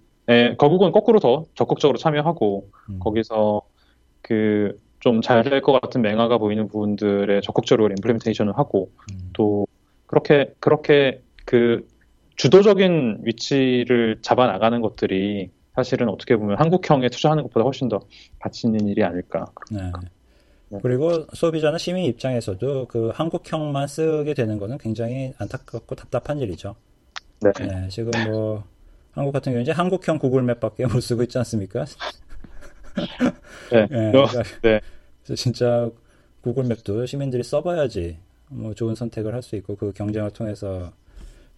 거국은 0.57 0.91
거꾸로 0.91 1.19
더 1.19 1.45
적극적으로 1.55 1.97
참여하고 1.97 2.69
음. 2.89 2.99
거기서 2.99 3.61
그 4.21 4.83
좀 5.03 5.19
잘 5.19 5.43
될 5.43 5.61
것 5.61 5.81
같은 5.81 6.01
맹화가 6.01 6.37
보이는 6.37 6.69
부분들에 6.69 7.41
적극적으로 7.41 7.89
임플리멘테이션을 7.89 8.57
하고 8.57 8.89
음. 9.11 9.31
또 9.33 9.67
그렇게 10.07 10.53
그렇게 10.61 11.21
그 11.43 11.85
주도적인 12.37 13.23
위치를 13.23 14.19
잡아 14.21 14.47
나가는 14.47 14.79
것들이 14.79 15.51
사실은 15.75 16.07
어떻게 16.07 16.37
보면 16.37 16.57
한국형에 16.57 17.09
투자하는 17.09 17.43
것보다 17.43 17.65
훨씬 17.65 17.89
더 17.89 17.99
가치 18.39 18.67
있는 18.67 18.87
일이 18.87 19.03
아닐까. 19.03 19.45
네. 19.71 19.91
네. 20.69 20.79
그리고 20.81 21.25
소비자나 21.33 21.77
시민 21.77 22.05
입장에서도 22.05 22.85
그 22.87 23.09
한국형만 23.13 23.87
쓰게 23.87 24.33
되는 24.33 24.57
것은 24.57 24.77
굉장히 24.77 25.33
안타깝고 25.37 25.95
답답한 25.95 26.39
일이죠. 26.39 26.75
네. 27.43 27.51
네 27.67 27.87
지금 27.89 28.11
뭐 28.25 28.63
한국 29.11 29.31
같은 29.31 29.51
경우 29.51 29.61
이제 29.61 29.71
한국형 29.71 30.19
구글맵밖에 30.19 30.85
못 30.87 30.99
쓰고 31.01 31.23
있지 31.23 31.37
않습니까? 31.39 31.85
네. 33.71 33.87
네, 33.89 34.11
그러니까 34.11 34.43
네. 34.61 34.79
그래서 35.23 35.35
진짜 35.35 35.89
구글맵도 36.41 37.05
시민들이 37.05 37.43
써봐야지 37.43 38.17
뭐 38.49 38.73
좋은 38.73 38.95
선택을 38.95 39.33
할 39.33 39.41
수 39.41 39.55
있고 39.57 39.75
그 39.75 39.91
경쟁을 39.93 40.31
통해서 40.31 40.91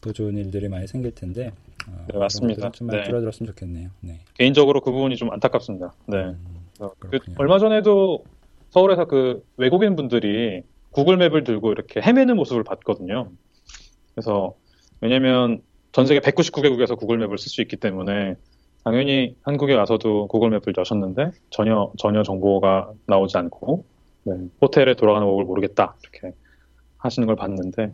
더 0.01 0.11
좋은 0.11 0.37
일들이 0.37 0.69
많이 0.69 0.87
생길 0.87 1.11
텐데 1.13 1.51
어, 1.87 2.05
네, 2.11 2.17
맞습니다. 2.17 2.71
좀 2.71 2.87
많이 2.87 2.99
네. 2.99 3.05
줄어들었으면 3.05 3.47
좋겠네요. 3.51 3.89
네. 4.01 4.19
개인적으로 4.35 4.81
그 4.81 4.91
부분이 4.91 5.15
좀 5.17 5.31
안타깝습니다. 5.31 5.93
네. 6.07 6.17
음, 6.17 6.37
그 6.99 7.19
얼마 7.37 7.57
전에도 7.59 8.23
서울에서 8.69 9.05
그 9.05 9.43
외국인 9.57 9.95
분들이 9.95 10.63
구글맵을 10.91 11.43
들고 11.43 11.71
이렇게 11.71 12.01
헤매는 12.01 12.35
모습을 12.35 12.63
봤거든요. 12.63 13.29
그래서 14.13 14.53
왜냐면 15.01 15.61
전 15.95 16.05
세계 16.05 16.19
199개국에서 16.19 16.97
구글맵을 16.97 17.37
쓸 17.37 17.49
수 17.49 17.61
있기 17.61 17.77
때문에 17.77 18.35
당연히 18.83 19.37
한국에 19.43 19.75
와서도 19.75 20.27
구글맵을 20.27 20.73
여셨는데 20.77 21.31
전혀 21.51 21.89
전혀 21.97 22.21
정보가 22.21 22.91
나오지 23.05 23.37
않고 23.37 23.85
네, 24.23 24.33
호텔에 24.61 24.95
돌아가는 24.95 25.25
법을 25.25 25.45
모르겠다 25.45 25.95
이렇게 26.03 26.35
하시는 26.97 27.25
걸 27.25 27.37
봤는데 27.37 27.93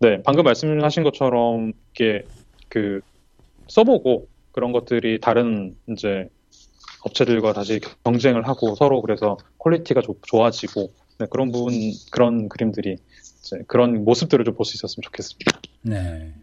네 0.00 0.22
방금 0.24 0.42
말씀하신 0.42 1.04
것처럼 1.04 1.72
이게 1.92 2.24
그 2.68 3.00
써보고 3.68 4.26
그런 4.50 4.72
것들이 4.72 5.20
다른 5.20 5.76
이제 5.86 6.28
업체들과 7.04 7.52
다시 7.52 7.78
경쟁을 8.02 8.48
하고 8.48 8.74
서로 8.74 9.00
그래서 9.02 9.36
퀄리티가 9.58 10.00
조, 10.00 10.16
좋아지고 10.22 10.90
네, 11.20 11.26
그런 11.30 11.52
부분 11.52 11.74
그런 12.10 12.48
그림들이 12.48 12.96
그런 13.68 14.04
모습들을 14.04 14.44
좀 14.44 14.56
볼 14.56 14.64
수 14.64 14.74
있었으면 14.76 15.02
좋겠습니다. 15.04 15.60
네. 15.82 16.34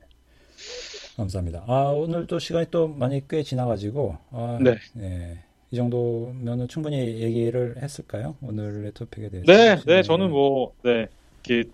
감사합니다. 1.18 1.64
아, 1.68 1.91
오늘 1.95 2.27
또 2.27 2.38
시간이 2.39 2.68
또 2.72 2.88
많이 2.88 3.27
꽤 3.27 3.41
지나가지고, 3.44 4.18
아, 4.31 4.60
네. 4.61 4.76
네. 4.94 5.39
이 5.72 5.76
정도면은 5.76 6.68
충분히 6.68 7.19
얘기를 7.22 7.76
했을까요? 7.81 8.35
오늘의 8.41 8.91
토픽에 8.94 9.30
대해서. 9.30 9.52
네, 9.52 9.76
네, 9.85 10.02
저는 10.03 10.30
뭐, 10.30 10.73
네, 10.84 11.07
이렇게 11.45 11.69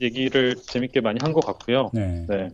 얘기를 0.00 0.56
재밌게 0.56 1.00
많이 1.00 1.18
한 1.22 1.32
것 1.32 1.40
같고요. 1.40 1.90
네. 1.94 2.26
네. 2.28 2.48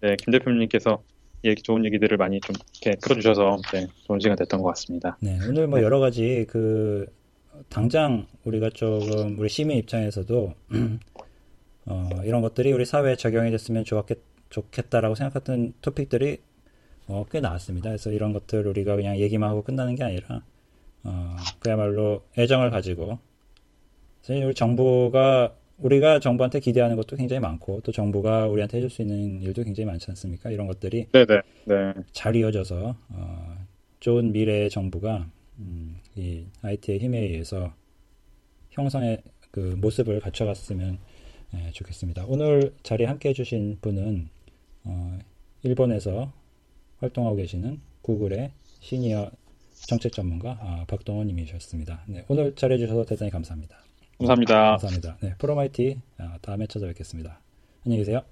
네, 0.00 0.16
김 0.16 0.30
대표님께서 0.32 1.02
얘기, 1.44 1.62
좋은 1.62 1.84
얘기들을 1.86 2.16
많이 2.18 2.40
좀 2.40 2.54
이렇게 2.82 2.98
풀어주셔서 3.02 3.56
네, 3.72 3.86
좋은 4.06 4.20
시간 4.20 4.36
됐던 4.36 4.60
것 4.60 4.68
같습니다. 4.68 5.16
네, 5.20 5.38
오늘 5.48 5.66
뭐 5.66 5.82
여러 5.82 5.98
가지 6.00 6.44
그 6.48 7.06
당장 7.68 8.26
우리가 8.44 8.70
조금 8.70 9.38
우리 9.38 9.48
시민 9.48 9.78
입장에서도 9.78 10.54
어, 11.86 12.10
이런 12.24 12.42
것들이 12.42 12.72
우리 12.72 12.84
사회에 12.84 13.16
적용이 13.16 13.50
됐으면 13.50 13.84
좋았겠, 13.84 14.18
좋겠다라고 14.52 15.14
생각했던 15.14 15.74
토픽들이 15.80 16.38
어, 17.08 17.24
꽤 17.30 17.40
나왔습니다. 17.40 17.90
그래서 17.90 18.12
이런 18.12 18.32
것들 18.32 18.66
우리가 18.66 18.94
그냥 18.96 19.18
얘기만 19.18 19.50
하고 19.50 19.62
끝나는 19.62 19.96
게 19.96 20.04
아니라 20.04 20.42
어, 21.02 21.36
그야말로 21.58 22.22
애정을 22.38 22.70
가지고 22.70 23.18
사실 24.20 24.44
우리 24.44 24.54
정부가 24.54 25.54
우리가 25.78 26.20
정부한테 26.20 26.60
기대하는 26.60 26.94
것도 26.94 27.16
굉장히 27.16 27.40
많고 27.40 27.80
또 27.80 27.90
정부가 27.90 28.46
우리한테 28.46 28.76
해줄 28.76 28.88
수 28.88 29.02
있는 29.02 29.42
일도 29.42 29.64
굉장히 29.64 29.86
많지 29.86 30.06
않습니까? 30.10 30.50
이런 30.50 30.68
것들이 30.68 31.06
네네, 31.10 31.40
네. 31.64 31.94
잘 32.12 32.36
이어져서 32.36 32.94
어, 33.08 33.56
좋은 33.98 34.30
미래의 34.30 34.70
정부가 34.70 35.26
음, 35.58 35.98
이 36.14 36.44
IT의 36.62 37.00
힘에 37.00 37.18
의해서 37.18 37.72
형성의 38.70 39.22
그 39.50 39.76
모습을 39.80 40.20
갖춰갔으면 40.20 40.98
예, 41.54 41.70
좋겠습니다. 41.72 42.24
오늘 42.28 42.72
자리에 42.82 43.06
함께 43.06 43.30
해주신 43.30 43.78
분은 43.82 44.28
어, 44.84 45.18
일본에서 45.62 46.32
활동하고 46.98 47.36
계시는 47.36 47.80
구글의 48.02 48.52
시니어 48.80 49.30
정책 49.86 50.12
전문가 50.12 50.58
아, 50.60 50.84
박동원 50.86 51.26
님이셨습니다. 51.28 52.04
네, 52.06 52.24
오늘 52.28 52.54
잘해 52.54 52.78
주셔서 52.78 53.04
대단히 53.04 53.30
감사합니다. 53.30 53.76
감사합니다. 54.18 54.54
감사합니다. 54.70 55.16
네, 55.20 55.34
프로마이티 55.38 56.00
아, 56.18 56.38
다음에 56.42 56.66
찾아뵙겠습니다. 56.66 57.40
안녕히 57.84 58.04
계세요. 58.04 58.22